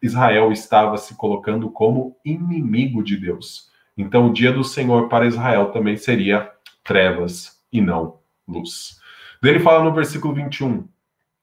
Israel 0.00 0.52
estava 0.52 0.96
se 0.98 1.16
colocando 1.16 1.68
como 1.68 2.16
inimigo 2.24 3.02
de 3.02 3.16
Deus. 3.16 3.72
Então, 3.98 4.28
o 4.28 4.32
dia 4.32 4.52
do 4.52 4.62
Senhor 4.62 5.08
para 5.08 5.26
Israel 5.26 5.72
também 5.72 5.96
seria 5.96 6.48
trevas 6.84 7.60
e 7.72 7.80
não 7.80 8.18
luz. 8.46 9.00
Ele 9.42 9.58
fala 9.58 9.82
no 9.82 9.92
versículo 9.92 10.32
21: 10.32 10.86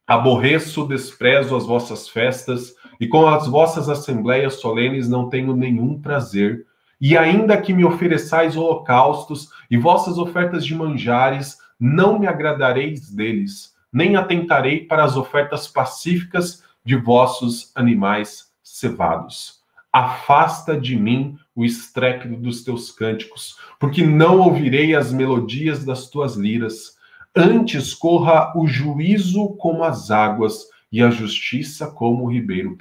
Aborreço, 0.07 0.87
desprezo 0.87 1.57
as 1.57 1.65
vossas 1.65 2.07
festas, 2.07 2.73
e 3.01 3.05
com 3.05 3.27
as 3.27 3.49
vossas 3.49 3.89
assembleias 3.89 4.61
solenes 4.61 5.09
não 5.09 5.27
tenho 5.27 5.53
nenhum 5.53 6.01
prazer. 6.01 6.65
E 7.05 7.17
ainda 7.17 7.61
que 7.61 7.73
me 7.73 7.83
ofereçais 7.83 8.55
holocaustos 8.55 9.49
e 9.69 9.75
vossas 9.75 10.17
ofertas 10.17 10.65
de 10.65 10.73
manjares, 10.73 11.57
não 11.77 12.17
me 12.17 12.27
agradareis 12.27 13.11
deles, 13.13 13.73
nem 13.91 14.15
atentarei 14.15 14.85
para 14.85 15.03
as 15.03 15.17
ofertas 15.17 15.67
pacíficas 15.67 16.63
de 16.81 16.95
vossos 16.95 17.73
animais 17.75 18.53
cevados. 18.63 19.59
Afasta 19.91 20.79
de 20.79 20.95
mim 20.95 21.37
o 21.53 21.65
estrépito 21.65 22.37
dos 22.37 22.63
teus 22.63 22.89
cânticos, 22.89 23.57
porque 23.77 24.01
não 24.01 24.39
ouvirei 24.39 24.95
as 24.95 25.11
melodias 25.11 25.83
das 25.83 26.09
tuas 26.09 26.37
liras. 26.37 26.97
Antes 27.35 27.93
corra 27.93 28.57
o 28.57 28.65
juízo 28.65 29.49
como 29.57 29.83
as 29.83 30.09
águas 30.09 30.69
e 30.89 31.03
a 31.03 31.09
justiça 31.09 31.91
como 31.91 32.23
o 32.23 32.31
ribeiro 32.31 32.77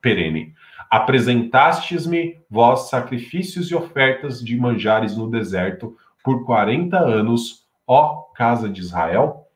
perene. 0.00 0.54
Apresentastes-me 0.90 2.38
vós 2.50 2.88
sacrifícios 2.88 3.70
e 3.70 3.74
ofertas 3.74 4.42
de 4.42 4.56
manjares 4.56 5.16
no 5.16 5.30
deserto 5.30 5.96
por 6.22 6.44
40 6.44 6.98
anos, 6.98 7.66
ó 7.86 8.24
casa 8.34 8.68
de 8.68 8.80
Israel? 8.80 9.46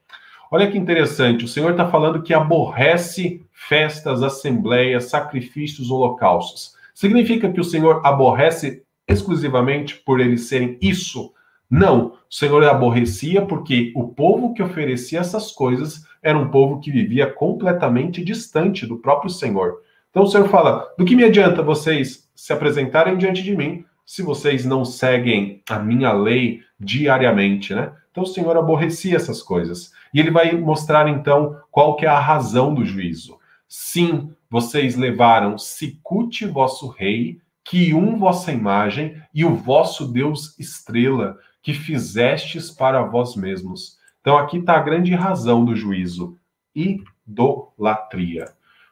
Olha 0.50 0.70
que 0.70 0.76
interessante, 0.76 1.44
o 1.44 1.48
Senhor 1.48 1.70
está 1.72 1.88
falando 1.88 2.22
que 2.22 2.34
aborrece 2.34 3.44
festas, 3.52 4.22
assembleias, 4.22 5.04
sacrifícios, 5.04 5.90
holocaustos. 5.90 6.74
Significa 6.92 7.50
que 7.52 7.60
o 7.60 7.64
Senhor 7.64 8.00
aborrece 8.04 8.82
exclusivamente 9.06 9.96
por 9.96 10.18
eles 10.20 10.48
serem 10.48 10.76
isso? 10.80 11.32
Não, 11.70 12.06
o 12.28 12.34
Senhor 12.34 12.64
aborrecia 12.64 13.46
porque 13.46 13.92
o 13.94 14.08
povo 14.08 14.52
que 14.52 14.62
oferecia 14.62 15.20
essas 15.20 15.52
coisas 15.52 16.04
era 16.20 16.36
um 16.36 16.50
povo 16.50 16.80
que 16.80 16.90
vivia 16.90 17.30
completamente 17.32 18.24
distante 18.24 18.84
do 18.86 18.98
próprio 18.98 19.30
Senhor. 19.30 19.82
Então 20.10 20.24
o 20.24 20.26
Senhor 20.26 20.48
fala: 20.48 20.92
do 20.98 21.04
que 21.04 21.16
me 21.16 21.24
adianta 21.24 21.62
vocês 21.62 22.28
se 22.34 22.52
apresentarem 22.52 23.16
diante 23.16 23.42
de 23.42 23.56
mim 23.56 23.84
se 24.04 24.22
vocês 24.22 24.64
não 24.64 24.84
seguem 24.84 25.62
a 25.70 25.78
minha 25.78 26.12
lei 26.12 26.62
diariamente, 26.78 27.74
né? 27.74 27.92
Então 28.10 28.24
o 28.24 28.26
Senhor 28.26 28.56
aborrecia 28.56 29.14
essas 29.14 29.40
coisas. 29.40 29.92
E 30.12 30.18
ele 30.18 30.32
vai 30.32 30.52
mostrar 30.56 31.08
então 31.08 31.56
qual 31.70 31.94
que 31.94 32.04
é 32.04 32.08
a 32.08 32.18
razão 32.18 32.74
do 32.74 32.84
juízo. 32.84 33.38
Sim, 33.68 34.34
vocês 34.50 34.96
levaram 34.96 35.56
Sicute, 35.56 36.44
vosso 36.44 36.88
rei, 36.88 37.40
Quium, 37.62 38.18
vossa 38.18 38.50
imagem, 38.50 39.22
e 39.32 39.44
o 39.44 39.54
vosso 39.54 40.08
Deus 40.10 40.58
estrela, 40.58 41.38
que 41.62 41.72
fizestes 41.72 42.68
para 42.68 43.02
vós 43.02 43.36
mesmos. 43.36 43.96
Então 44.20 44.36
aqui 44.36 44.58
está 44.58 44.74
a 44.74 44.82
grande 44.82 45.14
razão 45.14 45.64
do 45.64 45.76
juízo: 45.76 46.36
idolatria. 46.74 48.46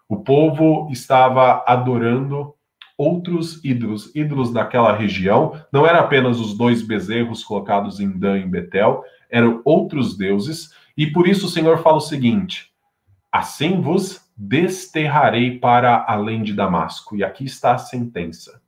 O 0.08 0.16
povo 0.16 0.88
estava 0.90 1.62
adorando 1.66 2.54
outros 2.96 3.62
ídolos, 3.64 4.14
ídolos 4.14 4.52
daquela 4.52 4.92
região. 4.92 5.60
Não 5.72 5.86
era 5.86 6.00
apenas 6.00 6.40
os 6.40 6.56
dois 6.56 6.82
bezerros 6.82 7.44
colocados 7.44 8.00
em 8.00 8.10
Dan 8.10 8.38
e 8.38 8.46
Betel, 8.46 9.04
eram 9.30 9.60
outros 9.64 10.16
deuses. 10.16 10.74
E 10.96 11.06
por 11.06 11.28
isso 11.28 11.46
o 11.46 11.50
Senhor 11.50 11.78
fala 11.78 11.98
o 11.98 12.00
seguinte: 12.00 12.72
Assim 13.30 13.80
vos 13.80 14.26
desterrarei 14.36 15.58
para 15.58 16.04
além 16.08 16.42
de 16.42 16.54
Damasco. 16.54 17.14
E 17.14 17.22
aqui 17.22 17.44
está 17.44 17.74
a 17.74 17.78
sentença. 17.78 18.60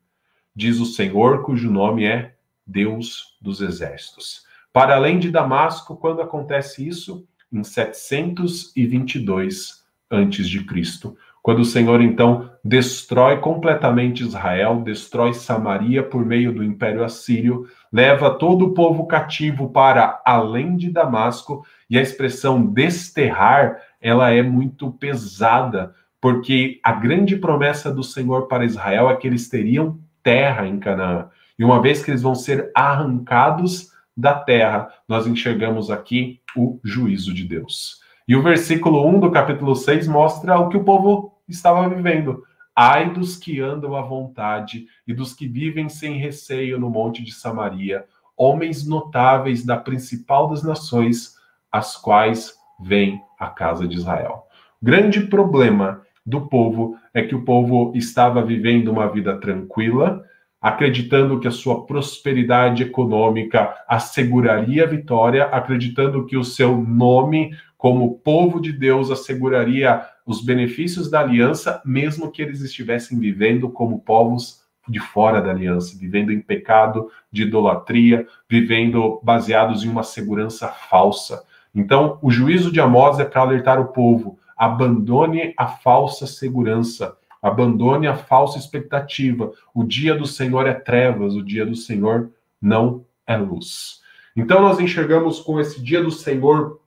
Diz 0.54 0.78
o 0.78 0.84
Senhor, 0.84 1.42
cujo 1.42 1.70
nome 1.70 2.04
é 2.04 2.34
Deus 2.66 3.36
dos 3.40 3.60
exércitos. 3.60 4.44
Para 4.72 4.94
além 4.94 5.18
de 5.18 5.30
Damasco, 5.30 5.96
quando 5.96 6.20
acontece 6.20 6.86
isso? 6.86 7.26
Em 7.52 7.64
722 7.64 9.80
a.C., 10.10 11.16
quando 11.42 11.60
o 11.60 11.64
Senhor 11.64 12.00
então 12.00 12.50
destrói 12.62 13.38
completamente 13.38 14.22
Israel, 14.22 14.82
destrói 14.82 15.32
Samaria 15.32 16.02
por 16.02 16.24
meio 16.24 16.52
do 16.52 16.62
Império 16.62 17.02
Assírio, 17.02 17.66
leva 17.90 18.30
todo 18.30 18.66
o 18.66 18.74
povo 18.74 19.06
cativo 19.06 19.70
para 19.70 20.20
além 20.24 20.76
de 20.76 20.90
Damasco, 20.90 21.64
e 21.88 21.98
a 21.98 22.02
expressão 22.02 22.64
desterrar, 22.64 23.78
ela 24.00 24.30
é 24.30 24.42
muito 24.42 24.90
pesada, 24.92 25.94
porque 26.20 26.78
a 26.84 26.92
grande 26.92 27.36
promessa 27.36 27.92
do 27.92 28.02
Senhor 28.02 28.46
para 28.46 28.64
Israel 28.64 29.08
é 29.08 29.16
que 29.16 29.26
eles 29.26 29.48
teriam 29.48 29.98
terra 30.22 30.66
em 30.66 30.78
Canaã. 30.78 31.28
E 31.58 31.64
uma 31.64 31.80
vez 31.80 32.02
que 32.02 32.10
eles 32.10 32.22
vão 32.22 32.34
ser 32.34 32.70
arrancados 32.74 33.90
da 34.14 34.34
terra, 34.34 34.88
nós 35.08 35.26
enxergamos 35.26 35.90
aqui 35.90 36.40
o 36.54 36.78
juízo 36.84 37.32
de 37.32 37.44
Deus. 37.44 38.00
E 38.28 38.36
o 38.36 38.42
versículo 38.42 39.06
1 39.08 39.20
do 39.20 39.30
capítulo 39.30 39.74
6 39.74 40.06
mostra 40.06 40.58
o 40.58 40.68
que 40.68 40.76
o 40.76 40.84
povo 40.84 41.29
estava 41.50 41.88
vivendo. 41.88 42.42
Ai 42.74 43.12
dos 43.12 43.36
que 43.36 43.60
andam 43.60 43.96
à 43.96 44.02
vontade 44.02 44.86
e 45.06 45.12
dos 45.12 45.34
que 45.34 45.46
vivem 45.46 45.88
sem 45.88 46.18
receio 46.18 46.78
no 46.78 46.88
monte 46.88 47.22
de 47.22 47.32
Samaria, 47.32 48.04
homens 48.36 48.86
notáveis 48.86 49.64
da 49.64 49.76
principal 49.76 50.48
das 50.48 50.62
nações, 50.62 51.34
as 51.70 51.96
quais 51.96 52.54
vem 52.80 53.20
a 53.38 53.48
casa 53.48 53.86
de 53.86 53.96
Israel. 53.96 54.44
Grande 54.82 55.20
problema 55.26 56.00
do 56.24 56.48
povo 56.48 56.96
é 57.12 57.22
que 57.22 57.34
o 57.34 57.44
povo 57.44 57.92
estava 57.94 58.42
vivendo 58.42 58.88
uma 58.88 59.08
vida 59.08 59.38
tranquila, 59.38 60.24
acreditando 60.60 61.40
que 61.40 61.48
a 61.48 61.50
sua 61.50 61.86
prosperidade 61.86 62.82
econômica 62.82 63.74
asseguraria 63.88 64.84
a 64.84 64.86
vitória, 64.86 65.44
acreditando 65.44 66.24
que 66.26 66.36
o 66.36 66.44
seu 66.44 66.76
nome 66.76 67.54
como 67.80 68.18
povo 68.18 68.60
de 68.60 68.74
Deus 68.74 69.10
asseguraria 69.10 70.06
os 70.26 70.44
benefícios 70.44 71.10
da 71.10 71.20
aliança, 71.20 71.80
mesmo 71.82 72.30
que 72.30 72.42
eles 72.42 72.60
estivessem 72.60 73.18
vivendo 73.18 73.70
como 73.70 74.00
povos 74.00 74.60
de 74.86 75.00
fora 75.00 75.40
da 75.40 75.50
aliança, 75.50 75.96
vivendo 75.98 76.30
em 76.30 76.42
pecado 76.42 77.10
de 77.32 77.44
idolatria, 77.44 78.26
vivendo 78.46 79.18
baseados 79.22 79.82
em 79.82 79.88
uma 79.88 80.02
segurança 80.02 80.68
falsa. 80.68 81.42
Então, 81.74 82.18
o 82.20 82.30
juízo 82.30 82.70
de 82.70 82.82
Amós 82.82 83.18
é 83.18 83.24
para 83.24 83.40
alertar 83.40 83.80
o 83.80 83.94
povo: 83.94 84.38
abandone 84.54 85.54
a 85.56 85.66
falsa 85.66 86.26
segurança, 86.26 87.16
abandone 87.40 88.06
a 88.06 88.14
falsa 88.14 88.58
expectativa. 88.58 89.52
O 89.72 89.84
dia 89.84 90.14
do 90.14 90.26
Senhor 90.26 90.66
é 90.66 90.74
trevas, 90.74 91.34
o 91.34 91.42
dia 91.42 91.64
do 91.64 91.74
Senhor 91.74 92.30
não 92.60 93.06
é 93.26 93.38
luz. 93.38 94.02
Então, 94.36 94.60
nós 94.60 94.78
enxergamos 94.78 95.40
com 95.40 95.58
esse 95.58 95.82
dia 95.82 96.02
do 96.02 96.10
Senhor 96.10 96.78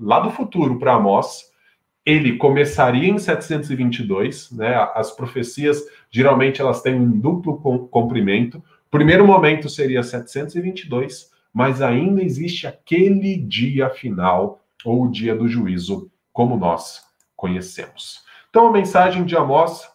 lá 0.00 0.20
do 0.20 0.30
futuro 0.30 0.78
para 0.78 0.94
Amós. 0.94 1.50
Ele 2.04 2.36
começaria 2.36 3.08
em 3.08 3.18
722, 3.18 4.50
né? 4.52 4.74
As 4.94 5.10
profecias 5.10 5.82
geralmente 6.10 6.60
elas 6.60 6.80
têm 6.80 6.94
um 6.94 7.20
duplo 7.20 7.58
comprimento. 7.88 8.62
Primeiro 8.90 9.26
momento 9.26 9.68
seria 9.68 10.02
722, 10.02 11.30
mas 11.52 11.82
ainda 11.82 12.22
existe 12.22 12.66
aquele 12.66 13.36
dia 13.36 13.90
final 13.90 14.60
ou 14.84 15.04
o 15.04 15.10
dia 15.10 15.36
do 15.36 15.46
juízo, 15.46 16.10
como 16.32 16.56
nós 16.56 17.04
conhecemos. 17.36 18.24
Então 18.48 18.66
a 18.66 18.72
mensagem 18.72 19.24
de 19.24 19.36
Amós 19.36 19.86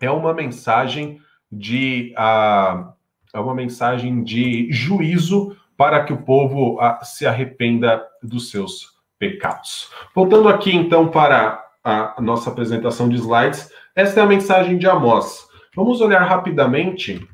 é 0.00 0.10
uma 0.10 0.34
mensagem 0.34 1.20
de 1.50 2.12
uh, 2.18 2.92
é 3.32 3.38
uma 3.38 3.54
mensagem 3.54 4.24
de 4.24 4.70
juízo 4.70 5.56
para 5.76 6.04
que 6.04 6.12
o 6.12 6.22
povo 6.22 6.74
uh, 6.74 6.98
se 7.04 7.24
arrependa 7.24 8.04
dos 8.22 8.50
seus 8.50 8.99
pecados. 9.20 9.90
Voltando 10.14 10.48
aqui 10.48 10.74
então 10.74 11.08
para 11.08 11.64
a 11.84 12.20
nossa 12.20 12.50
apresentação 12.50 13.08
de 13.08 13.16
slides, 13.16 13.70
esta 13.94 14.20
é 14.20 14.22
a 14.22 14.26
mensagem 14.26 14.78
de 14.78 14.88
Amós. 14.88 15.46
Vamos 15.76 16.00
olhar 16.00 16.24
rapidamente 16.24 17.28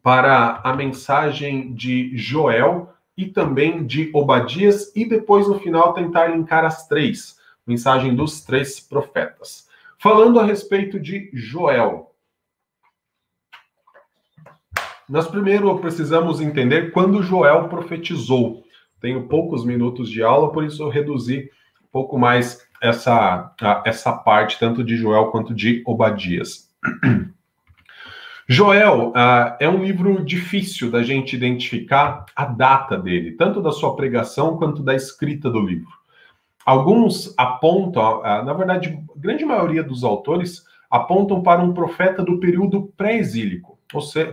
para 0.00 0.60
a 0.64 0.72
mensagem 0.74 1.74
de 1.74 2.16
Joel 2.16 2.94
e 3.16 3.26
também 3.26 3.84
de 3.84 4.10
Obadias 4.14 4.94
e 4.94 5.04
depois 5.04 5.48
no 5.48 5.58
final 5.58 5.92
tentar 5.92 6.28
linkar 6.28 6.64
as 6.64 6.86
três, 6.86 7.36
mensagem 7.66 8.14
dos 8.14 8.42
três 8.42 8.78
profetas. 8.78 9.66
Falando 9.98 10.38
a 10.38 10.44
respeito 10.44 11.00
de 11.00 11.28
Joel, 11.34 12.14
nós 15.08 15.26
primeiro 15.26 15.76
precisamos 15.80 16.40
entender 16.40 16.92
quando 16.92 17.22
Joel 17.22 17.68
profetizou. 17.68 18.62
Tenho 19.00 19.28
poucos 19.28 19.64
minutos 19.64 20.10
de 20.10 20.22
aula, 20.22 20.52
por 20.52 20.64
isso 20.64 20.82
eu 20.82 20.88
reduzi 20.88 21.50
um 21.82 21.88
pouco 21.92 22.18
mais 22.18 22.66
essa, 22.82 23.54
essa 23.84 24.12
parte, 24.12 24.58
tanto 24.58 24.84
de 24.84 24.96
Joel 24.96 25.26
quanto 25.26 25.54
de 25.54 25.82
Obadias. 25.86 26.68
Joel 28.50 29.08
uh, 29.10 29.56
é 29.60 29.68
um 29.68 29.84
livro 29.84 30.24
difícil 30.24 30.90
da 30.90 31.02
gente 31.02 31.36
identificar 31.36 32.24
a 32.34 32.46
data 32.46 32.96
dele, 32.96 33.32
tanto 33.32 33.60
da 33.60 33.70
sua 33.70 33.94
pregação 33.94 34.56
quanto 34.56 34.82
da 34.82 34.94
escrita 34.94 35.50
do 35.50 35.60
livro. 35.60 35.92
Alguns 36.64 37.34
apontam, 37.36 38.20
uh, 38.20 38.44
na 38.44 38.54
verdade, 38.54 38.98
a 39.14 39.20
grande 39.20 39.44
maioria 39.44 39.82
dos 39.82 40.02
autores 40.02 40.64
apontam 40.90 41.42
para 41.42 41.62
um 41.62 41.74
profeta 41.74 42.22
do 42.22 42.40
período 42.40 42.90
pré-exílico, 42.96 43.77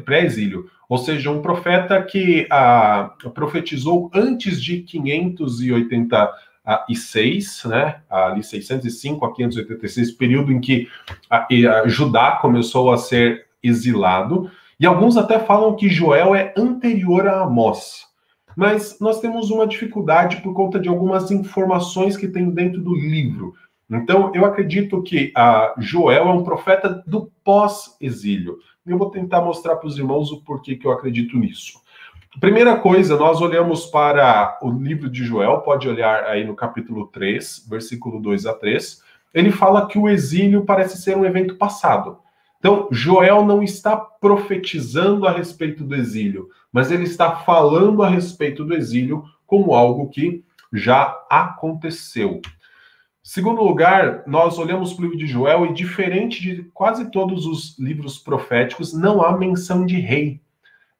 pré-exílio, 0.03 0.69
ou 0.87 0.97
seja, 0.97 1.31
um 1.31 1.41
profeta 1.41 2.03
que 2.03 2.45
ah, 2.49 3.13
profetizou 3.33 4.09
antes 4.13 4.61
de 4.61 4.81
586, 4.81 7.63
né, 7.65 8.01
ali 8.09 8.43
605 8.43 9.25
a 9.25 9.33
586, 9.33 10.11
período 10.11 10.51
em 10.51 10.59
que 10.59 10.89
a, 11.29 11.47
a 11.81 11.87
Judá 11.87 12.33
começou 12.41 12.91
a 12.91 12.97
ser 12.97 13.45
exilado, 13.63 14.51
e 14.79 14.85
alguns 14.85 15.15
até 15.17 15.39
falam 15.39 15.75
que 15.75 15.89
Joel 15.89 16.35
é 16.35 16.53
anterior 16.57 17.27
a 17.27 17.43
Amós. 17.43 18.05
Mas 18.55 18.99
nós 18.99 19.19
temos 19.19 19.49
uma 19.49 19.67
dificuldade 19.67 20.37
por 20.37 20.53
conta 20.53 20.79
de 20.79 20.87
algumas 20.87 21.31
informações 21.31 22.15
que 22.15 22.27
tem 22.27 22.49
dentro 22.49 22.81
do 22.81 22.95
livro. 22.95 23.53
Então, 23.89 24.31
eu 24.33 24.45
acredito 24.45 25.01
que 25.03 25.31
a 25.35 25.73
Joel 25.77 26.27
é 26.27 26.31
um 26.31 26.43
profeta 26.43 27.03
do 27.05 27.29
pós-exílio. 27.43 28.57
Eu 28.85 28.99
vou 28.99 29.09
tentar 29.09 29.41
mostrar 29.41 29.77
para 29.77 29.87
os 29.87 29.97
irmãos 29.97 30.31
o 30.31 30.41
porquê 30.41 30.75
que 30.75 30.85
eu 30.85 30.91
acredito 30.91 31.37
nisso. 31.37 31.81
Primeira 32.39 32.77
coisa, 32.77 33.17
nós 33.17 33.41
olhamos 33.41 33.87
para 33.87 34.59
o 34.61 34.69
livro 34.69 35.09
de 35.09 35.23
Joel, 35.23 35.61
pode 35.61 35.87
olhar 35.87 36.25
aí 36.25 36.45
no 36.45 36.53
capítulo 36.53 37.07
3, 37.07 37.65
versículo 37.67 38.19
2 38.19 38.45
a 38.45 38.53
3. 38.53 39.01
Ele 39.33 39.51
fala 39.51 39.87
que 39.87 39.97
o 39.97 40.07
exílio 40.07 40.65
parece 40.65 41.01
ser 41.01 41.17
um 41.17 41.25
evento 41.25 41.55
passado. 41.55 42.19
Então, 42.59 42.87
Joel 42.91 43.43
não 43.43 43.63
está 43.63 43.95
profetizando 43.97 45.27
a 45.27 45.31
respeito 45.31 45.83
do 45.83 45.95
exílio, 45.95 46.49
mas 46.71 46.91
ele 46.91 47.05
está 47.05 47.37
falando 47.37 48.03
a 48.03 48.09
respeito 48.09 48.63
do 48.63 48.75
exílio 48.75 49.23
como 49.47 49.73
algo 49.73 50.09
que 50.09 50.43
já 50.71 51.17
aconteceu. 51.29 52.41
Segundo 53.27 53.63
lugar, 53.63 54.21
nós 54.27 54.59
olhamos 54.59 54.93
para 54.93 55.01
o 55.01 55.05
livro 55.05 55.17
de 55.17 55.25
Joel 55.25 55.65
e, 55.65 55.73
diferente 55.73 56.39
de 56.39 56.63
quase 56.65 57.09
todos 57.09 57.47
os 57.47 57.75
livros 57.79 58.19
proféticos, 58.19 58.93
não 58.93 59.19
há 59.19 59.35
menção 59.35 59.83
de 59.83 59.99
rei. 59.99 60.39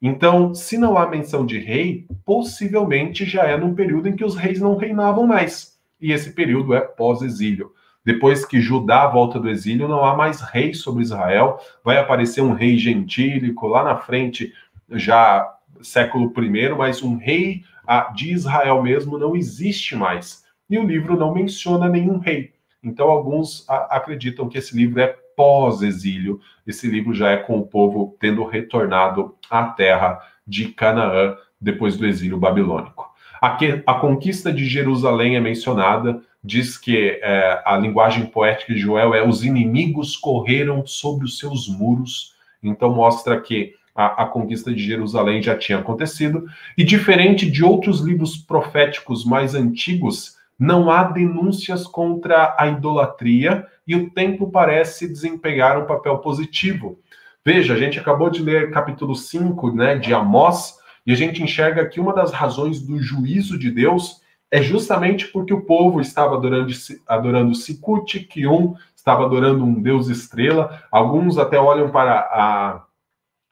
Então, 0.02 0.52
se 0.52 0.76
não 0.76 0.98
há 0.98 1.08
menção 1.08 1.46
de 1.46 1.60
rei, 1.60 2.08
possivelmente 2.26 3.26
já 3.26 3.44
é 3.44 3.56
num 3.56 3.76
período 3.76 4.10
em 4.10 4.16
que 4.16 4.26
os 4.26 4.36
reis 4.36 4.60
não 4.60 4.76
reinavam 4.76 5.28
mais. 5.28 5.78
E 6.02 6.12
esse 6.12 6.34
período 6.34 6.74
é 6.74 6.82
pós-exílio. 6.82 7.72
Depois 8.04 8.44
que 8.44 8.60
Judá 8.60 9.06
volta 9.06 9.40
do 9.40 9.48
exílio, 9.48 9.88
não 9.88 10.04
há 10.04 10.18
mais 10.18 10.42
rei 10.42 10.74
sobre 10.74 11.04
Israel. 11.04 11.60
Vai 11.84 12.00
aparecer 12.00 12.42
um 12.42 12.54
rei 12.54 12.76
gentílico 12.76 13.68
lá 13.68 13.84
na 13.84 13.98
frente, 13.98 14.52
já 14.90 15.48
século 15.84 16.34
I, 16.36 16.70
mas 16.76 17.04
um 17.04 17.18
rei 17.18 17.62
ah, 17.86 18.12
de 18.16 18.34
Israel 18.34 18.82
mesmo 18.82 19.16
não 19.16 19.36
existe 19.36 19.96
mais 19.96 20.44
e 20.70 20.78
o 20.78 20.84
livro 20.84 21.18
não 21.18 21.34
menciona 21.34 21.88
nenhum 21.88 22.18
rei. 22.18 22.54
Então, 22.84 23.10
alguns 23.10 23.66
acreditam 23.68 24.48
que 24.48 24.58
esse 24.58 24.76
livro 24.76 25.00
é 25.00 25.16
pós-exílio, 25.36 26.40
esse 26.66 26.88
livro 26.88 27.14
já 27.14 27.32
é 27.32 27.38
com 27.38 27.58
o 27.58 27.66
povo 27.66 28.16
tendo 28.20 28.46
retornado 28.46 29.36
à 29.50 29.66
terra 29.66 30.20
de 30.48 30.70
Canaã 30.70 31.36
depois 31.60 31.98
do 31.98 32.06
exílio 32.06 32.38
babilônico. 32.38 33.10
Aqui, 33.42 33.82
a 33.86 33.96
conquista 33.96 34.52
de 34.52 34.66
Jerusalém 34.66 35.36
é 35.36 35.40
mencionada, 35.40 36.22
diz 36.44 36.78
que 36.78 37.20
é, 37.22 37.62
a 37.66 37.78
linguagem 37.78 38.26
poética 38.28 38.74
de 38.74 38.80
Joel 38.80 39.14
é: 39.14 39.28
os 39.28 39.44
inimigos 39.44 40.16
correram 40.16 40.86
sobre 40.86 41.26
os 41.26 41.38
seus 41.38 41.68
muros. 41.68 42.34
Então, 42.64 42.94
mostra 42.94 43.40
que 43.40 43.74
a, 43.96 44.24
a, 44.24 44.26
conquista 44.26 44.74
de 44.74 44.84
Jerusalém 44.84 45.42
já 45.42 45.58
tinha 45.58 45.80
acontecido. 45.80 46.46
E 46.78 46.84
diferente 46.84 47.50
de 47.50 47.64
outros 47.64 48.02
livros 48.02 48.36
proféticos 48.36 49.26
mais 49.26 49.56
antigos, 49.56 50.35
não 50.58 50.90
há 50.90 51.04
denúncias 51.04 51.86
contra 51.86 52.56
a 52.58 52.68
idolatria 52.68 53.68
e 53.86 53.96
o 53.96 54.10
templo 54.10 54.52
parece 54.52 55.08
desempenhar 55.08 55.78
um 55.78 55.86
papel 55.86 56.18
positivo. 56.20 57.00
Veja, 57.46 57.74
a 57.74 57.78
gente 57.78 58.00
acabou 58.00 58.30
de 58.30 58.42
ler 58.42 58.72
capítulo 58.72 59.16
5 59.16 59.72
né, 59.72 59.98
de 59.98 60.14
Amós, 60.14 60.78
e 61.06 61.12
a 61.12 61.16
gente 61.16 61.44
enxerga 61.44 61.88
que 61.88 62.00
uma 62.00 62.14
das 62.14 62.32
razões 62.32 62.82
do 62.82 63.00
juízo 63.00 63.60
de 63.60 63.70
Deus 63.70 64.22
é 64.50 64.62
justamente 64.62 65.28
porque 65.28 65.54
o 65.54 65.62
povo 65.62 66.02
estava 66.02 66.36
adorando, 66.36 66.72
adorando 67.08 67.54
Sikut, 67.54 68.20
Kium, 68.22 68.76
estava 68.96 69.26
adorando 69.26 69.64
um 69.64 69.82
deus 69.82 70.08
estrela. 70.08 70.84
Alguns 70.92 71.38
até 71.38 71.60
olham 71.60 71.92
para 71.92 72.20
a, 72.20 72.84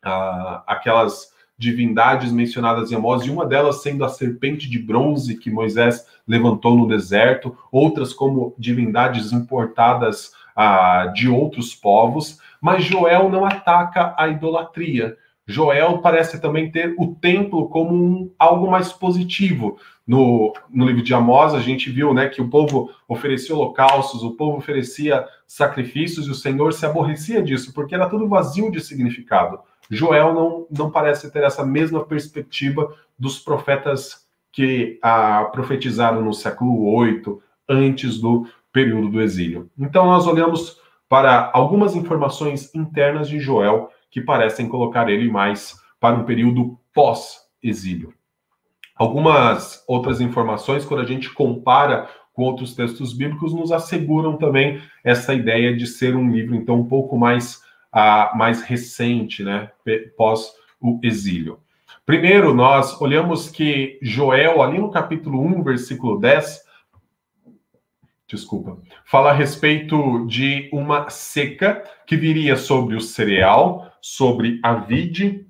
a, 0.04 0.64
aquelas 0.66 1.33
divindades 1.58 2.32
mencionadas 2.32 2.92
em 2.92 2.96
Amós, 2.96 3.24
e 3.24 3.30
uma 3.30 3.46
delas 3.46 3.82
sendo 3.82 4.04
a 4.04 4.10
serpente 4.10 4.70
de 4.70 4.80
bronze 4.80 5.38
que 5.38 5.52
Moisés 5.52 6.06
levantou 6.28 6.76
no 6.76 6.88
deserto, 6.88 7.56
outras 7.72 8.14
como 8.14 8.56
divindades 8.58 9.32
importadas 9.32 10.34
ah, 10.56 11.12
de 11.14 11.30
outros 11.30 11.74
povos. 11.74 12.40
Mas 12.62 12.84
Joel 12.86 13.30
não 13.30 13.46
ataca 13.46 14.14
a 14.18 14.28
idolatria. 14.28 15.18
Joel 15.46 15.98
parece 15.98 16.40
também 16.40 16.72
ter 16.72 16.96
o 16.98 17.16
templo 17.16 17.68
como 17.68 17.94
um, 17.94 18.32
algo 18.40 18.72
mais 18.72 18.94
positivo. 18.94 19.78
No, 20.08 20.54
no 20.70 20.86
livro 20.86 21.04
de 21.04 21.14
Amós, 21.14 21.54
a 21.54 21.60
gente 21.60 21.90
viu 21.90 22.14
né, 22.14 22.28
que 22.30 22.42
o 22.42 22.50
povo 22.50 22.90
oferecia 23.08 23.56
holocaustos, 23.56 24.24
o 24.24 24.32
povo 24.32 24.58
oferecia 24.58 25.26
sacrifícios 25.46 26.28
e 26.28 26.32
o 26.32 26.36
Senhor 26.36 26.74
se 26.74 26.86
aborrecia 26.86 27.42
disso, 27.42 27.74
porque 27.74 27.96
era 27.96 28.10
tudo 28.10 28.28
vazio 28.28 28.72
de 28.72 28.82
significado. 28.82 29.60
Joel 29.90 30.34
não, 30.34 30.68
não 30.72 30.92
parece 30.92 31.32
ter 31.32 31.44
essa 31.44 31.66
mesma 31.66 32.06
perspectiva 32.06 32.94
dos 33.18 33.40
profetas 33.40 34.28
que 34.52 35.00
ah, 35.02 35.50
profetizaram 35.52 36.22
no 36.22 36.34
século 36.34 36.94
8, 36.94 37.42
antes 37.68 38.20
do 38.20 38.48
período 38.72 39.10
do 39.10 39.22
exílio. 39.22 39.70
Então, 39.78 40.06
nós 40.06 40.28
olhamos 40.28 40.80
para 41.10 41.52
algumas 41.54 41.96
informações 41.96 42.74
internas 42.74 43.28
de 43.28 43.40
Joel 43.40 43.90
que 44.10 44.22
parecem 44.22 44.68
colocar 44.68 45.10
ele 45.10 45.30
mais 45.30 45.76
para 46.00 46.16
um 46.16 46.24
período 46.24 46.78
pós-exílio. 46.94 48.14
Algumas 48.96 49.84
outras 49.88 50.22
informações, 50.22 50.86
quando 50.86 51.02
a 51.02 51.06
gente 51.06 51.34
compara 51.34 52.08
com 52.32 52.44
outros 52.44 52.76
textos 52.76 53.14
bíblicos, 53.14 53.54
nos 53.54 53.72
asseguram 53.72 54.38
também 54.38 54.82
essa 55.04 55.34
ideia 55.34 55.76
de 55.76 55.88
ser 55.88 56.16
um 56.16 56.32
livro, 56.32 56.56
então, 56.56 56.80
um 56.80 56.88
pouco 56.88 57.18
mais, 57.18 57.63
uh, 57.94 58.38
mais 58.38 58.62
recente, 58.62 59.44
né, 59.44 59.70
pós 60.18 60.52
o 60.82 61.00
exílio. 61.04 61.60
Primeiro, 62.06 62.54
nós 62.54 63.00
olhamos 63.00 63.50
que 63.50 63.98
Joel, 64.02 64.62
ali 64.62 64.78
no 64.78 64.92
capítulo 64.92 65.42
1, 65.42 65.64
versículo 65.64 66.20
10, 66.20 66.62
desculpa, 68.28 68.78
fala 69.06 69.30
a 69.30 69.34
respeito 69.34 70.26
de 70.26 70.70
uma 70.74 71.10
seca 71.10 71.84
que 72.06 72.18
viria 72.18 72.58
sobre 72.58 72.96
o 72.96 73.02
cereal, 73.02 73.90
sobre 74.02 74.60
a 74.62 74.74
vide 74.74 75.48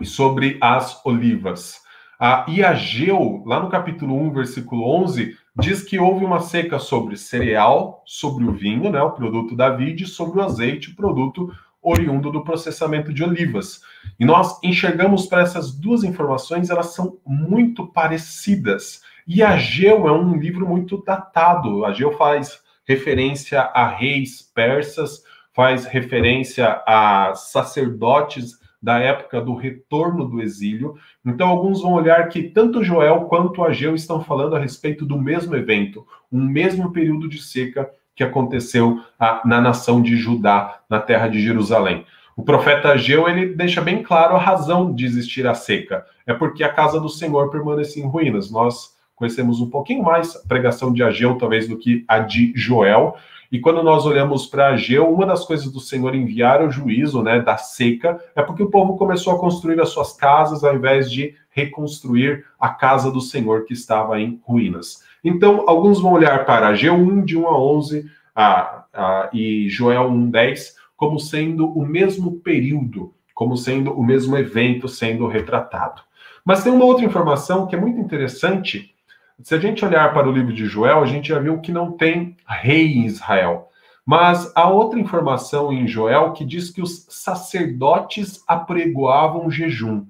e 0.00 0.06
sobre 0.06 0.58
as 0.60 1.04
olivas. 1.04 1.80
Ah, 2.18 2.46
e 2.48 2.64
Ageu, 2.64 3.42
lá 3.46 3.60
no 3.60 3.68
capítulo 3.68 4.16
1, 4.16 4.32
versículo 4.32 4.88
11, 5.02 5.36
diz 5.56 5.82
que 5.82 5.98
houve 5.98 6.24
uma 6.24 6.40
seca 6.40 6.78
sobre 6.78 7.16
cereal, 7.16 8.02
sobre 8.06 8.44
o 8.44 8.52
vinho, 8.52 8.90
né, 8.90 9.00
o 9.02 9.12
produto 9.12 9.54
da 9.54 9.70
vide, 9.70 10.06
sobre 10.06 10.40
o 10.40 10.42
azeite, 10.42 10.90
o 10.90 10.96
produto 10.96 11.52
oriundo 11.84 12.32
do 12.32 12.42
processamento 12.42 13.12
de 13.12 13.22
olivas. 13.22 13.82
E 14.18 14.24
nós 14.24 14.58
enxergamos 14.62 15.26
para 15.26 15.42
essas 15.42 15.72
duas 15.72 16.02
informações, 16.02 16.70
elas 16.70 16.94
são 16.94 17.18
muito 17.26 17.86
parecidas. 17.86 19.02
E 19.26 19.42
Ageu 19.42 20.08
é 20.08 20.12
um 20.12 20.36
livro 20.36 20.66
muito 20.66 21.02
datado. 21.04 21.84
Ageu 21.84 22.16
faz 22.16 22.60
referência 22.86 23.60
a 23.60 23.86
reis 23.86 24.42
persas, 24.42 25.22
faz 25.52 25.84
referência 25.84 26.82
a 26.86 27.34
sacerdotes 27.34 28.58
da 28.82 28.98
época 28.98 29.40
do 29.40 29.54
retorno 29.54 30.28
do 30.28 30.42
exílio. 30.42 30.94
Então, 31.24 31.48
alguns 31.48 31.80
vão 31.80 31.94
olhar 31.94 32.28
que 32.28 32.42
tanto 32.42 32.84
Joel 32.84 33.22
quanto 33.22 33.64
Ageu 33.64 33.94
estão 33.94 34.22
falando 34.22 34.56
a 34.56 34.58
respeito 34.58 35.06
do 35.06 35.18
mesmo 35.18 35.56
evento, 35.56 36.06
um 36.30 36.44
mesmo 36.44 36.92
período 36.92 37.26
de 37.26 37.40
seca 37.42 37.90
que 38.14 38.22
aconteceu 38.22 39.00
na 39.44 39.60
nação 39.60 40.00
de 40.00 40.16
Judá, 40.16 40.80
na 40.88 41.00
terra 41.00 41.28
de 41.28 41.40
Jerusalém. 41.40 42.06
O 42.36 42.42
profeta 42.42 42.88
Ageu 42.88 43.28
ele 43.28 43.54
deixa 43.54 43.80
bem 43.80 44.02
claro 44.02 44.34
a 44.34 44.40
razão 44.40 44.92
de 44.92 45.04
existir 45.04 45.46
a 45.46 45.54
seca. 45.54 46.04
É 46.26 46.34
porque 46.34 46.64
a 46.64 46.72
casa 46.72 47.00
do 47.00 47.08
Senhor 47.08 47.50
permanecia 47.50 48.02
em 48.02 48.08
ruínas. 48.08 48.50
Nós 48.50 48.94
conhecemos 49.14 49.60
um 49.60 49.70
pouquinho 49.70 50.02
mais 50.02 50.34
a 50.34 50.48
pregação 50.48 50.92
de 50.92 51.02
Ageu, 51.02 51.36
talvez, 51.36 51.68
do 51.68 51.78
que 51.78 52.04
a 52.08 52.18
de 52.18 52.52
Joel. 52.56 53.16
E 53.52 53.60
quando 53.60 53.84
nós 53.84 54.04
olhamos 54.04 54.46
para 54.46 54.68
Ageu, 54.68 55.08
uma 55.12 55.24
das 55.24 55.44
coisas 55.44 55.70
do 55.70 55.78
Senhor 55.78 56.12
enviar 56.12 56.60
o 56.60 56.70
juízo, 56.70 57.22
né, 57.22 57.40
da 57.40 57.56
seca, 57.56 58.18
é 58.34 58.42
porque 58.42 58.64
o 58.64 58.70
povo 58.70 58.96
começou 58.96 59.32
a 59.32 59.38
construir 59.38 59.80
as 59.80 59.90
suas 59.90 60.12
casas 60.12 60.64
ao 60.64 60.74
invés 60.74 61.10
de 61.10 61.36
reconstruir 61.50 62.44
a 62.58 62.70
casa 62.70 63.12
do 63.12 63.20
Senhor 63.20 63.64
que 63.64 63.72
estava 63.72 64.20
em 64.20 64.40
ruínas. 64.44 65.04
Então, 65.24 65.64
alguns 65.66 66.00
vão 66.00 66.12
olhar 66.12 66.44
para 66.44 66.68
Ageu 66.68 66.94
1, 66.94 67.24
de 67.24 67.36
1 67.36 67.46
a 67.46 67.58
11, 67.58 68.10
a, 68.34 68.84
a, 68.92 69.30
e 69.32 69.68
Joel 69.70 70.08
1, 70.08 70.30
10, 70.30 70.76
como 70.96 71.18
sendo 71.18 71.66
o 71.66 71.84
mesmo 71.84 72.40
período, 72.40 73.14
como 73.34 73.56
sendo 73.56 73.92
o 73.92 74.04
mesmo 74.04 74.36
evento 74.36 74.86
sendo 74.86 75.26
retratado. 75.26 76.02
Mas 76.44 76.62
tem 76.62 76.72
uma 76.72 76.84
outra 76.84 77.04
informação 77.04 77.66
que 77.66 77.74
é 77.74 77.80
muito 77.80 77.98
interessante, 77.98 78.94
se 79.42 79.54
a 79.54 79.58
gente 79.58 79.84
olhar 79.84 80.12
para 80.12 80.28
o 80.28 80.32
livro 80.32 80.52
de 80.52 80.66
Joel, 80.66 81.02
a 81.02 81.06
gente 81.06 81.28
já 81.28 81.38
viu 81.38 81.60
que 81.60 81.72
não 81.72 81.92
tem 81.92 82.36
rei 82.46 82.94
em 82.94 83.06
Israel. 83.06 83.68
Mas 84.06 84.52
há 84.54 84.68
outra 84.68 85.00
informação 85.00 85.72
em 85.72 85.88
Joel 85.88 86.32
que 86.32 86.44
diz 86.44 86.70
que 86.70 86.82
os 86.82 87.06
sacerdotes 87.08 88.44
apregoavam 88.46 89.50
jejum. 89.50 90.04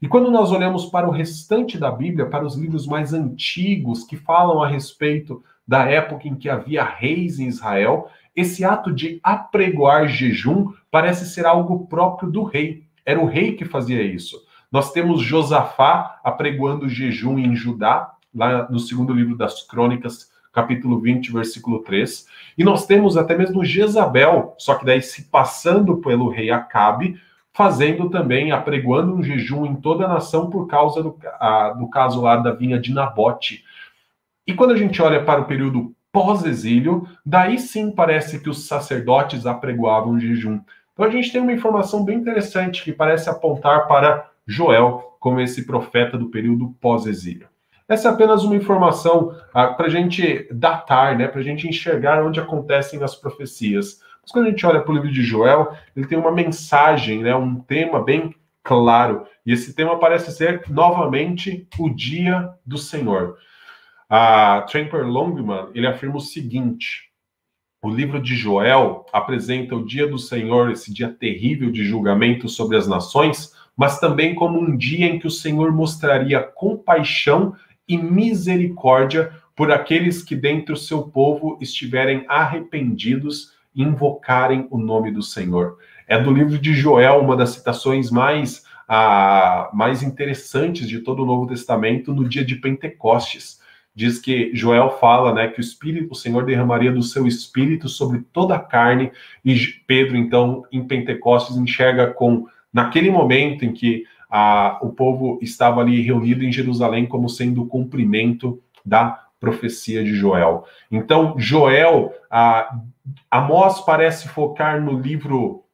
E 0.00 0.06
quando 0.06 0.30
nós 0.30 0.52
olhamos 0.52 0.86
para 0.86 1.08
o 1.08 1.12
restante 1.12 1.76
da 1.76 1.90
Bíblia, 1.90 2.26
para 2.26 2.46
os 2.46 2.54
livros 2.54 2.86
mais 2.86 3.12
antigos 3.12 4.04
que 4.04 4.16
falam 4.16 4.62
a 4.62 4.68
respeito 4.68 5.42
da 5.66 5.84
época 5.84 6.28
em 6.28 6.36
que 6.36 6.48
havia 6.48 6.84
reis 6.84 7.40
em 7.40 7.48
Israel, 7.48 8.08
esse 8.34 8.64
ato 8.64 8.92
de 8.92 9.18
apregoar 9.22 10.08
jejum 10.08 10.72
parece 10.90 11.26
ser 11.26 11.44
algo 11.44 11.86
próprio 11.86 12.30
do 12.30 12.44
rei. 12.44 12.84
Era 13.04 13.20
o 13.20 13.26
rei 13.26 13.54
que 13.54 13.64
fazia 13.64 14.00
isso. 14.00 14.40
Nós 14.70 14.92
temos 14.92 15.20
Josafá 15.20 16.20
apregoando 16.22 16.88
jejum 16.88 17.38
em 17.38 17.56
Judá, 17.56 18.12
lá 18.32 18.70
no 18.70 18.78
segundo 18.78 19.12
livro 19.12 19.36
das 19.36 19.66
Crônicas, 19.66 20.30
capítulo 20.52 21.00
20, 21.00 21.32
versículo 21.32 21.80
3. 21.80 22.26
E 22.56 22.62
nós 22.62 22.86
temos 22.86 23.16
até 23.16 23.36
mesmo 23.36 23.64
Jezabel, 23.64 24.54
só 24.58 24.76
que 24.76 24.84
daí 24.84 25.02
se 25.02 25.24
passando 25.24 25.96
pelo 25.96 26.28
rei 26.28 26.50
Acabe, 26.50 27.18
fazendo 27.58 28.08
também, 28.08 28.52
apregoando 28.52 29.12
um 29.12 29.20
jejum 29.20 29.66
em 29.66 29.74
toda 29.74 30.04
a 30.04 30.08
nação 30.08 30.48
por 30.48 30.68
causa 30.68 31.02
do, 31.02 31.18
a, 31.40 31.70
do 31.70 31.88
caso 31.88 32.22
lá 32.22 32.36
da 32.36 32.52
vinha 32.52 32.78
de 32.78 32.94
Nabote. 32.94 33.64
E 34.46 34.54
quando 34.54 34.74
a 34.74 34.76
gente 34.76 35.02
olha 35.02 35.24
para 35.24 35.40
o 35.40 35.44
período 35.44 35.92
pós-exílio, 36.12 37.08
daí 37.26 37.58
sim 37.58 37.90
parece 37.90 38.38
que 38.38 38.48
os 38.48 38.68
sacerdotes 38.68 39.44
apregoavam 39.44 40.20
jejum. 40.20 40.60
Então 40.92 41.04
a 41.04 41.10
gente 41.10 41.32
tem 41.32 41.40
uma 41.40 41.52
informação 41.52 42.04
bem 42.04 42.18
interessante 42.18 42.84
que 42.84 42.92
parece 42.92 43.28
apontar 43.28 43.88
para 43.88 44.30
Joel 44.46 45.16
como 45.18 45.40
esse 45.40 45.66
profeta 45.66 46.16
do 46.16 46.28
período 46.28 46.76
pós-exílio. 46.80 47.48
Essa 47.88 48.10
é 48.10 48.12
apenas 48.12 48.44
uma 48.44 48.54
informação 48.54 49.34
ah, 49.52 49.66
para 49.66 49.86
a 49.86 49.90
gente 49.90 50.46
datar, 50.52 51.18
né, 51.18 51.26
para 51.26 51.40
a 51.40 51.44
gente 51.44 51.66
enxergar 51.66 52.24
onde 52.24 52.38
acontecem 52.38 53.02
as 53.02 53.16
profecias. 53.16 54.00
Mas 54.28 54.32
quando 54.32 54.46
a 54.46 54.50
gente 54.50 54.66
olha 54.66 54.82
para 54.82 54.92
o 54.92 54.94
livro 54.94 55.10
de 55.10 55.22
Joel, 55.22 55.72
ele 55.96 56.06
tem 56.06 56.18
uma 56.18 56.30
mensagem, 56.30 57.22
né, 57.22 57.34
um 57.34 57.54
tema 57.60 58.04
bem 58.04 58.34
claro. 58.62 59.24
E 59.46 59.52
esse 59.54 59.74
tema 59.74 59.98
parece 59.98 60.30
ser 60.32 60.64
novamente 60.68 61.66
o 61.78 61.88
dia 61.88 62.50
do 62.64 62.76
Senhor. 62.76 63.38
A 64.06 64.66
Tramper 64.70 65.06
Longman 65.06 65.68
ele 65.74 65.86
afirma 65.86 66.16
o 66.16 66.20
seguinte: 66.20 67.10
o 67.82 67.88
livro 67.88 68.20
de 68.20 68.36
Joel 68.36 69.06
apresenta 69.14 69.74
o 69.74 69.86
dia 69.86 70.06
do 70.06 70.18
Senhor, 70.18 70.70
esse 70.70 70.92
dia 70.92 71.08
terrível 71.08 71.70
de 71.70 71.82
julgamento 71.82 72.50
sobre 72.50 72.76
as 72.76 72.86
nações, 72.86 73.54
mas 73.74 73.98
também 73.98 74.34
como 74.34 74.60
um 74.60 74.76
dia 74.76 75.06
em 75.06 75.18
que 75.18 75.26
o 75.26 75.30
Senhor 75.30 75.72
mostraria 75.72 76.42
compaixão 76.42 77.56
e 77.88 77.96
misericórdia 77.96 79.32
por 79.56 79.72
aqueles 79.72 80.22
que 80.22 80.36
dentre 80.36 80.74
o 80.74 80.76
seu 80.76 81.04
povo 81.04 81.56
estiverem 81.62 82.26
arrependidos 82.28 83.56
invocarem 83.74 84.66
o 84.70 84.78
nome 84.78 85.10
do 85.10 85.22
Senhor. 85.22 85.78
É 86.06 86.20
do 86.20 86.32
livro 86.32 86.58
de 86.58 86.74
Joel 86.74 87.20
uma 87.20 87.36
das 87.36 87.50
citações 87.50 88.10
mais, 88.10 88.64
ah, 88.88 89.70
mais 89.72 90.02
interessantes 90.02 90.88
de 90.88 91.00
todo 91.00 91.22
o 91.22 91.26
Novo 91.26 91.46
Testamento 91.46 92.12
no 92.12 92.28
dia 92.28 92.44
de 92.44 92.56
Pentecostes. 92.56 93.60
Diz 93.94 94.18
que 94.20 94.50
Joel 94.54 94.90
fala 94.90 95.34
né, 95.34 95.48
que 95.48 95.58
o 95.58 95.60
Espírito, 95.60 96.12
o 96.12 96.16
Senhor 96.16 96.44
derramaria 96.44 96.92
do 96.92 97.02
seu 97.02 97.26
Espírito 97.26 97.88
sobre 97.88 98.20
toda 98.32 98.54
a 98.54 98.60
carne, 98.60 99.10
e 99.44 99.56
Pedro, 99.86 100.16
então, 100.16 100.64
em 100.70 100.86
Pentecostes, 100.86 101.56
enxerga 101.56 102.08
com, 102.12 102.46
naquele 102.72 103.10
momento 103.10 103.64
em 103.64 103.72
que 103.72 104.04
a, 104.30 104.78
o 104.82 104.90
povo 104.90 105.38
estava 105.42 105.80
ali 105.80 106.00
reunido 106.00 106.44
em 106.44 106.52
Jerusalém 106.52 107.06
como 107.06 107.28
sendo 107.28 107.62
o 107.62 107.66
cumprimento 107.66 108.62
da 108.84 109.27
profecia 109.40 110.02
de 110.02 110.14
Joel. 110.14 110.64
Então, 110.90 111.34
Joel, 111.38 112.12
a, 112.30 112.80
Amós 113.30 113.80
parece 113.80 114.28
focar 114.28 114.80
no 114.82 114.98
livro, 114.98 115.64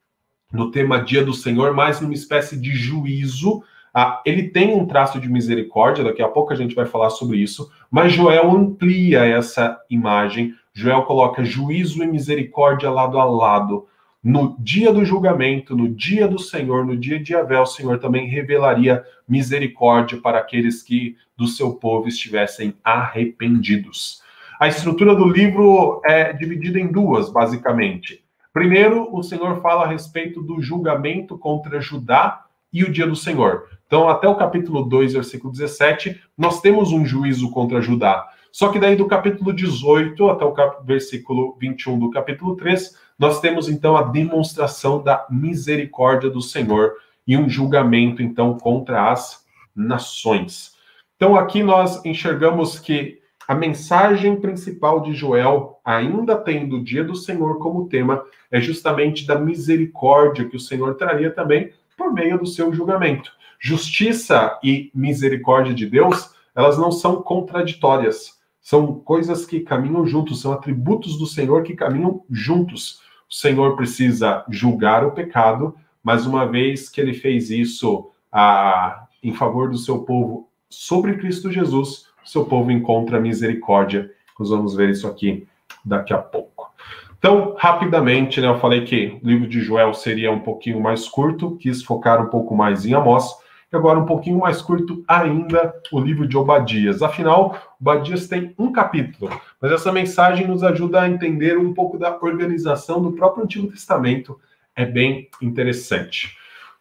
no 0.52 0.70
tema 0.70 1.00
Dia 1.00 1.24
do 1.24 1.34
Senhor, 1.34 1.72
mais 1.74 2.00
numa 2.00 2.14
espécie 2.14 2.60
de 2.60 2.74
juízo. 2.74 3.62
Ah, 3.92 4.20
ele 4.26 4.48
tem 4.48 4.74
um 4.74 4.86
traço 4.86 5.20
de 5.20 5.28
misericórdia, 5.28 6.04
daqui 6.04 6.22
a 6.22 6.28
pouco 6.28 6.52
a 6.52 6.56
gente 6.56 6.74
vai 6.74 6.84
falar 6.84 7.10
sobre 7.10 7.38
isso, 7.38 7.70
mas 7.90 8.12
Joel 8.12 8.50
amplia 8.50 9.24
essa 9.24 9.80
imagem 9.88 10.54
Joel 10.74 11.02
coloca 11.04 11.44
juízo 11.44 12.02
e 12.02 12.06
misericórdia 12.06 12.90
lado 12.90 13.18
a 13.18 13.24
lado. 13.24 13.86
No 14.24 14.56
dia 14.58 14.90
do 14.90 15.04
julgamento, 15.04 15.76
no 15.76 15.86
dia 15.86 16.26
do 16.26 16.38
Senhor, 16.38 16.86
no 16.86 16.96
dia 16.96 17.22
de 17.22 17.34
Avé, 17.34 17.60
o 17.60 17.66
Senhor 17.66 17.98
também 17.98 18.26
revelaria 18.26 19.04
misericórdia 19.28 20.18
para 20.18 20.38
aqueles 20.38 20.82
que 20.82 21.14
do 21.36 21.46
seu 21.46 21.74
povo 21.74 22.08
estivessem 22.08 22.74
arrependidos. 22.82 24.22
A 24.58 24.66
estrutura 24.66 25.14
do 25.14 25.28
livro 25.28 26.00
é 26.06 26.32
dividida 26.32 26.80
em 26.80 26.90
duas, 26.90 27.30
basicamente. 27.30 28.24
Primeiro, 28.50 29.14
o 29.14 29.22
Senhor 29.22 29.60
fala 29.60 29.84
a 29.84 29.88
respeito 29.88 30.40
do 30.40 30.58
julgamento 30.62 31.36
contra 31.36 31.78
Judá 31.78 32.46
e 32.72 32.82
o 32.82 32.90
dia 32.90 33.06
do 33.06 33.14
Senhor. 33.14 33.68
Então, 33.86 34.08
até 34.08 34.26
o 34.26 34.36
capítulo 34.36 34.84
2, 34.84 35.12
versículo 35.12 35.52
17, 35.52 36.18
nós 36.38 36.62
temos 36.62 36.92
um 36.92 37.04
juízo 37.04 37.50
contra 37.50 37.82
Judá. 37.82 38.26
Só 38.50 38.68
que 38.68 38.78
daí 38.78 38.96
do 38.96 39.06
capítulo 39.06 39.52
18 39.52 40.30
até 40.30 40.44
o 40.44 40.54
versículo 40.82 41.58
21 41.60 41.98
do 41.98 42.10
capítulo 42.10 42.56
3, 42.56 43.03
nós 43.18 43.40
temos 43.40 43.68
então 43.68 43.96
a 43.96 44.02
demonstração 44.02 45.02
da 45.02 45.26
misericórdia 45.30 46.28
do 46.30 46.40
Senhor 46.40 46.94
e 47.26 47.36
um 47.36 47.48
julgamento 47.48 48.22
então 48.22 48.58
contra 48.58 49.10
as 49.10 49.44
nações. 49.74 50.74
Então 51.16 51.36
aqui 51.36 51.62
nós 51.62 52.04
enxergamos 52.04 52.78
que 52.78 53.22
a 53.46 53.54
mensagem 53.54 54.40
principal 54.40 55.00
de 55.00 55.12
Joel, 55.12 55.78
ainda 55.84 56.36
tendo 56.36 56.76
o 56.76 56.84
dia 56.84 57.04
do 57.04 57.14
Senhor 57.14 57.58
como 57.58 57.88
tema, 57.88 58.24
é 58.50 58.60
justamente 58.60 59.26
da 59.26 59.38
misericórdia 59.38 60.48
que 60.48 60.56
o 60.56 60.60
Senhor 60.60 60.94
traria 60.94 61.30
também 61.30 61.70
por 61.96 62.12
meio 62.12 62.38
do 62.38 62.46
seu 62.46 62.72
julgamento. 62.72 63.30
Justiça 63.60 64.58
e 64.62 64.90
misericórdia 64.94 65.74
de 65.74 65.86
Deus, 65.86 66.34
elas 66.54 66.78
não 66.78 66.90
são 66.90 67.22
contraditórias, 67.22 68.38
são 68.60 68.94
coisas 68.94 69.44
que 69.44 69.60
caminham 69.60 70.06
juntos, 70.06 70.40
são 70.40 70.52
atributos 70.52 71.18
do 71.18 71.26
Senhor 71.26 71.62
que 71.62 71.74
caminham 71.74 72.24
juntos. 72.30 73.02
O 73.34 73.36
Senhor 73.36 73.74
precisa 73.74 74.44
julgar 74.48 75.04
o 75.04 75.10
pecado, 75.10 75.74
mas 76.04 76.24
uma 76.24 76.46
vez 76.46 76.88
que 76.88 77.00
ele 77.00 77.12
fez 77.12 77.50
isso 77.50 78.12
a, 78.30 79.08
em 79.20 79.32
favor 79.32 79.68
do 79.68 79.76
seu 79.76 80.04
povo 80.04 80.48
sobre 80.70 81.16
Cristo 81.16 81.50
Jesus, 81.50 82.06
seu 82.24 82.44
povo 82.44 82.70
encontra 82.70 83.18
misericórdia. 83.18 84.08
Nós 84.38 84.50
vamos 84.50 84.76
ver 84.76 84.90
isso 84.90 85.08
aqui 85.08 85.48
daqui 85.84 86.14
a 86.14 86.18
pouco. 86.18 86.72
Então, 87.18 87.56
rapidamente, 87.58 88.40
né, 88.40 88.46
eu 88.46 88.60
falei 88.60 88.84
que 88.84 89.18
o 89.20 89.26
livro 89.26 89.48
de 89.48 89.60
Joel 89.60 89.92
seria 89.94 90.30
um 90.30 90.38
pouquinho 90.38 90.80
mais 90.80 91.08
curto, 91.08 91.56
quis 91.56 91.82
focar 91.82 92.24
um 92.24 92.30
pouco 92.30 92.54
mais 92.54 92.86
em 92.86 92.94
Amós, 92.94 93.34
agora 93.76 93.98
um 93.98 94.06
pouquinho 94.06 94.38
mais 94.38 94.60
curto 94.62 95.04
ainda 95.06 95.74
o 95.92 96.00
livro 96.00 96.26
de 96.26 96.36
Obadias. 96.36 97.02
Afinal, 97.02 97.76
Obadias 97.80 98.26
tem 98.26 98.54
um 98.58 98.72
capítulo, 98.72 99.30
mas 99.60 99.72
essa 99.72 99.92
mensagem 99.92 100.46
nos 100.46 100.62
ajuda 100.62 101.02
a 101.02 101.08
entender 101.08 101.58
um 101.58 101.72
pouco 101.72 101.98
da 101.98 102.16
organização 102.16 103.02
do 103.02 103.12
próprio 103.12 103.44
Antigo 103.44 103.68
Testamento. 103.68 104.38
É 104.74 104.84
bem 104.84 105.28
interessante. 105.40 106.36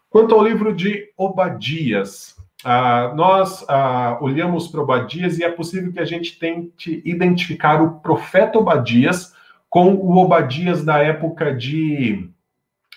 Quanto 0.09 0.35
ao 0.35 0.43
livro 0.43 0.73
de 0.73 1.11
Obadias, 1.17 2.35
ah, 2.63 3.11
nós 3.15 3.65
ah, 3.67 4.17
olhamos 4.21 4.67
para 4.67 4.81
Obadias 4.81 5.37
e 5.37 5.43
é 5.43 5.49
possível 5.49 5.91
que 5.91 5.99
a 5.99 6.05
gente 6.05 6.39
tente 6.39 7.01
identificar 7.03 7.81
o 7.81 7.99
profeta 7.99 8.57
Obadias 8.57 9.33
com 9.69 9.95
o 9.95 10.17
Obadias 10.17 10.85
da 10.85 10.99
época 10.99 11.53
de, 11.53 12.29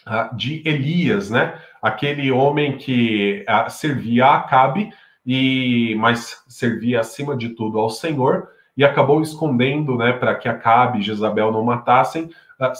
ah, 0.04 0.30
de 0.32 0.62
Elias, 0.64 1.30
né? 1.30 1.58
Aquele 1.82 2.30
homem 2.30 2.76
que 2.76 3.44
servia 3.68 4.26
a 4.26 4.36
Acabe, 4.36 4.90
e, 5.24 5.94
mas 5.98 6.42
servia 6.48 7.00
acima 7.00 7.36
de 7.36 7.50
tudo 7.50 7.78
ao 7.78 7.90
Senhor 7.90 8.48
e 8.76 8.84
acabou 8.84 9.20
escondendo, 9.20 9.96
né, 9.96 10.12
para 10.12 10.34
que 10.34 10.48
Acabe 10.48 10.98
e 10.98 11.02
Jezabel 11.02 11.50
não 11.50 11.64
matassem, 11.64 12.30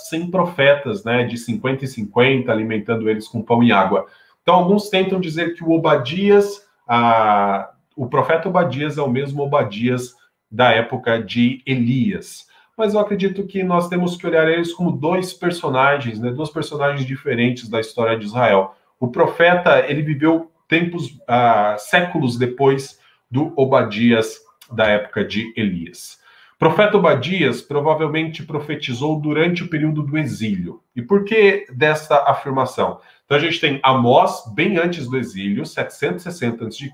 100 0.09 0.31
profetas, 0.31 1.05
né, 1.05 1.25
de 1.25 1.37
50 1.37 1.85
e 1.85 1.89
50, 1.89 2.53
alimentando 2.53 3.11
eles 3.11 3.27
com 3.27 3.43
pão 3.43 3.63
e 3.63 3.73
água. 3.73 4.07
Então, 4.43 4.55
alguns 4.55 4.89
tentam 4.89 5.19
dizer 5.19 5.55
que 5.55 5.65
o 5.65 5.73
Obadias 5.73 6.67
a, 6.87 7.71
o 7.97 8.07
profeta 8.07 8.49
Obadias 8.49 8.97
é 8.99 9.03
o 9.03 9.11
mesmo 9.11 9.43
Obadias 9.43 10.15
da 10.51 10.71
época 10.71 11.21
de 11.21 11.63
Elias. 11.67 12.47
Mas 12.77 12.95
eu 12.95 13.01
acredito 13.01 13.47
que 13.47 13.63
nós 13.65 13.89
temos 13.89 14.17
que 14.17 14.27
olhar 14.27 14.47
eles 14.49 14.73
como 14.73 14.93
dois 14.93 15.33
personagens, 15.33 16.21
né, 16.21 16.31
duas 16.31 16.51
personagens 16.51 17.07
diferentes 17.07 17.69
da 17.69 17.81
história 17.81 18.19
de 18.19 18.27
Israel. 18.27 18.75
O 18.99 19.09
profeta, 19.09 19.85
ele 19.89 20.03
viveu 20.03 20.51
tempos, 20.69 21.19
ah, 21.29 21.77
séculos 21.79 22.39
depois 22.39 22.99
do 23.31 23.53
Obadias 23.57 24.39
da 24.71 24.87
época 24.87 25.25
de 25.25 25.53
Elias. 25.57 26.19
O 26.57 26.59
profeta 26.59 26.97
Obadias 26.97 27.61
provavelmente 27.61 28.43
profetizou 28.43 29.21
durante 29.21 29.63
o 29.63 29.69
período 29.69 30.03
do 30.03 30.17
exílio. 30.17 30.81
E 30.95 31.03
por 31.03 31.25
que 31.25 31.67
dessa 31.71 32.17
afirmação? 32.25 32.99
Então 33.27 33.37
a 33.37 33.41
gente 33.41 33.61
tem 33.61 33.79
Amós 33.83 34.45
bem 34.55 34.79
antes 34.79 35.07
do 35.07 35.19
exílio, 35.19 35.67
760 35.67 36.67
a.C., 36.67 36.91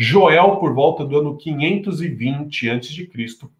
Joel 0.00 0.56
por 0.58 0.74
volta 0.74 1.04
do 1.04 1.18
ano 1.18 1.36
520 1.36 2.70
a.C., 2.70 3.10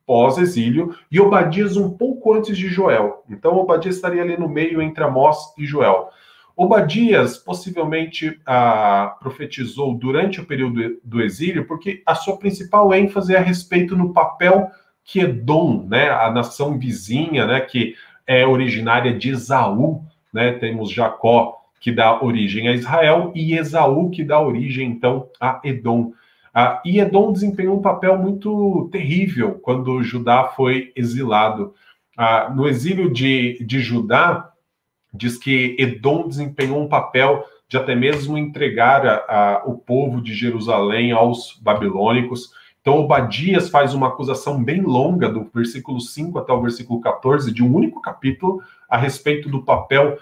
pós-exílio, 0.07 0.95
e 1.11 1.19
Obadias 1.19 1.77
um 1.77 1.97
pouco 1.97 2.35
antes 2.35 2.57
de 2.57 2.69
Joel. 2.69 3.25
Então 3.31 3.57
Obadias 3.57 3.97
estaria 3.97 4.23
ali 4.23 4.37
no 4.37 4.49
meio 4.49 4.83
entre 4.83 5.03
Amós 5.03 5.39
e 5.57 5.65
Joel. 5.65 6.11
Obadias 6.61 7.39
possivelmente 7.39 8.37
ah, 8.45 9.17
profetizou 9.21 9.95
durante 9.95 10.41
o 10.41 10.45
período 10.45 10.99
do 11.05 11.23
exílio, 11.23 11.65
porque 11.69 12.03
a 12.05 12.17
sua 12.17 12.37
principal 12.37 12.93
ênfase 12.93 13.33
é 13.33 13.39
a 13.39 13.43
respeito 13.43 13.97
no 13.97 14.13
papel 14.13 14.69
que 15.05 15.21
Edom, 15.21 15.87
né, 15.89 16.11
a 16.11 16.29
nação 16.33 16.77
vizinha, 16.77 17.47
né, 17.47 17.61
que 17.61 17.95
é 18.27 18.45
originária 18.45 19.17
de 19.17 19.31
Esaú, 19.31 20.03
né, 20.35 20.51
temos 20.51 20.91
Jacó 20.91 21.59
que 21.81 21.93
dá 21.93 22.21
origem 22.21 22.67
a 22.67 22.75
Israel, 22.75 23.31
e 23.37 23.55
Esaú, 23.57 24.11
que 24.11 24.25
dá 24.25 24.41
origem, 24.41 24.91
então, 24.91 25.29
a 25.41 25.61
Edom. 25.63 26.13
Ah, 26.53 26.83
e 26.85 26.99
Edom 26.99 27.33
desempenhou 27.33 27.79
um 27.79 27.83
papel 27.83 28.19
muito 28.19 28.89
terrível 28.91 29.61
quando 29.63 30.03
Judá 30.03 30.49
foi 30.57 30.93
exilado. 30.97 31.73
Ah, 32.17 32.53
no 32.53 32.67
exílio 32.67 33.13
de, 33.13 33.65
de 33.65 33.79
Judá, 33.79 34.48
diz 35.13 35.39
que 35.39 35.77
Edom 35.79 36.29
desempenhou 36.29 36.83
um 36.83 36.89
papel 36.89 37.45
de 37.69 37.77
até 37.77 37.95
mesmo 37.95 38.39
entregar 38.39 39.07
a, 39.07 39.15
a, 39.29 39.63
o 39.67 39.77
povo 39.77 40.23
de 40.23 40.35
Jerusalém 40.35 41.13
aos 41.13 41.59
babilônicos. 41.61 42.51
Então, 42.81 43.01
Obadias 43.01 43.69
faz 43.69 43.93
uma 43.93 44.09
acusação 44.09 44.63
bem 44.63 44.81
longa, 44.81 45.29
do 45.29 45.47
versículo 45.55 46.01
5 46.01 46.39
até 46.39 46.53
o 46.53 46.63
versículo 46.63 47.01
14, 47.01 47.53
de 47.53 47.63
um 47.63 47.75
único 47.75 48.01
capítulo, 48.01 48.63
a 48.89 48.97
respeito 48.97 49.51
do 49.51 49.63
papel 49.63 50.17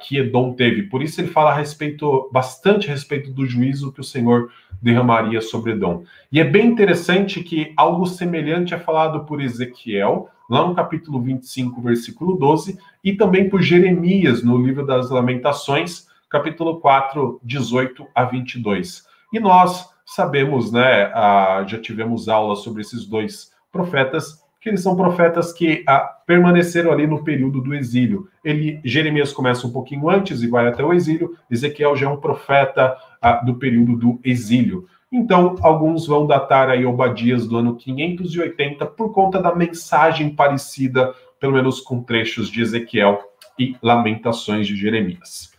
que 0.00 0.18
Edom 0.18 0.52
teve. 0.52 0.84
Por 0.84 1.02
isso, 1.02 1.20
ele 1.20 1.28
fala 1.28 1.50
a 1.50 1.54
respeito, 1.54 2.30
bastante 2.32 2.88
a 2.88 2.92
respeito 2.92 3.32
do 3.32 3.44
juízo 3.44 3.92
que 3.92 4.00
o 4.00 4.04
Senhor 4.04 4.50
derramaria 4.80 5.40
sobre 5.40 5.72
Edom. 5.72 6.04
E 6.30 6.38
é 6.38 6.44
bem 6.44 6.66
interessante 6.66 7.42
que 7.42 7.72
algo 7.76 8.06
semelhante 8.06 8.74
é 8.74 8.78
falado 8.78 9.24
por 9.24 9.40
Ezequiel, 9.40 10.28
lá 10.52 10.66
no 10.66 10.74
capítulo 10.74 11.18
25, 11.18 11.80
versículo 11.80 12.36
12, 12.36 12.78
e 13.02 13.14
também 13.14 13.48
por 13.48 13.62
Jeremias, 13.62 14.42
no 14.42 14.58
livro 14.58 14.84
das 14.84 15.08
Lamentações, 15.08 16.06
capítulo 16.28 16.78
4, 16.78 17.40
18 17.42 18.06
a 18.14 18.24
22. 18.24 19.02
E 19.32 19.40
nós 19.40 19.88
sabemos, 20.04 20.70
né, 20.70 21.10
ah, 21.14 21.64
já 21.66 21.80
tivemos 21.80 22.28
aula 22.28 22.54
sobre 22.54 22.82
esses 22.82 23.06
dois 23.06 23.50
profetas, 23.72 24.42
que 24.60 24.68
eles 24.68 24.82
são 24.82 24.94
profetas 24.94 25.54
que 25.54 25.82
ah, 25.88 26.00
permaneceram 26.26 26.92
ali 26.92 27.06
no 27.06 27.24
período 27.24 27.62
do 27.62 27.74
exílio. 27.74 28.28
Ele, 28.44 28.78
Jeremias 28.84 29.32
começa 29.32 29.66
um 29.66 29.72
pouquinho 29.72 30.10
antes 30.10 30.42
e 30.42 30.48
vai 30.48 30.68
até 30.68 30.84
o 30.84 30.92
exílio, 30.92 31.34
Ezequiel 31.50 31.96
já 31.96 32.04
é 32.04 32.10
um 32.10 32.20
profeta 32.20 32.94
ah, 33.22 33.36
do 33.36 33.54
período 33.54 33.96
do 33.96 34.20
exílio. 34.22 34.86
Então, 35.12 35.56
alguns 35.60 36.06
vão 36.06 36.26
datar 36.26 36.70
aí 36.70 36.86
Obadias 36.86 37.46
do 37.46 37.58
ano 37.58 37.76
580 37.76 38.86
por 38.86 39.12
conta 39.12 39.42
da 39.42 39.54
mensagem 39.54 40.30
parecida, 40.30 41.14
pelo 41.38 41.52
menos 41.52 41.80
com 41.80 42.02
trechos 42.02 42.48
de 42.48 42.62
Ezequiel 42.62 43.20
e 43.58 43.76
Lamentações 43.82 44.66
de 44.66 44.74
Jeremias. 44.74 45.52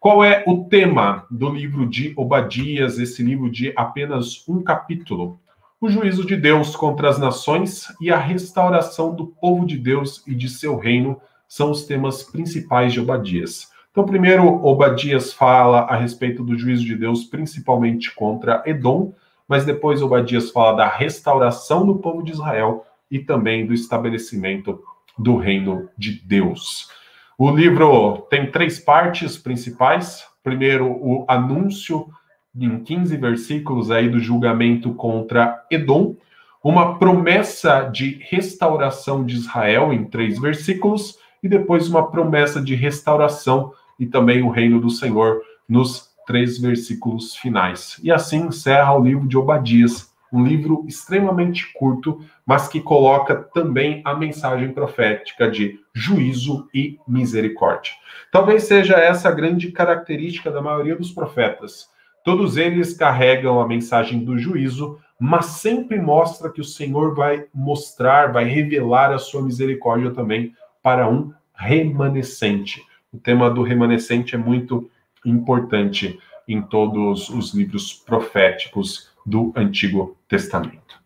Qual 0.00 0.24
é 0.24 0.42
o 0.46 0.64
tema 0.64 1.26
do 1.30 1.50
livro 1.50 1.86
de 1.86 2.14
Obadias, 2.16 2.98
esse 2.98 3.22
livro 3.22 3.50
de 3.50 3.70
apenas 3.76 4.48
um 4.48 4.62
capítulo? 4.62 5.38
O 5.78 5.90
juízo 5.90 6.24
de 6.24 6.34
Deus 6.34 6.74
contra 6.74 7.10
as 7.10 7.18
nações 7.18 7.88
e 8.00 8.10
a 8.10 8.16
restauração 8.16 9.14
do 9.14 9.26
povo 9.26 9.66
de 9.66 9.76
Deus 9.76 10.26
e 10.26 10.34
de 10.34 10.48
seu 10.48 10.78
reino 10.78 11.20
são 11.46 11.70
os 11.70 11.84
temas 11.84 12.22
principais 12.22 12.94
de 12.94 13.00
Obadias. 13.00 13.70
Então, 13.96 14.04
primeiro, 14.04 14.62
Obadias 14.62 15.32
fala 15.32 15.78
a 15.84 15.96
respeito 15.96 16.44
do 16.44 16.54
juízo 16.54 16.84
de 16.84 16.94
Deus, 16.94 17.24
principalmente 17.24 18.14
contra 18.14 18.62
Edom, 18.66 19.14
mas 19.48 19.64
depois 19.64 20.02
Obadias 20.02 20.50
fala 20.50 20.76
da 20.76 20.86
restauração 20.86 21.86
do 21.86 21.94
povo 21.94 22.22
de 22.22 22.30
Israel 22.30 22.84
e 23.10 23.18
também 23.18 23.64
do 23.64 23.72
estabelecimento 23.72 24.82
do 25.18 25.38
reino 25.38 25.88
de 25.96 26.12
Deus. 26.12 26.90
O 27.38 27.50
livro 27.50 28.26
tem 28.28 28.50
três 28.50 28.78
partes 28.78 29.38
principais. 29.38 30.26
Primeiro, 30.44 30.86
o 30.86 31.24
anúncio 31.26 32.06
em 32.54 32.78
15 32.78 33.16
versículos 33.16 33.90
aí 33.90 34.10
do 34.10 34.20
julgamento 34.20 34.92
contra 34.92 35.64
Edom. 35.70 36.16
uma 36.62 36.98
promessa 36.98 37.88
de 37.90 38.18
restauração 38.28 39.24
de 39.24 39.36
Israel 39.36 39.90
em 39.90 40.04
três 40.04 40.38
versículos 40.38 41.16
e 41.42 41.48
depois 41.48 41.88
uma 41.88 42.10
promessa 42.10 42.60
de 42.60 42.74
restauração 42.74 43.72
e 43.98 44.06
também 44.06 44.42
o 44.42 44.50
reino 44.50 44.80
do 44.80 44.90
Senhor 44.90 45.40
nos 45.68 46.10
três 46.26 46.58
versículos 46.58 47.36
finais. 47.36 48.00
E 48.02 48.10
assim 48.10 48.46
encerra 48.46 48.94
o 48.94 49.02
livro 49.02 49.26
de 49.28 49.36
Obadias, 49.36 50.12
um 50.32 50.44
livro 50.44 50.84
extremamente 50.86 51.72
curto, 51.72 52.20
mas 52.44 52.68
que 52.68 52.80
coloca 52.80 53.36
também 53.36 54.02
a 54.04 54.14
mensagem 54.14 54.72
profética 54.72 55.50
de 55.50 55.78
juízo 55.94 56.68
e 56.74 56.98
misericórdia. 57.06 57.92
Talvez 58.30 58.64
seja 58.64 58.96
essa 58.96 59.28
a 59.28 59.32
grande 59.32 59.70
característica 59.70 60.50
da 60.50 60.60
maioria 60.60 60.96
dos 60.96 61.12
profetas. 61.12 61.88
Todos 62.24 62.56
eles 62.56 62.92
carregam 62.92 63.60
a 63.60 63.68
mensagem 63.68 64.24
do 64.24 64.36
juízo, 64.36 64.98
mas 65.18 65.46
sempre 65.46 66.00
mostra 66.00 66.50
que 66.50 66.60
o 66.60 66.64
Senhor 66.64 67.14
vai 67.14 67.46
mostrar, 67.54 68.32
vai 68.32 68.44
revelar 68.44 69.12
a 69.12 69.18
sua 69.18 69.42
misericórdia 69.42 70.10
também 70.10 70.52
para 70.82 71.08
um 71.08 71.32
remanescente. 71.54 72.82
O 73.16 73.18
tema 73.18 73.48
do 73.50 73.62
remanescente 73.62 74.34
é 74.34 74.38
muito 74.38 74.90
importante 75.24 76.20
em 76.46 76.60
todos 76.60 77.30
os 77.30 77.54
livros 77.54 77.94
proféticos 77.94 79.08
do 79.24 79.54
Antigo 79.56 80.14
Testamento. 80.28 81.00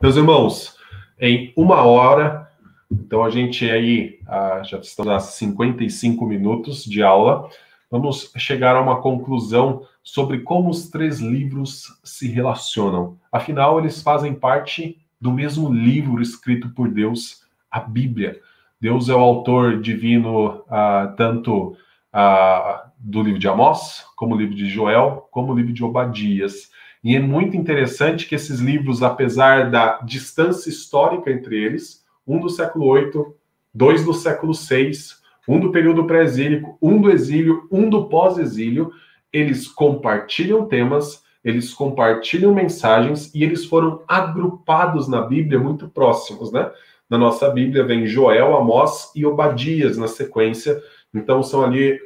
Meus 0.00 0.14
irmãos, 0.14 0.76
em 1.18 1.52
uma 1.56 1.82
hora, 1.82 2.48
então 2.88 3.24
a 3.24 3.30
gente 3.30 3.68
aí 3.68 4.20
ah, 4.28 4.62
já 4.64 4.78
estamos 4.78 5.10
a 5.12 5.18
55 5.18 6.24
minutos 6.24 6.84
de 6.84 7.02
aula, 7.02 7.50
vamos 7.90 8.30
chegar 8.36 8.76
a 8.76 8.80
uma 8.80 9.02
conclusão 9.02 9.84
sobre 10.04 10.38
como 10.38 10.70
os 10.70 10.88
três 10.88 11.18
livros 11.18 11.98
se 12.04 12.28
relacionam. 12.28 13.18
Afinal, 13.32 13.80
eles 13.80 14.00
fazem 14.00 14.32
parte 14.32 15.04
do 15.20 15.32
mesmo 15.32 15.68
livro 15.68 16.22
escrito 16.22 16.68
por 16.68 16.88
Deus, 16.88 17.42
a 17.68 17.80
Bíblia. 17.80 18.40
Deus 18.84 19.08
é 19.08 19.14
o 19.14 19.18
autor 19.18 19.80
divino 19.80 20.62
ah, 20.68 21.14
tanto 21.16 21.74
ah, 22.12 22.90
do 22.98 23.22
livro 23.22 23.38
de 23.38 23.48
Amós, 23.48 24.04
como 24.14 24.34
o 24.34 24.38
livro 24.38 24.54
de 24.54 24.68
Joel, 24.68 25.26
como 25.30 25.54
o 25.54 25.56
livro 25.56 25.72
de 25.72 25.82
Obadias. 25.82 26.70
E 27.02 27.16
é 27.16 27.18
muito 27.18 27.56
interessante 27.56 28.26
que 28.26 28.34
esses 28.34 28.60
livros, 28.60 29.02
apesar 29.02 29.70
da 29.70 30.02
distância 30.02 30.68
histórica 30.68 31.30
entre 31.30 31.56
eles, 31.56 32.04
um 32.26 32.38
do 32.38 32.50
século 32.50 32.84
8, 32.84 33.34
dois 33.72 34.04
do 34.04 34.12
século 34.12 34.52
6, 34.52 35.18
um 35.48 35.58
do 35.58 35.72
período 35.72 36.06
pré-exílico, 36.06 36.76
um 36.82 37.00
do 37.00 37.10
exílio, 37.10 37.66
um 37.72 37.88
do 37.88 38.06
pós-exílio, 38.06 38.92
eles 39.32 39.66
compartilham 39.66 40.66
temas, 40.66 41.24
eles 41.42 41.72
compartilham 41.72 42.54
mensagens 42.54 43.34
e 43.34 43.44
eles 43.44 43.64
foram 43.64 44.02
agrupados 44.06 45.08
na 45.08 45.22
Bíblia 45.22 45.58
muito 45.58 45.88
próximos, 45.88 46.52
né? 46.52 46.70
Na 47.08 47.18
nossa 47.18 47.50
Bíblia 47.50 47.84
vem 47.84 48.06
Joel, 48.06 48.56
Amós 48.56 49.10
e 49.14 49.24
Obadias 49.26 49.98
na 49.98 50.08
sequência. 50.08 50.80
Então 51.12 51.42
são 51.42 51.62
ali 51.62 51.98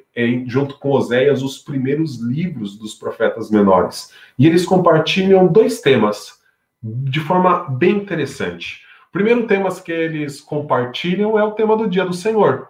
junto 0.47 0.79
com 0.79 0.91
Oséias, 0.91 1.43
os 1.43 1.59
primeiros 1.59 2.21
livros 2.21 2.77
dos 2.77 2.95
profetas 2.95 3.51
menores. 3.51 4.13
E 4.39 4.47
eles 4.47 4.67
compartilham 4.67 5.47
dois 5.47 5.81
temas 5.81 6.39
de 6.83 7.21
forma 7.21 7.69
bem 7.71 7.97
interessante. 7.97 8.83
O 9.09 9.13
primeiro 9.13 9.47
tema 9.47 9.71
que 9.81 9.93
eles 9.93 10.41
compartilham 10.41 11.39
é 11.39 11.45
o 11.45 11.53
tema 11.53 11.77
do 11.77 11.89
dia 11.89 12.05
do 12.05 12.13
Senhor. 12.13 12.69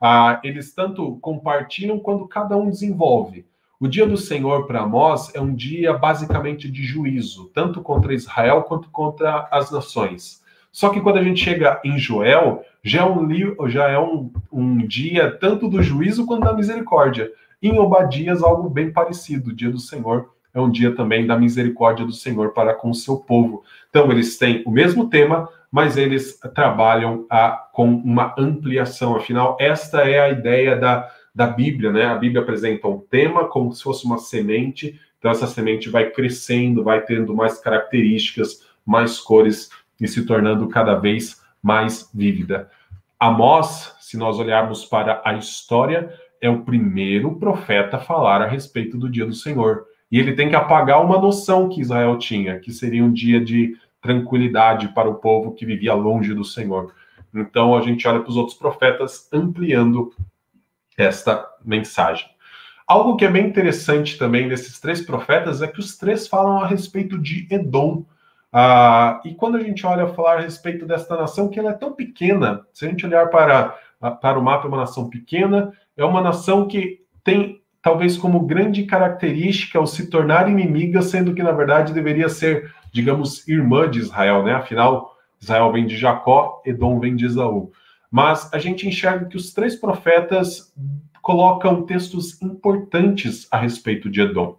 Ah, 0.00 0.40
eles 0.42 0.74
tanto 0.74 1.16
compartilham 1.20 1.98
quando 1.98 2.26
cada 2.26 2.56
um 2.56 2.68
desenvolve. 2.68 3.46
O 3.78 3.88
dia 3.88 4.06
do 4.06 4.16
Senhor 4.16 4.66
para 4.66 4.82
Amós 4.82 5.34
é 5.34 5.40
um 5.40 5.54
dia 5.54 5.94
basicamente 5.94 6.70
de 6.70 6.82
juízo, 6.82 7.50
tanto 7.54 7.80
contra 7.80 8.12
Israel 8.12 8.62
quanto 8.64 8.90
contra 8.90 9.48
as 9.50 9.70
nações. 9.70 10.39
Só 10.72 10.90
que 10.90 11.00
quando 11.00 11.18
a 11.18 11.22
gente 11.22 11.42
chega 11.42 11.80
em 11.84 11.98
Joel, 11.98 12.62
já 12.82 13.02
é 13.02 13.04
um, 13.04 13.68
já 13.68 13.88
é 13.88 13.98
um, 13.98 14.32
um 14.52 14.78
dia 14.86 15.30
tanto 15.30 15.68
do 15.68 15.82
juízo 15.82 16.26
quanto 16.26 16.44
da 16.44 16.54
misericórdia. 16.54 17.30
Em 17.62 17.78
Obadias, 17.78 18.42
algo 18.42 18.70
bem 18.70 18.92
parecido. 18.92 19.50
O 19.50 19.54
dia 19.54 19.70
do 19.70 19.78
Senhor 19.78 20.30
é 20.54 20.60
um 20.60 20.70
dia 20.70 20.94
também 20.94 21.26
da 21.26 21.38
misericórdia 21.38 22.06
do 22.06 22.12
Senhor 22.12 22.52
para 22.52 22.74
com 22.74 22.90
o 22.90 22.94
seu 22.94 23.18
povo. 23.18 23.62
Então, 23.88 24.10
eles 24.10 24.38
têm 24.38 24.62
o 24.66 24.70
mesmo 24.70 25.08
tema, 25.08 25.48
mas 25.70 25.96
eles 25.96 26.38
trabalham 26.54 27.26
a, 27.30 27.50
com 27.72 27.86
uma 27.86 28.34
ampliação. 28.38 29.16
Afinal, 29.16 29.56
esta 29.60 30.08
é 30.08 30.20
a 30.20 30.30
ideia 30.30 30.76
da, 30.76 31.10
da 31.34 31.46
Bíblia, 31.46 31.92
né? 31.92 32.06
A 32.06 32.16
Bíblia 32.16 32.42
apresenta 32.42 32.88
um 32.88 32.98
tema 32.98 33.48
como 33.48 33.72
se 33.72 33.82
fosse 33.82 34.04
uma 34.04 34.18
semente, 34.18 34.98
então 35.18 35.30
essa 35.30 35.46
semente 35.46 35.88
vai 35.88 36.10
crescendo, 36.10 36.82
vai 36.82 37.02
tendo 37.02 37.34
mais 37.34 37.58
características, 37.58 38.66
mais 38.84 39.20
cores 39.20 39.70
e 40.00 40.08
se 40.08 40.24
tornando 40.24 40.68
cada 40.68 40.94
vez 40.94 41.40
mais 41.62 42.10
vívida. 42.14 42.70
Amós, 43.18 43.94
se 44.00 44.16
nós 44.16 44.38
olharmos 44.38 44.84
para 44.84 45.20
a 45.24 45.34
história, 45.34 46.12
é 46.40 46.48
o 46.48 46.62
primeiro 46.62 47.36
profeta 47.36 47.98
a 47.98 48.00
falar 48.00 48.40
a 48.40 48.46
respeito 48.46 48.96
do 48.96 49.10
dia 49.10 49.26
do 49.26 49.34
Senhor. 49.34 49.84
E 50.10 50.18
ele 50.18 50.32
tem 50.32 50.48
que 50.48 50.56
apagar 50.56 51.04
uma 51.04 51.18
noção 51.18 51.68
que 51.68 51.80
Israel 51.80 52.18
tinha, 52.18 52.58
que 52.58 52.72
seria 52.72 53.04
um 53.04 53.12
dia 53.12 53.40
de 53.40 53.76
tranquilidade 54.00 54.88
para 54.88 55.08
o 55.08 55.16
povo 55.16 55.52
que 55.52 55.66
vivia 55.66 55.94
longe 55.94 56.34
do 56.34 56.44
Senhor. 56.44 56.94
Então 57.34 57.76
a 57.76 57.82
gente 57.82 58.08
olha 58.08 58.20
para 58.20 58.30
os 58.30 58.36
outros 58.36 58.56
profetas 58.56 59.28
ampliando 59.32 60.12
esta 60.96 61.46
mensagem. 61.64 62.28
Algo 62.86 63.16
que 63.16 63.24
é 63.24 63.30
bem 63.30 63.46
interessante 63.46 64.18
também 64.18 64.48
desses 64.48 64.80
três 64.80 65.00
profetas 65.00 65.62
é 65.62 65.68
que 65.68 65.78
os 65.78 65.96
três 65.96 66.26
falam 66.26 66.58
a 66.58 66.66
respeito 66.66 67.16
de 67.18 67.46
Edom. 67.48 68.04
Ah, 68.52 69.20
e 69.24 69.34
quando 69.34 69.56
a 69.56 69.62
gente 69.62 69.86
olha 69.86 70.08
falar 70.08 70.38
a 70.38 70.40
respeito 70.40 70.86
desta 70.86 71.16
nação, 71.16 71.48
que 71.48 71.58
ela 71.58 71.70
é 71.70 71.74
tão 71.74 71.92
pequena, 71.92 72.66
se 72.72 72.84
a 72.84 72.88
gente 72.88 73.06
olhar 73.06 73.28
para, 73.28 73.76
para 74.20 74.38
o 74.38 74.42
mapa, 74.42 74.66
é 74.66 74.68
uma 74.68 74.78
nação 74.78 75.08
pequena, 75.08 75.72
é 75.96 76.04
uma 76.04 76.20
nação 76.20 76.66
que 76.66 77.00
tem 77.22 77.60
talvez 77.82 78.16
como 78.16 78.46
grande 78.46 78.84
característica 78.84 79.80
o 79.80 79.86
se 79.86 80.10
tornar 80.10 80.50
inimiga, 80.50 81.00
sendo 81.00 81.34
que 81.34 81.42
na 81.42 81.52
verdade 81.52 81.92
deveria 81.92 82.28
ser, 82.28 82.74
digamos, 82.92 83.46
irmã 83.48 83.88
de 83.88 84.00
Israel, 84.00 84.42
né? 84.42 84.52
Afinal, 84.52 85.16
Israel 85.40 85.72
vem 85.72 85.86
de 85.86 85.96
Jacó, 85.96 86.60
Edom 86.66 86.98
vem 86.98 87.16
de 87.16 87.24
Esaú. 87.24 87.72
Mas 88.10 88.52
a 88.52 88.58
gente 88.58 88.86
enxerga 88.86 89.26
que 89.26 89.36
os 89.36 89.54
três 89.54 89.76
profetas 89.76 90.74
colocam 91.22 91.82
textos 91.82 92.40
importantes 92.42 93.46
a 93.50 93.56
respeito 93.56 94.10
de 94.10 94.20
Edom. 94.20 94.58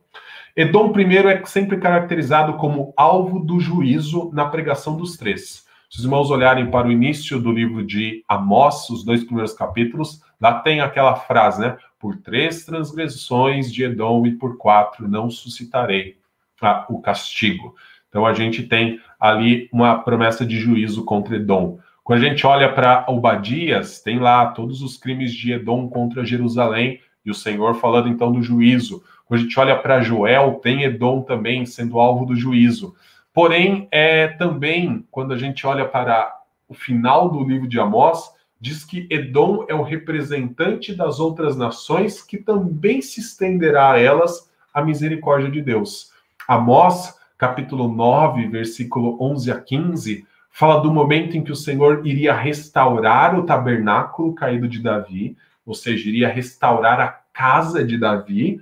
Edom 0.55 0.91
primeiro 0.91 1.29
é 1.29 1.43
sempre 1.45 1.77
caracterizado 1.77 2.53
como 2.53 2.93
alvo 2.97 3.39
do 3.39 3.59
juízo 3.59 4.29
na 4.33 4.45
pregação 4.45 4.97
dos 4.97 5.15
três. 5.15 5.65
Se 5.89 5.99
os 5.99 6.03
irmãos 6.03 6.29
olharem 6.29 6.69
para 6.69 6.87
o 6.87 6.91
início 6.91 7.39
do 7.39 7.51
livro 7.51 7.85
de 7.85 8.23
Amós, 8.27 8.89
os 8.89 9.03
dois 9.03 9.23
primeiros 9.23 9.53
capítulos, 9.53 10.21
lá 10.39 10.59
tem 10.59 10.81
aquela 10.81 11.15
frase, 11.15 11.61
né? 11.61 11.77
Por 11.99 12.17
três 12.17 12.65
transgressões 12.65 13.71
de 13.71 13.83
Edom 13.83 14.25
e 14.25 14.31
por 14.31 14.57
quatro 14.57 15.07
não 15.07 15.29
suscitarei 15.29 16.17
ah, 16.61 16.85
o 16.89 17.01
castigo. 17.01 17.75
Então 18.09 18.25
a 18.25 18.33
gente 18.33 18.63
tem 18.63 18.99
ali 19.19 19.69
uma 19.71 19.99
promessa 19.99 20.45
de 20.45 20.59
juízo 20.59 21.05
contra 21.05 21.35
Edom. 21.35 21.79
Quando 22.03 22.25
a 22.25 22.29
gente 22.29 22.45
olha 22.45 22.71
para 22.71 23.05
Obadias, 23.07 24.01
tem 24.01 24.19
lá 24.19 24.47
todos 24.47 24.81
os 24.81 24.97
crimes 24.97 25.33
de 25.33 25.53
Edom 25.53 25.87
contra 25.87 26.25
Jerusalém 26.25 26.99
e 27.25 27.31
o 27.31 27.35
Senhor 27.35 27.75
falando 27.75 28.09
então 28.09 28.31
do 28.31 28.41
juízo. 28.41 29.03
Quando 29.31 29.39
a 29.39 29.43
gente 29.43 29.59
olha 29.61 29.77
para 29.77 30.01
Joel, 30.01 30.59
tem 30.61 30.83
Edom 30.83 31.21
também 31.21 31.65
sendo 31.65 32.01
alvo 32.01 32.25
do 32.25 32.35
juízo. 32.35 32.93
Porém, 33.33 33.87
é 33.89 34.27
também, 34.27 35.07
quando 35.09 35.33
a 35.33 35.37
gente 35.37 35.65
olha 35.65 35.87
para 35.87 36.37
o 36.67 36.73
final 36.73 37.29
do 37.29 37.41
livro 37.41 37.65
de 37.65 37.79
Amós, 37.79 38.29
diz 38.59 38.83
que 38.83 39.07
Edom 39.09 39.63
é 39.69 39.73
o 39.73 39.83
representante 39.83 40.93
das 40.93 41.17
outras 41.21 41.55
nações 41.55 42.21
que 42.21 42.35
também 42.35 43.01
se 43.01 43.21
estenderá 43.21 43.93
a 43.93 43.99
elas 44.01 44.51
a 44.73 44.83
misericórdia 44.83 45.49
de 45.49 45.61
Deus. 45.61 46.11
Amós, 46.45 47.17
capítulo 47.37 47.87
9, 47.87 48.49
versículo 48.49 49.17
11 49.17 49.49
a 49.49 49.61
15, 49.61 50.27
fala 50.49 50.81
do 50.81 50.91
momento 50.91 51.37
em 51.37 51.41
que 51.41 51.53
o 51.53 51.55
Senhor 51.55 52.05
iria 52.05 52.33
restaurar 52.33 53.39
o 53.39 53.45
tabernáculo 53.45 54.35
caído 54.35 54.67
de 54.67 54.79
Davi, 54.79 55.37
ou 55.65 55.73
seja, 55.73 56.09
iria 56.09 56.27
restaurar 56.27 56.99
a 56.99 57.07
casa 57.31 57.81
de 57.81 57.97
Davi, 57.97 58.61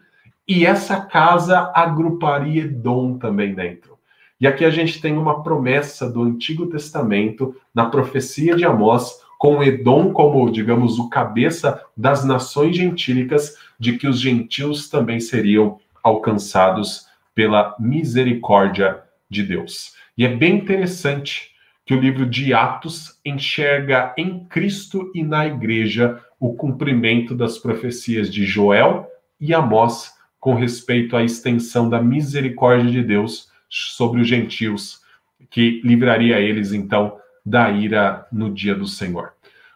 e 0.50 0.66
essa 0.66 1.00
casa 1.00 1.72
agruparia 1.76 2.64
Edom 2.64 3.20
também 3.20 3.54
dentro. 3.54 4.00
E 4.42 4.48
aqui 4.48 4.66
a 4.66 4.72
gente 4.72 5.00
tem 5.00 5.16
uma 5.16 5.44
promessa 5.44 6.10
do 6.10 6.24
Antigo 6.24 6.66
Testamento, 6.66 7.56
na 7.72 7.86
profecia 7.86 8.56
de 8.56 8.66
Amós, 8.66 9.20
com 9.38 9.62
Edom 9.62 10.12
como, 10.12 10.50
digamos, 10.50 10.98
o 10.98 11.08
cabeça 11.08 11.80
das 11.96 12.26
nações 12.26 12.76
gentílicas, 12.76 13.58
de 13.80 13.96
que 13.96 14.08
os 14.08 14.20
gentios 14.20 14.90
também 14.90 15.20
seriam 15.20 15.78
alcançados 16.04 17.06
pela 17.36 17.76
misericórdia 17.80 19.04
de 19.30 19.44
Deus. 19.44 19.94
E 20.18 20.26
é 20.26 20.36
bem 20.36 20.56
interessante 20.56 21.52
que 21.86 21.94
o 21.94 22.00
livro 22.00 22.26
de 22.26 22.56
Atos 22.56 23.20
enxerga 23.24 24.16
em 24.18 24.46
Cristo 24.46 25.12
e 25.14 25.22
na 25.22 25.46
igreja 25.46 26.20
o 26.40 26.56
cumprimento 26.56 27.36
das 27.36 27.60
profecias 27.60 28.34
de 28.34 28.46
Joel 28.46 29.08
e 29.40 29.54
Amós 29.54 30.18
com 30.40 30.54
respeito 30.54 31.16
à 31.16 31.24
extensão 31.24 31.90
da 31.90 32.02
misericórdia 32.02 32.90
de 32.90 33.04
Deus 33.04 33.50
sobre 33.70 34.22
os 34.22 34.28
gentios 34.28 35.02
que 35.50 35.82
livraria 35.84 36.40
eles 36.40 36.74
então 36.74 37.18
da 37.46 37.70
ira 37.72 38.28
no 38.32 38.52
dia 38.52 38.76
do 38.76 38.88
Senhor. 38.88 39.34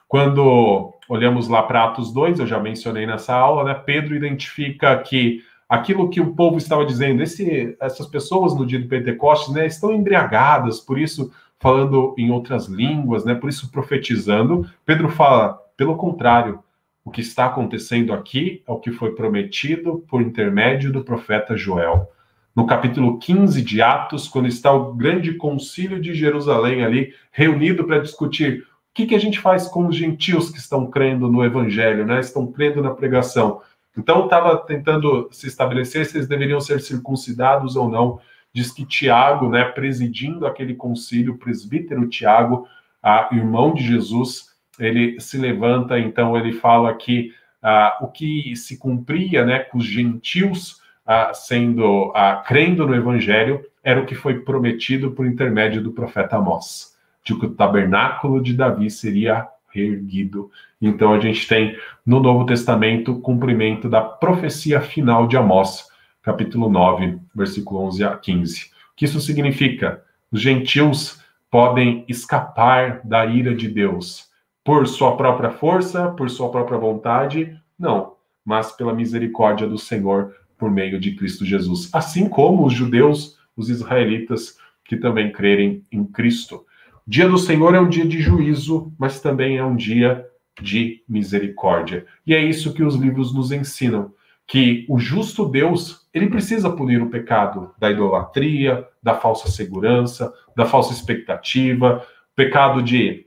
Quando 0.08 0.94
olhamos 1.10 1.48
lá 1.48 1.64
para 1.64 1.86
Atos 1.86 2.14
2, 2.14 2.40
eu 2.40 2.48
já 2.48 2.60
mencionei 2.60 3.06
nessa 3.06 3.34
aula, 3.34 3.64
né? 3.64 3.74
Pedro 3.74 4.16
identifica 4.16 4.96
que 5.00 5.44
aquilo 5.68 6.10
que 6.10 6.22
o 6.22 6.36
povo 6.36 6.58
estava 6.58 6.86
dizendo, 6.86 7.24
esse, 7.24 7.76
essas 7.80 8.06
pessoas 8.08 8.56
no 8.56 8.66
dia 8.66 8.80
do 8.80 8.88
Pentecostes, 8.88 9.54
né, 9.54 9.66
estão 9.66 9.92
embriagadas, 9.92 10.80
por 10.80 11.00
isso 11.00 11.32
falando 11.60 12.14
em 12.18 12.30
outras 12.30 12.68
línguas, 12.68 13.26
né, 13.26 13.34
por 13.34 13.50
isso 13.50 13.72
profetizando. 13.72 14.70
Pedro 14.86 15.10
fala, 15.10 15.60
pelo 15.76 15.96
contrário, 15.96 16.60
o 17.06 17.12
que 17.12 17.22
está 17.22 17.46
acontecendo 17.46 18.14
aqui 18.14 18.64
é 18.68 18.72
o 18.72 18.80
que 18.80 18.92
foi 18.92 19.14
prometido 19.14 20.04
por 20.08 20.22
intermédio 20.22 20.92
do 20.92 21.04
profeta 21.04 21.56
Joel. 21.58 22.10
No 22.56 22.66
capítulo 22.66 23.18
15 23.18 23.62
de 23.62 23.82
Atos, 23.82 24.28
quando 24.28 24.48
está 24.48 24.72
o 24.72 24.94
grande 24.94 25.34
concílio 25.34 26.00
de 26.00 26.14
Jerusalém 26.14 26.84
ali, 26.84 27.14
reunido 27.32 27.84
para 27.84 28.00
discutir 28.00 28.62
o 28.62 28.94
que, 28.94 29.08
que 29.08 29.16
a 29.16 29.20
gente 29.20 29.40
faz 29.40 29.68
com 29.68 29.88
os 29.88 29.96
gentios 29.96 30.52
que 30.52 30.60
estão 30.60 30.86
crendo 30.90 31.30
no 31.30 31.44
evangelho, 31.44 32.06
né? 32.06 32.20
estão 32.20 32.46
crendo 32.52 32.82
na 32.82 32.92
pregação. 32.92 33.62
Então, 33.98 34.26
estava 34.26 34.58
tentando 34.58 35.28
se 35.32 35.48
estabelecer 35.48 36.06
se 36.06 36.18
eles 36.18 36.28
deveriam 36.28 36.62
ser 36.62 36.80
circuncidados 36.80 37.76
ou 37.76 37.90
não. 37.90 38.20
Diz 38.54 38.72
que 38.72 38.86
Tiago, 38.86 39.50
né, 39.50 39.64
presidindo 39.66 40.46
aquele 40.46 40.76
concílio, 40.76 41.34
o 41.34 41.38
presbítero 41.38 42.08
Tiago, 42.08 42.68
a 43.02 43.30
irmão 43.32 43.74
de 43.74 43.84
Jesus, 43.84 44.53
ele 44.80 45.20
se 45.20 45.38
levanta, 45.38 46.00
então 46.00 46.38
ele 46.38 46.54
fala 46.54 46.94
que 46.96 47.32
ah, 47.62 47.98
o 48.02 48.08
que 48.08 48.56
se 48.56 48.78
cumpria 48.78 49.46
né, 49.46 49.60
com 49.60 49.78
os 49.78 49.86
gentios 49.86 50.82
ah, 51.06 51.34
sendo 51.34 52.12
ah, 52.16 52.44
crendo 52.46 52.86
no 52.86 52.96
evangelho 52.96 53.64
era 53.84 54.02
o 54.02 54.06
que 54.06 54.16
foi 54.16 54.40
prometido 54.40 55.12
por 55.12 55.26
intermédio 55.26 55.82
do 55.82 55.92
profeta 55.92 56.38
Amós, 56.38 56.98
de 57.24 57.38
que 57.38 57.46
o 57.46 57.54
tabernáculo 57.54 58.42
de 58.42 58.54
Davi 58.54 58.90
seria 58.90 59.48
reerguido. 59.70 60.50
Então 60.82 61.14
a 61.14 61.20
gente 61.20 61.48
tem 61.48 61.78
no 62.06 62.20
Novo 62.20 62.46
Testamento 62.46 63.20
cumprimento 63.20 63.90
da 63.90 64.02
profecia 64.02 64.80
final 64.80 65.28
de 65.28 65.36
Amós, 65.36 65.88
capítulo 66.22 66.70
9, 66.70 67.20
versículo 67.36 67.82
11 67.88 68.04
a 68.04 68.18
15. 68.18 68.66
O 68.66 68.96
que 68.96 69.06
isso 69.06 69.20
significa? 69.20 70.02
Os 70.32 70.42
gentios 70.42 71.22
podem 71.52 72.06
escapar 72.08 73.02
da 73.04 73.26
ira 73.26 73.54
de 73.54 73.68
Deus 73.68 74.32
por 74.64 74.88
sua 74.88 75.18
própria 75.18 75.52
força, 75.52 76.10
por 76.12 76.30
sua 76.30 76.50
própria 76.50 76.78
vontade, 76.78 77.60
não, 77.78 78.14
mas 78.46 78.72
pela 78.72 78.94
misericórdia 78.94 79.68
do 79.68 79.78
Senhor 79.78 80.34
por 80.58 80.72
meio 80.72 81.00
de 81.00 81.16
Cristo 81.16 81.46
Jesus. 81.46 81.90
Assim 81.94 82.30
como 82.30 82.66
os 82.66 82.74
judeus, 82.74 83.38
os 83.56 83.70
israelitas 83.70 84.58
que 84.86 84.96
também 84.96 85.32
crerem 85.32 85.86
em 85.92 86.04
Cristo. 86.06 86.66
Dia 87.06 87.28
do 87.28 87.38
Senhor 87.38 87.76
é 87.76 87.80
um 87.80 87.90
dia 87.90 88.06
de 88.06 88.22
juízo, 88.22 88.94
mas 88.98 89.20
também 89.20 89.58
é 89.58 89.66
um 89.66 89.76
dia 89.76 90.26
de 90.62 91.04
misericórdia. 91.08 92.06
E 92.26 92.34
é 92.34 92.42
isso 92.42 92.74
que 92.74 92.84
os 92.84 92.96
livros 92.96 93.34
nos 93.34 93.52
ensinam, 93.52 94.14
que 94.48 94.86
o 94.88 94.98
justo 95.00 95.46
Deus, 95.46 96.08
ele 96.14 96.30
precisa 96.30 96.70
punir 96.70 97.02
o 97.02 97.10
pecado 97.10 97.72
da 97.78 97.92
idolatria, 97.92 98.88
da 99.02 99.16
falsa 99.16 99.50
segurança, 99.50 100.32
da 100.56 100.66
falsa 100.66 100.94
expectativa, 100.94 102.06
pecado 102.36 102.82
de 102.82 103.26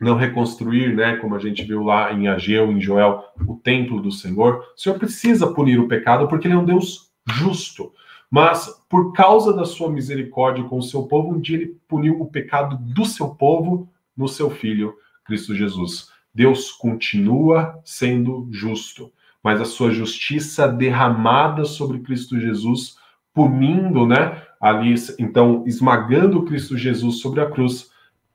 não 0.00 0.16
reconstruir, 0.16 0.96
né, 0.96 1.16
como 1.16 1.34
a 1.34 1.38
gente 1.38 1.62
viu 1.62 1.82
lá 1.82 2.12
em 2.12 2.26
Ageu, 2.26 2.72
em 2.72 2.80
Joel, 2.80 3.22
o 3.46 3.54
templo 3.56 4.00
do 4.00 4.10
Senhor. 4.10 4.64
O 4.74 4.80
Senhor 4.80 4.98
precisa 4.98 5.52
punir 5.52 5.78
o 5.78 5.86
pecado 5.86 6.26
porque 6.26 6.46
ele 6.46 6.54
é 6.54 6.58
um 6.58 6.64
Deus 6.64 7.10
justo. 7.28 7.92
Mas, 8.30 8.82
por 8.88 9.12
causa 9.12 9.52
da 9.52 9.64
sua 9.64 9.90
misericórdia 9.90 10.64
com 10.64 10.78
o 10.78 10.82
seu 10.82 11.02
povo, 11.02 11.34
um 11.34 11.40
dia 11.40 11.56
ele 11.58 11.76
puniu 11.86 12.20
o 12.20 12.26
pecado 12.26 12.78
do 12.78 13.04
seu 13.04 13.28
povo 13.28 13.88
no 14.16 14.28
seu 14.28 14.48
filho, 14.48 14.94
Cristo 15.24 15.54
Jesus. 15.54 16.08
Deus 16.32 16.70
continua 16.70 17.78
sendo 17.84 18.48
justo, 18.50 19.12
mas 19.42 19.60
a 19.60 19.64
sua 19.64 19.90
justiça 19.90 20.68
derramada 20.68 21.64
sobre 21.64 21.98
Cristo 22.00 22.38
Jesus, 22.38 22.96
punindo, 23.34 24.06
né, 24.06 24.42
ali, 24.60 24.94
então, 25.18 25.64
esmagando 25.66 26.44
Cristo 26.44 26.76
Jesus 26.76 27.18
sobre 27.18 27.40
a 27.40 27.50
cruz, 27.50 27.89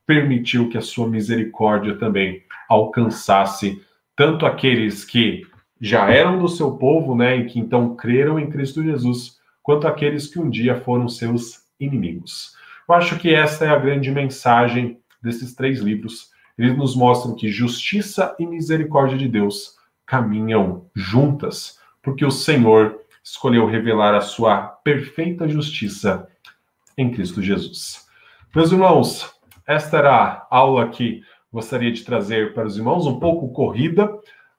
permitiu 0.06 0.70
que 0.70 0.78
a 0.78 0.82
sua 0.82 1.08
misericórdia 1.08 1.98
também 1.98 2.44
alcançasse 2.70 3.82
tanto 4.16 4.46
aqueles 4.46 5.04
que 5.04 5.46
já 5.80 6.10
eram 6.10 6.40
do 6.40 6.48
seu 6.48 6.78
povo, 6.78 7.16
né, 7.16 7.38
e 7.38 7.46
que 7.46 7.60
então 7.60 7.96
creram 7.96 8.40
em 8.40 8.50
Cristo 8.50 8.84
Jesus, 8.84 9.38
quanto 9.62 9.88
aqueles 9.88 10.28
que 10.28 10.40
um 10.40 10.50
dia 10.50 10.80
foram 10.82 11.10
seus 11.10 11.66
inimigos. 11.80 12.56
Eu 12.88 12.96
acho 12.96 13.18
que 13.18 13.34
essa 13.34 13.66
é 13.66 13.70
a 13.70 13.80
grande 13.80 14.12
mensagem 14.12 15.00
desses 15.22 15.54
três 15.54 15.80
livros. 15.80 16.30
Eles 16.58 16.78
nos 16.78 16.96
mostram 16.96 17.36
que 17.36 17.50
justiça 17.50 18.36
e 18.40 18.46
misericórdia 18.46 19.18
de 19.18 19.28
Deus 19.28 19.76
caminham 20.06 20.86
juntas, 20.96 21.80
porque 22.02 22.24
o 22.24 22.32
Senhor 22.32 23.00
escolheu 23.24 23.66
revelar 23.66 24.14
a 24.14 24.22
sua 24.22 24.62
perfeita 24.62 25.50
justiça 25.50 26.28
em 26.98 27.12
Cristo 27.12 27.42
Jesus. 27.42 28.06
Meus 28.56 28.72
irmãos, 28.72 29.35
esta 29.68 29.98
era 29.98 30.48
a 30.50 30.56
aula 30.56 30.90
que 30.90 31.22
gostaria 31.52 31.92
de 31.92 32.04
trazer 32.04 32.54
para 32.54 32.66
os 32.68 32.78
irmãos, 32.78 33.08
um 33.08 33.20
pouco 33.20 33.50
corrida, 33.50 34.12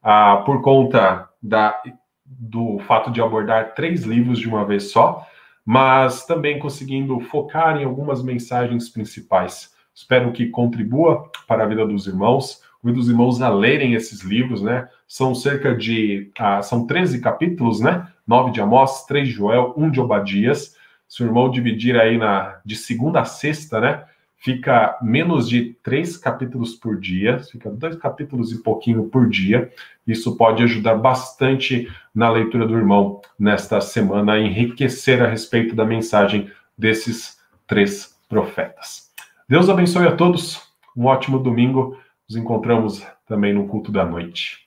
ah, 0.02 0.42
por 0.46 0.62
conta 0.62 1.28
da 1.42 1.80
do 2.24 2.80
fato 2.80 3.10
de 3.10 3.22
abordar 3.22 3.74
três 3.74 4.02
livros 4.02 4.40
de 4.40 4.48
uma 4.48 4.64
vez 4.64 4.90
só, 4.90 5.24
mas 5.64 6.26
também 6.26 6.58
conseguindo 6.58 7.20
focar 7.20 7.76
em 7.76 7.84
algumas 7.84 8.22
mensagens 8.22 8.88
principais. 8.88 9.72
Espero 9.94 10.32
que 10.32 10.46
contribua 10.46 11.30
para 11.46 11.64
a 11.64 11.66
vida 11.66 11.86
dos 11.86 12.06
irmãos. 12.06 12.62
Convido 12.82 13.00
os 13.00 13.08
irmãos 13.08 13.40
a 13.40 13.48
lerem 13.48 13.94
esses 13.94 14.22
livros, 14.22 14.60
né? 14.60 14.88
São 15.08 15.34
cerca 15.34 15.74
de. 15.74 16.30
Ah, 16.38 16.62
são 16.62 16.86
13 16.86 17.20
capítulos, 17.20 17.80
né? 17.80 18.06
9 18.26 18.50
de 18.50 18.60
Amós, 18.60 19.04
3 19.06 19.28
de 19.28 19.34
Joel, 19.34 19.72
1 19.76 19.90
de 19.90 20.00
Obadias. 20.00 20.76
Se 21.08 21.22
o 21.22 21.26
irmão 21.26 21.50
dividir 21.50 21.98
aí 21.98 22.18
na, 22.18 22.60
de 22.64 22.76
segunda 22.76 23.20
a 23.20 23.24
sexta, 23.24 23.80
né? 23.80 24.04
Fica 24.38 24.98
menos 25.02 25.48
de 25.48 25.76
três 25.82 26.16
capítulos 26.16 26.74
por 26.74 26.98
dia, 26.98 27.38
fica 27.40 27.70
dois 27.70 27.96
capítulos 27.96 28.52
e 28.52 28.62
pouquinho 28.62 29.04
por 29.04 29.28
dia. 29.28 29.70
Isso 30.06 30.36
pode 30.36 30.62
ajudar 30.62 30.96
bastante 30.96 31.88
na 32.14 32.30
leitura 32.30 32.66
do 32.66 32.76
irmão 32.76 33.20
nesta 33.38 33.80
semana 33.80 34.34
a 34.34 34.40
enriquecer 34.40 35.22
a 35.22 35.26
respeito 35.26 35.74
da 35.74 35.84
mensagem 35.84 36.50
desses 36.76 37.38
três 37.66 38.16
profetas. 38.28 39.10
Deus 39.48 39.68
abençoe 39.68 40.06
a 40.06 40.14
todos, 40.14 40.60
um 40.96 41.06
ótimo 41.06 41.38
domingo. 41.38 41.98
Nos 42.28 42.36
encontramos 42.36 43.06
também 43.26 43.54
no 43.54 43.66
culto 43.66 43.92
da 43.92 44.04
noite. 44.04 44.65